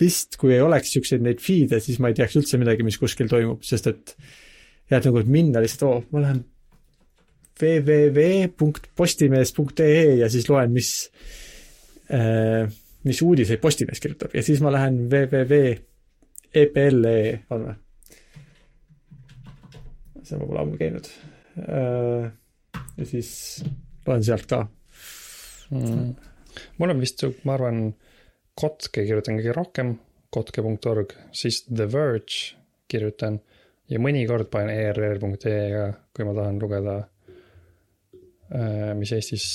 vist, 0.00 0.34
kui 0.40 0.56
ei 0.56 0.62
oleks 0.64 0.90
niisuguseid 0.90 1.22
neid 1.22 1.42
feed'e, 1.42 1.78
siis 1.82 2.00
ma 2.02 2.10
ei 2.10 2.16
teaks 2.18 2.34
üldse 2.40 2.58
midagi, 2.58 2.86
mis 2.86 2.98
kuskil 2.98 3.30
toimub, 3.30 3.62
sest 3.66 3.86
et 3.90 4.16
äh, 4.16 4.32
ja 4.90 4.98
et 4.98 5.04
nagu 5.08 5.22
minna 5.28 5.60
lihtsalt, 5.64 5.84
oo, 5.88 6.02
ma 6.12 6.18
lähen 6.24 6.40
www.postimees.ee 7.60 10.06
ja 10.20 10.26
siis 10.32 10.46
loen, 10.50 10.70
mis 10.74 10.90
äh,, 12.12 12.64
mis 13.04 13.22
uudiseid 13.22 13.60
Postimees 13.62 14.00
kirjutab 14.02 14.30
ja 14.34 14.42
siis 14.44 14.60
ma 14.64 14.70
lähen 14.74 14.96
www.epl.ee 15.12 17.28
on 17.54 17.60
või? 17.68 17.76
seal 20.24 20.38
ma 20.40 20.46
pole 20.48 20.60
ammu 20.64 20.76
käinud 20.80 21.06
äh,. 21.62 22.24
ja 22.98 23.04
siis 23.08 23.30
loen 24.06 24.22
sealt 24.26 24.46
ka 24.50 24.58
mm.. 25.70 26.08
mul 26.80 26.92
on 26.92 27.00
vist, 27.00 27.18
ma 27.46 27.52
arvan, 27.56 27.78
kotke 28.58 29.04
kirjutan 29.06 29.38
kõige 29.38 29.54
rohkem, 29.56 29.96
kotke.org, 30.34 31.14
siis 31.34 31.62
The 31.68 31.86
Verge 31.90 32.54
kirjutan 32.90 33.40
ja 33.90 34.00
mõnikord 34.02 34.48
panen 34.52 34.74
err.ee 34.74 35.64
ka, 35.72 35.88
kui 36.14 36.26
ma 36.26 36.34
tahan 36.36 36.60
lugeda, 36.62 36.96
äh, 38.54 38.92
mis 38.98 39.12
Eestis 39.16 39.48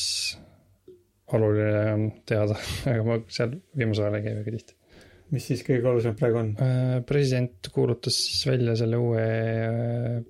oluline 1.35 1.85
on 1.93 2.09
teada, 2.27 2.57
aga 2.89 3.05
ma 3.05 3.21
seal 3.31 3.55
viimasel 3.77 4.07
ajal 4.07 4.19
ei 4.19 4.27
käi 4.27 4.35
väga 4.41 4.55
tihti. 4.57 4.75
mis 5.29 5.47
siis 5.51 5.63
kõige 5.65 5.89
olulisem 5.91 6.17
praegu 6.19 6.41
on? 6.41 6.51
Äh, 6.63 6.99
president 7.07 7.71
kuulutas 7.73 8.17
siis 8.25 8.45
välja 8.49 8.75
selle 8.79 8.99
uue 9.01 9.25
äh, 9.25 10.21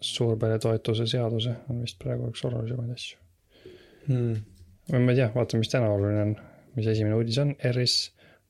suurperetoetuse 0.00 1.06
seaduse, 1.10 1.54
on 1.70 1.80
vist 1.82 1.98
praegu 2.02 2.28
üks 2.30 2.44
olulisemaid 2.46 2.92
asju 2.94 3.18
hmm.. 4.06 4.36
ma 4.92 5.12
ei 5.12 5.18
tea, 5.18 5.30
vaatame, 5.34 5.64
mis 5.64 5.72
täna 5.72 5.90
oluline 5.92 6.22
on, 6.28 6.36
mis 6.76 6.86
esimene 6.92 7.16
uudis 7.16 7.38
on, 7.42 7.54
ERR-is 7.58 7.96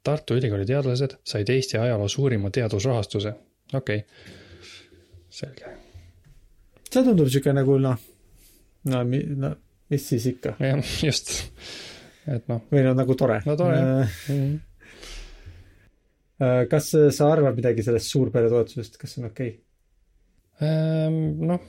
Tartu 0.06 0.36
Ülikooli 0.38 0.66
teadlased 0.66 1.16
said 1.26 1.48
Eesti 1.50 1.78
ajaloo 1.78 2.08
suurima 2.08 2.50
teadusrahastuse, 2.54 3.32
okei 3.74 4.02
okay 4.02 4.34
selge. 5.36 5.72
see 6.86 7.02
tundub 7.04 7.28
sihuke 7.28 7.52
nagu 7.56 7.76
noh, 7.82 7.98
no, 8.92 9.02
no 9.42 9.52
mis 9.92 10.08
siis 10.12 10.26
ikka. 10.32 10.54
jah, 10.62 10.80
just, 11.04 11.34
et 12.26 12.48
noh. 12.50 12.64
või 12.72 12.84
no 12.86 12.94
nagu 12.98 13.18
tore. 13.18 13.40
no 13.46 13.56
tore 13.58 13.76
jah 13.76 13.86
mm 13.90 14.36
-hmm. 14.38 14.58
kas 16.70 16.92
sa 17.16 17.32
arvad 17.32 17.56
midagi 17.56 17.82
sellest 17.84 18.12
suurperetoetusest, 18.12 18.98
kas 19.00 19.14
see 19.14 19.24
on 19.24 19.30
okei 19.30 19.50
okay? 19.50 20.68
ähm,? 20.68 21.20
noh, 21.52 21.60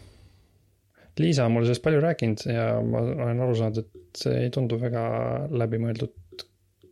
Liisa 1.17 1.45
on 1.45 1.51
mulle 1.51 1.65
sellest 1.65 1.83
palju 1.83 1.99
rääkinud 2.03 2.45
ja 2.53 2.65
ma 2.85 2.99
olen 3.01 3.39
aru 3.41 3.55
saanud, 3.57 3.77
et 3.77 3.91
see 4.21 4.35
ei 4.43 4.49
tundu 4.53 4.77
väga 4.79 5.03
läbimõeldud 5.49 6.13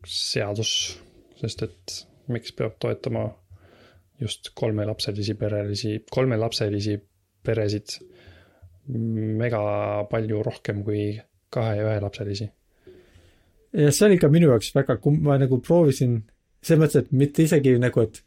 seadus, 0.09 0.71
sest 1.39 1.65
et 1.65 1.95
miks 2.31 2.53
peab 2.57 2.77
toetama 2.81 3.27
just 4.21 4.51
kolmelapselisi 4.55 5.35
perelisi, 5.39 5.97
kolmelapselisi 6.11 6.95
peresid 7.45 7.97
mega 8.87 9.61
palju 10.09 10.43
rohkem 10.45 10.83
kui 10.85 11.09
kahe 11.53 11.73
ja 11.79 11.89
ühelapselisi. 11.89 12.47
ja 13.73 13.91
see 13.91 14.07
oli 14.07 14.19
ka 14.21 14.29
minu 14.31 14.51
jaoks 14.53 14.71
väga, 14.75 14.97
kui 15.03 15.17
ma 15.25 15.37
nagu 15.41 15.59
proovisin, 15.63 16.21
selles 16.63 16.81
mõttes, 16.81 17.03
et 17.03 17.11
mitte 17.11 17.43
isegi 17.43 17.75
nagu, 17.81 18.05
et 18.05 18.21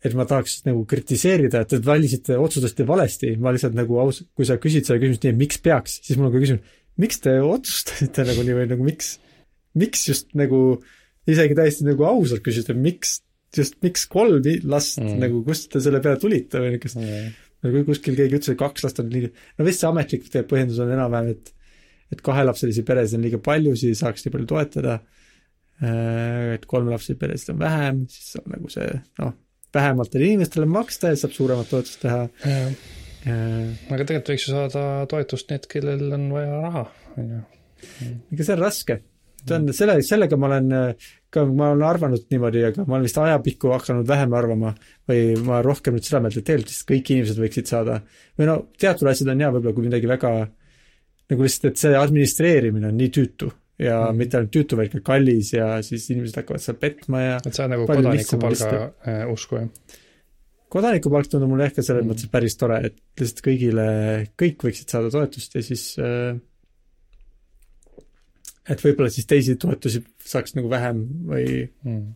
et 0.00 0.14
ma 0.16 0.24
tahaks 0.24 0.62
nagu 0.64 0.86
kritiseerida, 0.88 1.60
et 1.60 1.72
te 1.74 1.78
valisite, 1.84 2.36
otsustasite 2.40 2.86
valesti, 2.88 3.34
ma 3.36 3.52
lihtsalt 3.52 3.76
nagu 3.76 3.98
aus, 4.00 4.22
kui 4.36 4.46
sa 4.48 4.56
küsid 4.60 4.86
selle 4.88 5.00
küsimust 5.02 5.26
nii, 5.26 5.36
miks 5.42 5.60
peaks, 5.60 5.98
siis 6.06 6.16
mul 6.16 6.30
on 6.30 6.32
ka 6.34 6.40
küsimus, 6.40 6.78
miks 7.00 7.20
te 7.20 7.34
otsustasite 7.44 8.24
nagu 8.30 8.46
nii 8.46 8.56
või 8.56 8.70
nagu 8.70 8.86
miks, 8.86 9.18
miks 9.78 10.06
just 10.08 10.32
nagu 10.38 10.80
isegi 11.30 11.56
täiesti 11.58 11.86
nagu 11.86 12.06
ausalt 12.08 12.42
küsida, 12.46 12.74
miks 12.74 13.20
just 13.56 13.78
miks 13.84 14.06
kolm 14.10 14.44
last 14.70 15.00
mm. 15.00 15.16
nagu, 15.22 15.42
kust 15.46 15.70
te 15.72 15.82
selle 15.82 16.00
peale 16.02 16.20
tulite 16.22 16.62
või 16.62 16.74
niisugust 16.74 17.00
mm., 17.00 17.30
nagu 17.66 17.82
kuskil 17.84 18.16
keegi 18.16 18.38
ütles, 18.38 18.52
et 18.54 18.60
kaks 18.60 18.86
last 18.86 19.00
on 19.02 19.10
liiga, 19.12 19.30
no 19.58 19.66
vist 19.66 19.82
see 19.82 19.88
ametlik 19.90 20.28
põhjendus 20.48 20.80
on 20.82 20.92
enam-vähem, 20.94 21.34
et 21.36 21.56
et 22.10 22.22
kahelapselisi 22.26 22.82
peresid 22.82 23.20
on 23.20 23.22
liiga 23.22 23.38
palju, 23.38 23.76
siis 23.78 24.00
saaks 24.02 24.24
nii 24.24 24.32
palju 24.34 24.48
toetada, 24.50 24.96
äh, 25.78 26.56
et 26.56 26.64
kolmelapselisi 26.70 27.20
peresid 27.20 27.52
on 27.52 27.60
vähem, 27.60 28.00
siis 28.10 28.40
on 28.40 28.48
nagu 28.50 28.70
see 28.72 28.88
noh, 29.20 29.36
vähematele 29.74 30.32
inimestele 30.32 30.66
maksta 30.66 31.12
ja 31.12 31.20
saab 31.20 31.36
suuremat 31.36 31.70
toetust 31.70 32.00
teha. 32.02 32.24
aga 33.28 34.00
tegelikult 34.00 34.32
võiks 34.32 34.48
ju 34.48 34.56
saada 34.56 34.84
toetust 35.12 35.54
need, 35.54 35.70
kellel 35.70 36.02
on 36.16 36.26
vaja 36.34 36.58
raha, 36.64 36.84
on 37.20 37.30
ju. 37.36 37.44
ega 38.32 38.46
see 38.48 38.56
on 38.56 38.64
raske 38.64 38.98
see 39.40 39.56
on, 39.56 39.66
selle, 39.76 39.96
sellega 40.06 40.38
ma 40.40 40.50
olen 40.50 40.72
ka, 41.32 41.44
ma 41.46 41.70
olen 41.72 41.86
arvanud 41.86 42.26
niimoodi, 42.32 42.64
aga 42.70 42.84
ma 42.86 42.98
olen 42.98 43.06
vist 43.08 43.20
ajapikku 43.22 43.72
hakanud 43.74 44.08
vähem 44.08 44.34
arvama 44.36 44.74
või 45.10 45.34
ma 45.46 45.60
rohkem 45.66 45.96
nüüd 45.96 46.06
seda 46.06 46.22
meelt, 46.24 46.38
et 46.38 46.46
tegelikult 46.46 46.74
vist 46.74 46.88
kõik 46.88 47.12
inimesed 47.14 47.40
võiksid 47.42 47.70
saada. 47.70 48.00
või 48.38 48.50
no 48.50 48.56
teatud 48.80 49.10
asjad 49.10 49.32
on 49.32 49.44
hea 49.44 49.52
võib-olla, 49.54 49.76
kui 49.76 49.86
midagi 49.86 50.10
väga 50.10 50.34
nagu 51.30 51.46
lihtsalt, 51.46 51.72
et 51.72 51.82
see 51.84 51.96
administreerimine 51.96 52.90
on 52.90 52.98
nii 52.98 53.12
tüütu 53.14 53.50
ja 53.80 53.96
mm. 54.10 54.20
mitte 54.20 54.38
ainult 54.38 54.52
tüütu, 54.54 54.78
vaid 54.80 54.92
ka 54.92 55.02
kallis 55.12 55.54
ja 55.54 55.72
siis 55.86 56.08
inimesed 56.12 56.42
hakkavad 56.42 56.64
seal 56.64 56.78
petma 56.80 57.24
ja 57.24 57.40
et 57.40 57.54
sa 57.54 57.64
oled 57.64 57.76
nagu 57.76 57.88
kodanikupalga 57.88 58.70
äh, 59.08 59.22
usku, 59.30 59.60
jah? 59.62 59.98
kodanikupalk 60.70 61.30
tundub 61.30 61.50
mulle 61.50 61.68
ehk 61.68 61.78
ka 61.78 61.86
selles 61.86 62.04
mm. 62.04 62.12
mõttes 62.12 62.30
päris 62.32 62.58
tore, 62.60 62.80
et 62.90 62.98
lihtsalt 63.20 63.42
kõigile, 63.46 63.86
kõik 64.38 64.66
võiksid 64.68 64.92
saada 64.92 65.12
toetust 65.14 65.56
ja 65.56 65.64
siis 65.64 65.86
äh, 66.02 66.34
et 68.68 68.82
võib-olla 68.84 69.10
siis 69.12 69.28
teisi 69.28 69.56
toetusi 69.60 70.02
saaks 70.26 70.56
nagu 70.58 70.70
vähem 70.70 71.02
või 71.30 71.46
mm. 71.64 72.06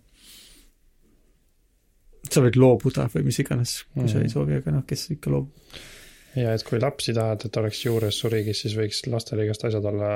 sa 2.29 2.45
võid 2.45 2.59
loobuda 2.61 3.09
või 3.15 3.27
mis 3.31 3.41
iganes, 3.43 3.81
kui 3.93 4.05
mm. 4.05 4.13
sa 4.13 4.21
ei 4.21 4.29
mm. 4.29 4.35
soovi, 4.35 4.61
aga 4.61 4.77
noh, 4.77 4.87
kes 4.89 5.09
ikka 5.17 5.33
loobub. 5.33 5.83
ja 6.37 6.55
et 6.55 6.67
kui 6.67 6.81
lapsi 6.83 7.17
tahad, 7.17 7.47
et 7.49 7.61
oleks 7.63 7.85
juures 7.87 8.21
su 8.21 8.31
riigis, 8.33 8.65
siis 8.65 8.77
võiks 8.79 9.05
lastele 9.11 9.49
igast 9.49 9.67
asjad 9.69 9.91
olla 9.91 10.15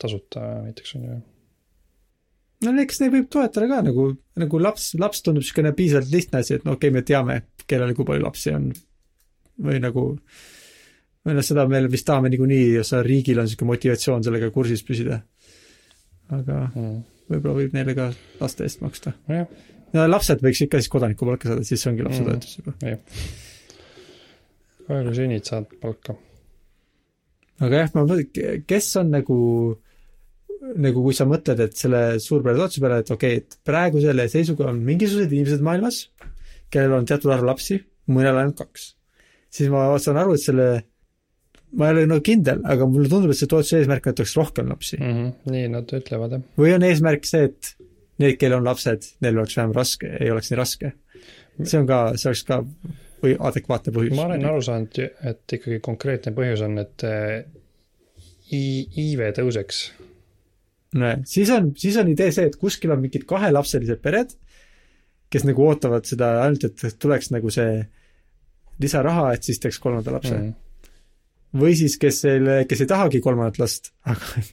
tasuta 0.00 0.46
näiteks 0.68 0.96
on 0.98 1.06
ju. 1.10 1.20
no 2.68 2.76
eks 2.84 3.02
neid 3.02 3.14
võib 3.18 3.30
toetada 3.32 3.70
ka 3.70 3.82
nagu, 3.90 4.08
nagu 4.40 4.62
laps, 4.62 4.92
laps 5.00 5.26
tundub 5.26 5.44
niisugune 5.44 5.74
piisavalt 5.76 6.14
lihtne 6.14 6.44
asi, 6.44 6.58
et 6.58 6.66
no 6.68 6.78
okei 6.78 6.92
okay,, 6.92 7.00
me 7.00 7.06
teame, 7.06 7.40
kellel 7.66 7.96
kui 7.98 8.06
palju 8.08 8.28
lapsi 8.28 8.54
on. 8.54 8.70
või 9.64 9.82
nagu, 9.82 10.08
või 11.26 11.38
noh, 11.38 11.44
seda 11.46 11.66
me 11.70 11.82
vist 11.90 12.06
tahame 12.06 12.30
niikuinii, 12.30 12.82
sa 12.86 13.02
riigil 13.02 13.42
on 13.42 13.48
niisugune 13.48 13.74
motivatsioon 13.74 14.26
sellega 14.26 14.54
kursis 14.54 14.86
püsida. 14.86 15.24
Aga 16.32 16.58
mm. 16.70 16.98
võib-olla 17.32 17.56
võib 17.60 17.76
neile 17.76 17.96
ka 17.96 18.10
laste 18.40 18.66
eest 18.66 18.84
maksta 18.84 19.14
yeah.. 19.30 19.48
no 19.96 20.06
lapsed 20.08 20.44
võiks 20.44 20.64
ikka 20.64 20.80
siis 20.80 20.92
kodanikupalka 20.92 21.50
saada, 21.50 21.66
siis 21.68 21.86
ongi 21.90 22.06
lapsetoetus 22.06 22.58
juba 22.60 22.76
mm.. 22.76 22.94
jah. 22.94 23.00
kohe 24.86 25.00
kui 25.08 25.16
sünnid, 25.20 25.44
saad 25.48 25.68
palka. 25.82 26.16
aga 27.64 27.84
jah, 27.84 27.96
ma 27.96 28.06
mõtlen, 28.08 28.64
kes 28.68 28.92
on 29.02 29.12
nagu 29.14 29.40
nagu 30.64 31.02
kui 31.04 31.16
sa 31.16 31.26
mõtled, 31.28 31.60
et 31.60 31.76
selle 31.76 32.02
suurpere 32.22 32.56
toetuse 32.56 32.82
peale, 32.82 33.02
et 33.02 33.10
okei 33.12 33.38
okay,, 33.38 33.42
et 33.42 33.58
praegu 33.68 34.00
selle 34.00 34.26
seisuga 34.32 34.70
on 34.70 34.80
mingisugused 34.86 35.32
inimesed 35.32 35.64
maailmas, 35.64 36.06
kellel 36.72 36.96
on 36.98 37.08
teatud 37.08 37.32
arv 37.34 37.44
lapsi, 37.50 37.78
mõnel 38.08 38.40
ainult 38.40 38.62
kaks. 38.62 38.94
siis 39.52 39.70
ma 39.72 39.86
saan 40.02 40.20
aru, 40.22 40.36
et 40.38 40.44
selle, 40.44 40.68
ma 41.78 41.88
ei 41.88 41.96
ole 41.96 42.04
nagu 42.10 42.24
kindel, 42.24 42.60
aga 42.70 42.86
mulle 42.90 43.10
tundub, 43.10 43.32
et 43.34 43.40
see 43.40 43.50
toetuse 43.50 43.80
eesmärk 43.80 44.06
on, 44.06 44.14
et 44.14 44.22
oleks 44.24 44.36
rohkem 44.38 44.68
lapsi 44.70 44.98
mm. 45.00 45.14
-hmm. 45.14 45.54
nii 45.54 45.70
nad 45.72 45.96
ütlevad, 45.98 46.36
jah. 46.36 46.44
või 46.60 46.74
on 46.76 46.86
eesmärk 46.90 47.26
see, 47.28 47.48
et 47.50 47.74
need, 48.22 48.36
kellel 48.40 48.60
on 48.60 48.68
lapsed, 48.68 49.08
neil 49.24 49.38
oleks 49.38 49.56
vähem 49.58 49.74
raske, 49.76 50.12
ei 50.20 50.30
oleks 50.30 50.52
nii 50.52 50.60
raske. 50.60 50.92
see 51.62 51.80
on 51.80 51.90
ka, 51.90 52.00
see 52.20 52.30
oleks 52.30 52.44
ka 52.48 52.60
või 53.24 53.34
adekvaatne 53.50 53.94
põhjus. 53.96 54.16
ma 54.16 54.28
olen 54.28 54.48
aru 54.52 54.62
saanud, 54.62 55.02
et 55.30 55.58
ikkagi 55.58 55.80
konkreetne 55.84 56.34
põhjus 56.36 56.64
on, 56.66 56.78
et 56.82 57.06
äh, 57.08 57.44
iive 58.54 59.32
tõuseks 59.34 59.84
no 61.00 61.12
siis 61.28 61.50
on, 61.50 61.72
siis 61.78 61.96
on 62.00 62.10
idee 62.12 62.30
see, 62.34 62.48
et 62.50 62.56
kuskil 62.60 62.92
on 62.94 63.02
mingid 63.02 63.26
kahelapselised 63.28 64.02
pered, 64.04 64.34
kes 65.32 65.46
nagu 65.48 65.66
ootavad 65.66 66.06
seda 66.06 66.36
ainult, 66.44 66.68
et 66.68 66.98
tuleks 67.02 67.32
nagu 67.34 67.50
see 67.54 67.80
lisaraha, 68.82 69.32
et 69.34 69.46
siis 69.46 69.60
teeks 69.62 69.80
kolmanda 69.82 70.14
lapse 70.14 70.34
mm. 70.34 70.42
-hmm. 70.42 70.60
Või 71.54 71.76
siis, 71.78 71.96
kes 72.00 72.24
ei, 72.30 72.42
kes 72.70 72.84
ei 72.84 72.90
tahagi 72.90 73.22
kolmandat 73.24 73.60
last, 73.62 73.92
aga, 74.10 74.44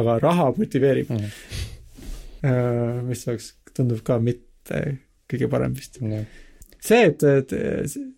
aga 0.00 0.18
raha 0.24 0.50
motiveerib 0.56 1.12
mm. 1.14 1.30
-hmm. 2.42 3.06
mis 3.08 3.24
oleks, 3.28 3.54
tundub 3.76 4.02
ka 4.06 4.18
mitte 4.22 4.82
kõige 5.30 5.48
parem 5.50 5.74
vist 5.76 6.00
mm. 6.00 6.12
-hmm. 6.12 6.44
see, 6.90 7.02
et, 7.12 7.22
et 7.22 7.56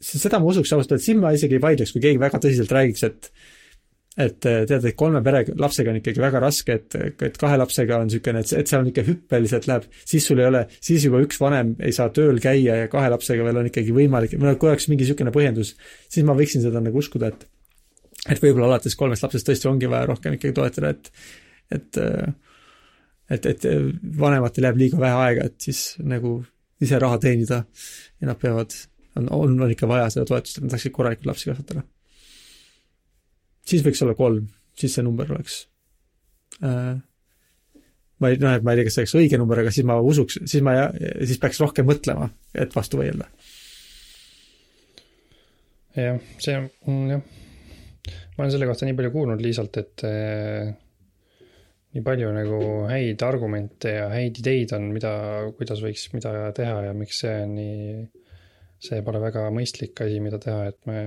seda 0.01 0.41
ma 0.41 0.53
usuks 0.53 0.73
ausalt, 0.73 0.99
et 0.99 1.07
siin 1.07 1.21
ma 1.21 1.35
isegi 1.37 1.59
ei 1.59 1.65
vaidleks, 1.65 1.93
kui 1.93 2.05
keegi 2.05 2.23
väga 2.23 2.43
tõsiselt 2.43 2.77
räägiks, 2.77 3.09
et 3.09 3.33
et 4.19 4.47
äh, 4.47 4.65
tead, 4.67 4.85
et 4.85 4.97
kolme 4.99 5.21
pere 5.23 5.45
lapsega 5.59 5.93
on 5.93 6.01
ikkagi 6.01 6.21
väga 6.21 6.41
raske, 6.43 6.75
et, 6.81 6.97
et 7.23 7.37
kahe 7.39 7.57
lapsega 7.61 8.01
on 8.01 8.09
niisugune, 8.09 8.43
et, 8.43 8.53
et 8.59 8.71
seal 8.71 8.83
on 8.83 8.91
ikka 8.91 9.05
hüppeliselt 9.07 9.69
läheb, 9.71 9.87
siis 10.13 10.27
sul 10.27 10.43
ei 10.43 10.49
ole, 10.49 10.65
siis 10.83 11.07
juba 11.07 11.23
üks 11.25 11.39
vanem 11.41 11.77
ei 11.79 11.95
saa 11.95 12.11
tööl 12.15 12.41
käia 12.43 12.81
ja 12.83 12.91
kahe 12.91 13.13
lapsega 13.15 13.47
veel 13.47 13.63
on 13.63 13.71
ikkagi 13.71 13.95
võimalik, 13.95 14.35
või 14.35 14.51
noh, 14.51 14.59
kui 14.61 14.73
oleks 14.73 14.91
mingi 14.91 15.07
niisugune 15.07 15.33
põhjendus, 15.35 15.77
siis 16.11 16.27
ma 16.27 16.35
võiksin 16.39 16.67
seda 16.67 16.83
nagu 16.83 17.01
uskuda, 17.01 17.31
et 17.31 17.47
et 18.29 18.43
võib-olla 18.43 18.69
alates 18.73 18.97
kolmest 18.99 19.25
lapsest 19.25 19.49
tõesti 19.49 19.69
ongi 19.71 19.91
vaja 19.91 20.09
rohkem 20.11 20.37
ikkagi 20.37 20.57
toetada, 20.57 20.95
et 20.95 21.13
et 21.71 22.01
et, 23.31 23.47
et 23.47 23.67
vanematel 24.19 24.67
jääb 24.67 24.81
liiga 24.81 24.99
vähe 25.01 25.23
aega, 25.27 25.47
et 25.47 25.69
siis 25.69 25.95
nagu 26.03 26.41
ise 26.83 26.99
raha 26.99 27.21
teenida 27.23 27.63
ja 28.21 28.27
nad 28.27 28.39
peavad, 28.41 28.75
on, 29.17 29.29
on, 29.37 29.57
on 29.63 29.71
ikka 29.71 29.89
vaja 29.89 30.09
seda 30.11 30.27
toetust, 30.27 30.59
et 30.59 30.67
nad 30.67 30.75
saaksid 30.75 30.95
korralikult 30.97 31.31
lapsi 31.31 31.51
kasvatada 31.51 31.85
siis 33.71 33.85
võiks 33.87 34.03
olla 34.05 34.17
kolm, 34.19 34.49
siis 34.79 34.97
see 34.97 35.07
number 35.07 35.31
oleks 35.35 35.63
äh, 36.65 36.99
ma 38.21 38.31
ei, 38.33 38.41
noh, 38.43 38.55
et 38.57 38.67
ma 38.67 38.75
ei 38.75 38.81
tea, 38.81 38.89
kas 38.89 38.99
see 38.99 39.05
oleks 39.05 39.17
õige 39.23 39.41
number, 39.41 39.63
aga 39.63 39.73
siis 39.75 39.87
ma 39.89 39.97
usuks, 40.05 40.41
siis 40.45 40.65
ma, 40.67 40.77
siis 40.99 41.41
peaks 41.41 41.61
rohkem 41.63 41.89
mõtlema, 41.89 42.29
et 42.53 42.75
vastu 42.77 43.01
vaielda. 43.01 43.29
jah, 45.97 46.19
see 46.43 46.59
on, 46.61 46.99
jah. 47.15 47.40
Ma 48.09 48.45
olen 48.45 48.55
selle 48.55 48.69
kohta 48.71 48.89
nii 48.89 48.97
palju 48.99 49.13
kuulnud 49.15 49.43
Liisalt, 49.45 49.81
et 49.83 50.07
äh, 50.09 50.71
nii 51.97 52.07
palju 52.07 52.31
nagu 52.37 52.63
häid 52.91 53.27
argumente 53.27 53.97
ja 53.99 54.07
häid 54.13 54.39
ideid 54.43 54.77
on, 54.77 54.89
mida, 54.95 55.13
kuidas 55.59 55.83
võiks 55.85 56.09
mida 56.15 56.53
teha 56.57 56.87
ja 56.89 56.95
miks 56.97 57.25
see 57.25 57.37
on 57.45 57.59
nii, 57.59 58.01
see 58.81 59.03
pole 59.07 59.21
väga 59.23 59.49
mõistlik 59.55 59.99
asi, 60.07 60.23
mida 60.25 60.39
teha, 60.43 60.71
et 60.71 60.81
me 60.89 61.03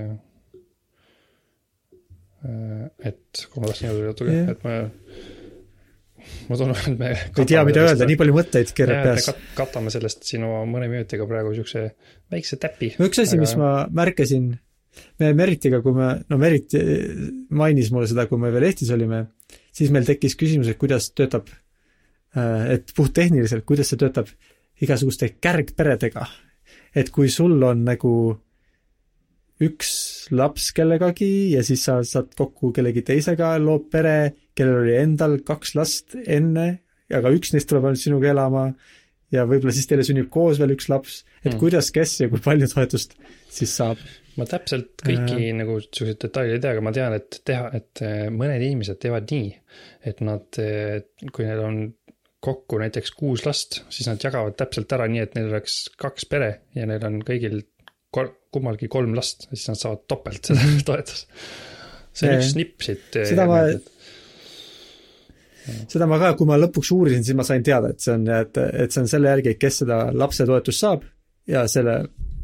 Äh, 2.44 3.08
et 3.08 3.46
kui 3.48 3.62
ma 3.62 3.70
tahtsin 3.70 3.88
jõuda 3.88 4.10
jutuga 4.10 4.32
yeah., 4.34 4.50
et 4.52 4.64
ma, 4.66 4.74
ma 6.50 6.58
tunnen, 6.60 6.76
et 6.90 6.98
me. 7.00 7.12
ei 7.40 7.48
tea, 7.48 7.62
mida 7.64 7.84
öelda, 7.86 8.08
nii 8.10 8.18
palju 8.20 8.34
mõtteid 8.36 8.72
keerab 8.76 9.00
peas. 9.06 9.30
katame 9.56 9.92
sellest 9.94 10.26
sinu 10.28 10.50
mõne 10.68 10.90
minutiga 10.92 11.24
praegu 11.30 11.54
siukse 11.56 11.86
väikse 12.34 12.58
täpi. 12.60 12.92
no 13.00 13.08
üks 13.08 13.22
asi 13.22 13.38
aga..., 13.38 13.46
mis 13.46 13.56
ma 13.60 13.70
märkasin, 13.96 14.50
me 15.20 15.32
Meritiga, 15.36 15.80
kui 15.84 15.94
me, 15.96 16.10
no 16.30 16.38
Merit 16.40 16.74
mainis 17.54 17.90
mulle 17.94 18.08
seda, 18.10 18.26
kui 18.30 18.40
me 18.40 18.52
veel 18.54 18.68
Eestis 18.68 18.92
olime, 18.94 19.24
siis 19.74 19.92
meil 19.94 20.06
tekkis 20.08 20.36
küsimus, 20.40 20.70
et 20.70 20.80
kuidas 20.80 21.10
töötab, 21.16 21.50
äh, 22.36 22.74
et 22.76 22.94
puhttehniliselt, 22.96 23.66
kuidas 23.68 23.92
see 23.92 24.00
töötab 24.00 24.30
igasuguste 24.82 25.34
kärgperedega. 25.42 26.26
et 26.94 27.10
kui 27.10 27.28
sul 27.28 27.62
on 27.66 27.84
nagu 27.84 28.10
üks 29.62 29.90
laps 30.34 30.70
kellegagi 30.74 31.54
ja 31.54 31.62
siis 31.66 31.84
sa 31.86 32.00
saad 32.06 32.32
kokku 32.38 32.72
kellegi 32.74 33.02
teisega, 33.06 33.54
loob 33.58 33.88
pere, 33.90 34.34
kellel 34.54 34.82
oli 34.82 34.96
endal 34.98 35.38
kaks 35.46 35.74
last 35.78 36.16
enne, 36.26 36.66
aga 37.10 37.32
üks 37.34 37.52
neist 37.52 37.68
tuleb 37.70 37.86
ainult 37.86 38.02
sinuga 38.02 38.30
elama 38.30 38.68
ja 39.34 39.46
võib-olla 39.48 39.74
siis 39.74 39.88
teile 39.90 40.06
sünnib 40.06 40.30
koos 40.32 40.60
veel 40.62 40.74
üks 40.76 40.90
laps, 40.92 41.22
et 41.42 41.52
mm. 41.52 41.58
kuidas, 41.62 41.90
kes 41.94 42.20
ja 42.22 42.30
kui 42.32 42.42
palju 42.44 42.70
toetust 42.72 43.18
siis 43.52 43.74
saab? 43.80 44.00
ma 44.34 44.46
täpselt 44.50 45.02
kõiki 45.04 45.50
äh, 45.50 45.52
nagu 45.54 45.76
niisuguseid 45.78 46.18
detaile 46.24 46.56
ei 46.56 46.62
tea, 46.62 46.72
aga 46.74 46.82
ma 46.82 46.92
tean, 46.94 47.14
et 47.20 47.36
teha, 47.46 47.68
et 47.78 48.02
äh, 48.02 48.24
mõned 48.34 48.64
inimesed 48.66 48.98
teevad 49.02 49.30
nii, 49.30 49.52
et 50.10 50.24
nad, 50.26 50.48
äh, 50.58 51.28
kui 51.30 51.46
neil 51.46 51.62
on 51.62 51.84
kokku 52.44 52.80
näiteks 52.82 53.14
kuus 53.16 53.44
last, 53.46 53.82
siis 53.94 54.08
nad 54.10 54.20
jagavad 54.20 54.56
täpselt 54.58 54.90
ära 54.96 55.06
nii, 55.08 55.22
et 55.22 55.38
neil 55.38 55.52
oleks 55.52 55.84
kaks 56.00 56.26
pere 56.28 56.50
ja 56.76 56.88
neil 56.90 57.06
on 57.06 57.20
kõigil 57.24 57.62
kol-, 58.14 58.34
kummalgi 58.54 58.90
kolm 58.92 59.14
last, 59.16 59.48
siis 59.52 59.68
nad 59.70 59.80
saavad 59.80 60.04
topelt 60.10 60.50
seda 60.50 60.66
toetust. 60.90 61.30
see 62.14 62.30
on 62.30 62.38
üks 62.38 62.52
snipp 62.52 62.84
siit. 62.86 63.08
Eh, 63.18 63.30
seda 63.32 63.46
ma, 63.50 63.62
seda 65.90 66.08
ma 66.10 66.18
ka, 66.20 66.34
kui 66.38 66.48
ma 66.48 66.58
lõpuks 66.60 66.92
uurisin, 66.94 67.24
siis 67.24 67.36
ma 67.38 67.46
sain 67.46 67.64
teada, 67.64 67.94
et 67.94 68.04
see 68.04 68.14
on, 68.14 68.28
et, 68.28 68.60
et 68.84 68.92
see 68.92 69.04
on 69.04 69.10
selle 69.10 69.32
järgi, 69.32 69.56
kes 69.60 69.82
seda 69.84 70.06
lapsetoetust 70.14 70.84
saab 70.84 71.04
ja 71.50 71.64
selle 71.68 71.94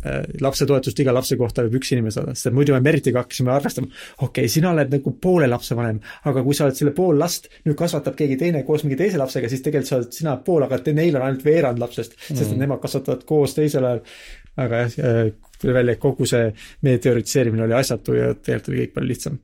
äh, 0.05 0.23
lapsetoetust 0.45 1.01
iga 1.03 1.13
lapse 1.15 1.37
kohta 1.41 1.65
võib 1.67 1.79
üks 1.81 1.93
inimene 1.95 2.15
saada, 2.15 2.35
sest 2.37 2.55
muidu 2.57 2.75
me 2.77 2.83
Meritiga 2.85 3.23
hakkasime 3.23 3.53
arvestama, 3.55 3.91
okei 4.19 4.27
okay,, 4.29 4.53
sina 4.53 4.73
oled 4.75 4.93
nagu 4.93 5.15
poole 5.23 5.49
lapse 5.51 5.77
vanem, 5.79 6.01
aga 6.29 6.45
kui 6.47 6.57
sa 6.57 6.67
oled 6.67 6.81
selle 6.81 6.95
pool 6.97 7.21
last, 7.21 7.51
nüüd 7.67 7.79
kasvatab 7.79 8.17
keegi 8.19 8.39
teine 8.41 8.65
koos 8.67 8.85
mingi 8.87 8.99
teise 9.01 9.21
lapsega, 9.21 9.53
siis 9.53 9.65
tegelikult 9.65 9.93
sa 9.93 10.01
oled 10.01 10.17
sina 10.17 10.37
pool, 10.45 10.67
aga 10.67 10.81
neil 10.93 11.17
on 11.17 11.29
ainult 11.29 11.47
veerand 11.47 11.81
lapsest, 11.83 12.19
sest 12.27 12.51
et 12.51 12.55
mm. 12.55 12.65
nemad 12.67 12.83
kasvatavad 12.83 13.25
koos 13.29 13.57
teisel 13.57 13.89
ajal. 13.89 14.05
aga 14.61 14.83
jah, 14.85 14.99
äh, 15.07 15.23
tuli 15.61 15.77
välja, 15.77 15.97
et 15.97 16.03
kogu 16.03 16.29
see 16.29 16.51
meie 16.85 17.01
teoritiseerimine 17.01 17.65
oli 17.65 17.77
asjatu 17.77 18.17
ja 18.17 18.35
tegelikult 18.35 18.73
oli 18.73 18.85
kõik 18.85 18.95
palju 18.97 19.13
lihtsam. 19.13 19.41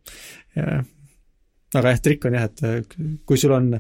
Aga 1.75 1.95
jah, 1.95 2.03
trikk 2.03 2.29
on 2.29 2.37
jah, 2.39 2.47
et 2.51 2.95
kui 3.27 3.41
sul 3.41 3.55
on 3.57 3.73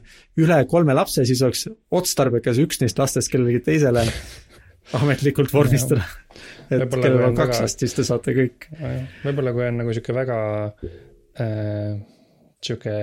üle 0.42 0.58
kolme 0.70 0.96
lapse, 0.96 1.24
siis 1.28 1.42
oleks 1.46 1.66
otstarbekas 1.94 2.58
üks 2.62 2.82
neist 2.82 2.98
lastest 2.98 3.30
kellelegi 3.32 3.62
teisele 3.68 4.06
ametlikult 4.98 5.54
vormistada. 5.54 6.06
et 6.70 6.90
kellel 6.90 7.28
on 7.28 7.38
kaks 7.38 7.62
last, 7.62 7.82
siis 7.82 7.94
te 7.94 8.06
saate 8.06 8.34
kõik. 8.36 8.68
võib-olla 9.24 9.54
kui 9.54 9.68
on 9.68 9.80
nagu 9.82 9.94
sihuke 9.94 10.16
väga 10.16 10.40
äh, 11.42 11.96
sihuke 12.64 12.96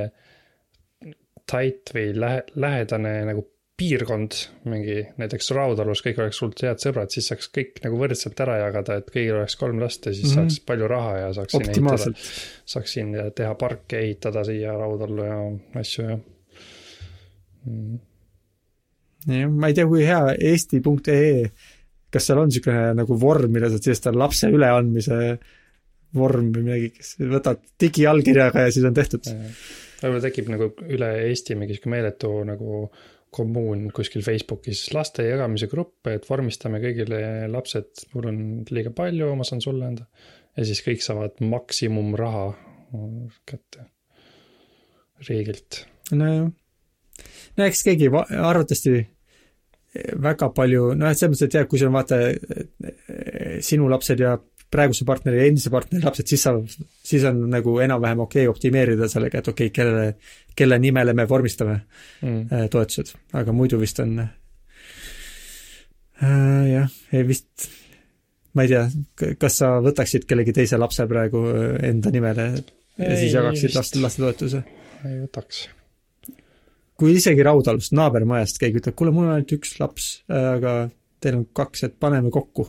tight 1.49 1.91
või 1.95 2.11
lähe-, 2.17 2.45
lähedane 2.55 3.17
nagu 3.29 3.47
piirkond, 3.77 4.35
mingi 4.69 4.99
näiteks 5.17 5.49
Raudalus, 5.57 6.03
kõik 6.05 6.19
oleks 6.21 6.37
sult 6.41 6.61
head 6.61 6.81
sõbrad, 6.81 7.09
siis 7.13 7.25
saaks 7.31 7.49
kõik 7.53 7.79
nagu 7.81 7.97
võrdselt 7.97 8.39
ära 8.45 8.59
jagada, 8.61 8.99
et 9.01 9.09
kõigil 9.09 9.39
oleks 9.39 9.55
kolm 9.57 9.81
last 9.81 10.05
ja 10.05 10.13
siis 10.13 10.29
mm 10.29 10.41
-hmm. 10.41 10.51
saaks 10.53 10.65
palju 10.69 10.89
raha 10.91 11.15
ja 11.17 11.31
saaks 11.33 11.55
siin 11.57 11.69
ehitada. 11.71 12.13
saaks 12.75 12.93
siin 12.93 13.15
teha 13.35 13.55
parke 13.55 13.99
ehitada 13.99 14.43
siia 14.45 14.75
Raudallu 14.77 15.25
ja 15.25 15.39
asju 15.81 16.05
ja 16.05 16.17
mm.. 17.65 17.97
jah, 19.39 19.49
ma 19.49 19.67
ei 19.71 19.73
tea, 19.73 19.87
kui 19.89 20.05
hea 20.05 20.35
eesti.ee, 20.51 21.49
kas 22.13 22.29
seal 22.29 22.43
on 22.43 22.51
niisugune 22.51 22.93
nagu 23.01 23.19
vorm, 23.19 23.51
mille 23.51 23.69
saad 23.73 23.89
siis 23.89 24.05
ta 24.05 24.13
lapse 24.13 24.51
üleandmise 24.53 25.19
vorm 26.13 26.51
või 26.53 26.67
midagi, 26.67 26.91
kes 26.99 27.15
võtad 27.25 27.63
digiallkirjaga 27.81 28.67
ja 28.67 28.71
siis 28.71 28.85
on 28.85 28.93
tehtud. 28.93 29.25
võib-olla 30.03 30.21
tekib 30.27 30.53
nagu 30.53 30.69
üle 30.93 31.09
Eesti 31.25 31.55
mingi 31.57 31.73
sihuke 31.73 31.89
meeletu 31.89 32.35
nagu 32.45 32.85
kommuun 33.33 33.87
kuskil 33.95 34.23
Facebookis 34.25 34.85
laste 34.95 35.25
jagamise 35.27 35.69
grupp, 35.71 36.07
et 36.11 36.27
vormistame 36.29 36.81
kõigile 36.83 37.21
lapsed, 37.51 38.05
mul 38.13 38.29
on 38.31 38.41
liiga 38.71 38.93
palju, 38.95 39.31
ma 39.37 39.47
saan 39.47 39.63
sulle 39.63 39.89
anda. 39.89 40.07
ja 40.57 40.65
siis 40.67 40.83
kõik 40.85 41.01
saavad 41.01 41.41
maksimumraha 41.41 42.45
kätte 43.49 43.87
riigilt. 45.27 45.85
nojah, 46.11 46.51
no 47.57 47.65
eks 47.65 47.83
keegi 47.87 48.11
arvatavasti 48.13 48.95
väga 49.93 50.49
palju, 50.55 50.87
et 50.95 51.19
selles 51.19 51.35
mõttes, 51.35 51.45
et 51.47 51.59
jah, 51.59 51.67
kui 51.69 51.79
sul 51.79 51.91
on 51.91 51.99
vaata 51.99 52.17
sinu 53.61 53.89
lapsed 53.91 54.23
ja 54.23 54.37
praeguse 54.73 55.05
partneri 55.05 55.37
ja 55.37 55.49
endise 55.51 55.71
partneri 55.73 56.03
lapsed, 56.05 56.29
siis 56.29 56.45
sa, 56.47 56.55
siis 57.05 57.25
on 57.29 57.43
nagu 57.51 57.75
enam-vähem 57.83 58.23
okei 58.25 58.47
okay 58.47 58.53
optimeerida 58.55 59.09
sellega, 59.11 59.41
et 59.41 59.51
okei 59.51 59.69
okay,, 59.69 59.75
kellele, 59.75 60.15
kelle 60.55 60.79
nimele 60.79 61.13
me 61.17 61.25
vormistame 61.29 61.75
mm. 62.21 62.41
Äh, 62.51 62.65
toetused, 62.71 63.13
aga 63.33 63.55
muidu 63.55 63.79
vist 63.81 63.99
on 64.03 64.19
äh, 64.23 64.31
jah, 66.69 66.89
ei 67.13 67.27
vist, 67.27 67.69
ma 68.53 68.65
ei 68.65 68.73
tea, 68.73 68.83
kas 69.41 69.61
sa 69.61 69.77
võtaksid 69.83 70.27
kellegi 70.29 70.55
teise 70.55 70.79
lapse 70.81 71.07
praegu 71.09 71.45
äh, 71.51 71.77
enda 71.89 72.13
nimele 72.13 72.49
ja 72.53 73.09
ei, 73.09 73.21
siis 73.25 73.37
jagaksid 73.37 73.77
laste, 73.77 74.01
lastetoetuse? 74.03 74.63
ei 75.03 75.23
võtaks 75.23 75.65
kui 76.99 77.15
isegi 77.17 77.43
Raudalust 77.43 77.95
naabermajast 77.97 78.61
keegi 78.61 78.79
ütleb, 78.79 78.95
kuule, 78.97 79.11
mul 79.11 79.27
on 79.27 79.35
ainult 79.35 79.51
üks 79.55 79.73
laps, 79.81 80.05
aga 80.29 80.75
teil 81.23 81.39
on 81.39 81.45
kaks, 81.55 81.87
et 81.87 81.95
paneme 81.99 82.29
kokku 82.31 82.67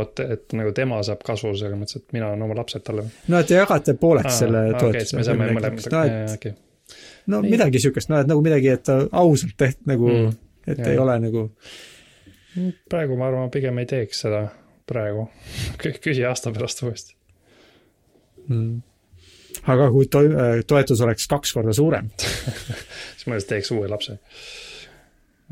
oot, 0.00 0.20
et 0.20 0.54
nagu 0.56 0.72
tema 0.76 1.00
saab 1.06 1.24
kasu 1.26 1.52
selles 1.58 1.78
mõttes, 1.78 2.00
et 2.00 2.16
mina 2.16 2.30
annan 2.32 2.46
oma 2.48 2.58
lapsed 2.60 2.84
talle 2.86 3.06
no 3.28 3.40
et 3.40 3.50
te 3.50 3.58
jagate 3.58 3.96
pooleks 4.00 4.32
aa, 4.32 4.38
selle 4.44 4.62
toetuse 4.78 5.36
okay,. 6.34 6.56
no 7.32 7.42
ei. 7.42 7.52
midagi 7.56 7.82
siukest, 7.82 8.12
noh, 8.12 8.22
et 8.22 8.30
nagu 8.30 8.44
midagi, 8.44 8.72
et 8.78 8.92
ausalt 8.92 9.56
tehtud 9.58 9.92
nagu 9.92 10.10
mm,, 10.12 10.34
et 10.66 10.80
jah. 10.80 10.90
ei 10.92 10.98
ole 11.02 11.18
nagu. 11.26 11.46
Praegu 12.88 13.18
ma 13.20 13.26
arvan, 13.28 13.50
pigem 13.52 13.78
ei 13.82 13.88
teeks 13.90 14.24
seda 14.24 14.46
praegu 14.88 15.28
küsi 16.04 16.24
aasta 16.26 16.54
pärast 16.54 16.84
uuesti 16.86 17.16
mm 18.48 18.76
aga 19.64 19.88
kui 19.92 20.08
to-, 20.12 20.28
toetus 20.68 21.00
oleks 21.04 21.26
kaks 21.30 21.54
korda 21.56 21.74
suurem 21.76 22.10
siis 22.18 23.26
ma 23.26 23.38
just 23.38 23.50
teeks 23.50 23.72
uue 23.74 23.88
lapse 23.90 24.18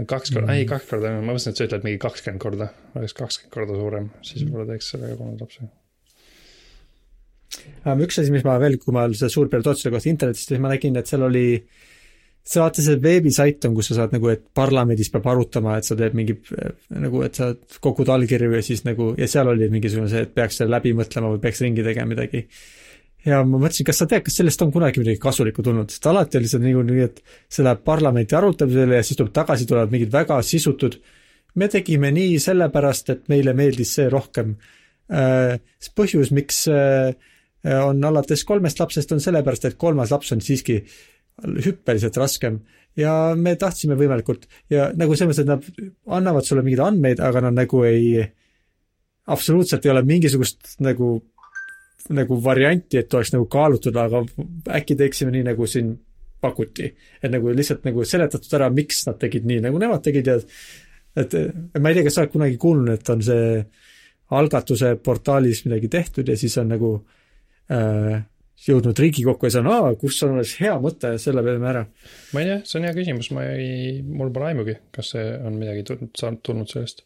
kaks 0.02 0.32
korda 0.34 0.48
mm., 0.48 0.58
ei 0.58 0.66
kaks 0.68 0.90
korda, 0.90 1.14
ma 1.14 1.22
mõtlesin, 1.28 1.54
et 1.54 1.60
sa 1.60 1.66
ütled 1.68 1.86
mingi 1.86 2.02
kakskümmend 2.02 2.42
korda, 2.42 2.68
oleks 2.98 3.14
kakskümmend 3.14 3.54
korda 3.54 3.78
suurem, 3.78 4.10
siis 4.26 4.42
mm. 4.42 4.50
võib-olla 4.50 4.74
teeks 4.74 4.90
sellega 4.94 5.18
kolmanda 5.20 5.46
lapse. 5.46 5.70
üks 8.08 8.22
asi, 8.22 8.34
mis 8.34 8.46
ma 8.46 8.58
veel, 8.62 8.78
kui 8.82 8.94
ma 8.96 9.06
selle 9.12 9.30
suurpere 9.30 9.66
toetuse 9.66 9.94
kohta 9.94 10.10
internetist, 10.10 10.50
siis 10.50 10.62
ma 10.62 10.72
nägin, 10.72 10.98
et 10.98 11.10
seal 11.10 11.26
oli, 11.28 11.46
sa 12.42 12.64
vaata, 12.64 12.82
see 12.82 12.98
veebisait 13.06 13.68
on, 13.68 13.76
kus 13.78 13.92
sa 13.92 14.00
saad 14.00 14.16
nagu, 14.16 14.32
et 14.34 14.42
parlamendis 14.58 15.12
peab 15.14 15.30
arutama, 15.30 15.78
et 15.78 15.86
sa 15.86 15.96
teed 15.98 16.18
mingi 16.18 16.40
nagu, 16.90 17.22
et 17.26 17.38
sa 17.38 17.52
kogud 17.84 18.10
allkirju 18.16 18.56
ja 18.58 18.64
siis 18.66 18.82
nagu, 18.88 19.12
ja 19.20 19.30
seal 19.30 19.52
oli 19.54 19.70
mingisugune 19.70 20.10
see, 20.10 20.26
et 20.26 20.34
peaks 20.34 20.58
selle 20.58 20.74
läbi 20.74 20.96
mõtlema 20.98 21.30
või 21.36 21.44
peaks 21.46 21.62
ringi 21.62 21.86
tegema 21.86 22.16
midagi 22.16 22.48
ja 23.24 23.40
ma 23.46 23.58
mõtlesin, 23.58 23.86
kas 23.88 24.02
sa 24.02 24.08
tead, 24.10 24.24
kas 24.26 24.38
sellest 24.40 24.62
on 24.64 24.72
kunagi 24.74 25.02
midagi 25.02 25.20
kasulikku 25.22 25.64
tulnud, 25.64 25.92
sest 25.92 26.06
alati 26.10 26.40
oli 26.40 26.50
see 26.50 26.62
nagu 26.62 26.84
nii, 26.86 27.04
et 27.08 27.22
see 27.52 27.64
läheb 27.66 27.84
parlamenti 27.86 28.36
arutamisele 28.38 29.00
ja 29.00 29.06
siis 29.06 29.20
tuleb 29.20 29.32
tagasi, 29.36 29.68
tulevad 29.68 29.94
mingid 29.94 30.12
väga 30.12 30.40
sisutud, 30.44 30.98
me 31.60 31.68
tegime 31.72 32.10
nii 32.14 32.38
sellepärast, 32.42 33.14
et 33.14 33.28
meile 33.32 33.54
meeldis 33.56 33.94
see 33.98 34.10
rohkem. 34.12 34.56
Äh, 35.12 35.56
põhjus, 35.96 36.32
miks 36.34 36.64
äh, 36.72 37.14
on 37.64 38.04
alates 38.04 38.44
kolmest 38.44 38.80
lapsest, 38.80 39.12
on 39.14 39.22
sellepärast, 39.24 39.68
et 39.68 39.80
kolmas 39.80 40.12
laps 40.12 40.32
on 40.34 40.42
siiski 40.44 40.82
hüppeliselt 41.42 42.16
raskem. 42.20 42.60
Ja 42.98 43.34
me 43.34 43.56
tahtsime 43.58 43.96
võimalikult 43.98 44.46
ja 44.70 44.92
nagu 44.94 45.16
selles 45.18 45.40
mõttes, 45.40 45.42
et 45.42 45.50
nad 45.50 46.18
annavad 46.18 46.46
sulle 46.46 46.62
mingeid 46.62 46.84
andmeid, 46.84 47.22
aga 47.24 47.42
nad 47.48 47.56
nagu 47.56 47.80
ei, 47.88 48.20
absoluutselt 49.26 49.86
ei 49.86 49.90
ole 49.90 50.04
mingisugust 50.06 50.76
nagu 50.84 51.16
nagu 52.12 52.36
varianti, 52.44 52.98
et 53.00 53.14
oleks 53.14 53.32
nagu 53.32 53.46
kaalutud, 53.50 53.96
aga 53.96 54.20
äkki 54.76 54.96
teeksime 54.98 55.32
nii, 55.32 55.46
nagu 55.46 55.68
siin 55.70 55.94
pakuti. 56.44 56.90
et 57.22 57.32
nagu 57.32 57.52
lihtsalt 57.56 57.86
nagu 57.88 58.04
seletatud 58.04 58.58
ära, 58.58 58.68
miks 58.70 59.06
nad 59.08 59.18
tegid 59.20 59.46
nii, 59.48 59.62
nagu 59.64 59.80
nemad 59.80 60.04
tegid 60.04 60.28
ja 60.28 60.36
et 61.16 61.34
ma 61.80 61.90
ei 61.90 61.96
tea, 61.96 62.04
kas 62.04 62.18
sa 62.18 62.24
oled 62.24 62.34
kunagi 62.34 62.60
kuulnud, 62.60 62.92
et 62.98 63.10
on 63.14 63.22
see 63.24 63.48
algatuse 64.34 64.94
portaalis 65.04 65.64
midagi 65.68 65.88
tehtud 65.92 66.28
ja 66.28 66.36
siis 66.36 66.56
on 66.60 66.70
nagu 66.74 66.90
äh, 67.72 68.24
jõudnud 68.66 68.98
Riigikokku 68.98 69.48
ja 69.48 69.54
see 69.54 69.62
on, 69.64 69.70
aa, 69.72 69.94
kus 70.00 70.20
on 70.26 70.36
alles 70.36 70.54
hea 70.60 70.74
mõte, 70.82 71.14
selle 71.22 71.44
peale 71.46 71.70
ära. 71.70 71.84
ma 72.34 72.42
ei 72.42 72.50
tea, 72.50 72.60
see 72.68 72.80
on 72.80 72.88
hea 72.88 72.94
küsimus, 72.98 73.30
ma 73.36 73.48
ei, 73.54 74.02
mul 74.04 74.32
pole 74.34 74.52
aimugi, 74.52 74.76
kas 74.94 75.14
see 75.14 75.26
on 75.40 75.58
midagi 75.60 75.86
tulnud, 75.88 76.12
tulnud 76.44 76.70
sellest 76.70 77.04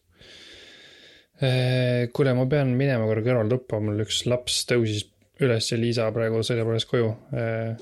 kuule, 1.39 2.35
ma 2.35 2.49
pean 2.51 2.73
minema 2.75 3.07
korra 3.07 3.23
kõrval 3.23 3.53
lõppema, 3.53 3.85
mul 3.91 4.03
üks 4.03 4.25
laps 4.27 4.65
tõusis 4.67 5.07
üles 5.45 5.71
ja 5.71 5.79
Liisa 5.79 6.09
praegu 6.15 6.41
sõidab 6.47 6.73
alles 6.73 6.87
koju. 6.89 7.11
Eh, 7.37 7.77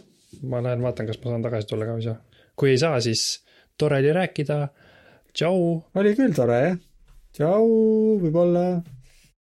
ma 0.50 0.60
lähen 0.64 0.84
vaatan, 0.84 1.08
kas 1.08 1.20
ma 1.22 1.32
saan 1.32 1.46
tagasi 1.46 1.70
tulla 1.70 1.88
ka 1.88 1.96
või 1.96 2.04
ei 2.04 2.10
saa. 2.10 2.18
kui 2.56 2.70
ei 2.72 2.80
saa, 2.80 3.00
siis 3.00 3.22
tore 3.78 4.00
oli 4.00 4.12
rääkida. 4.12 4.58
tšau. 5.32 5.62
oli 5.94 6.14
küll 6.16 6.34
tore 6.36 6.60
jah. 6.60 6.76
tšau, 7.32 7.66
võib-olla 8.22 8.66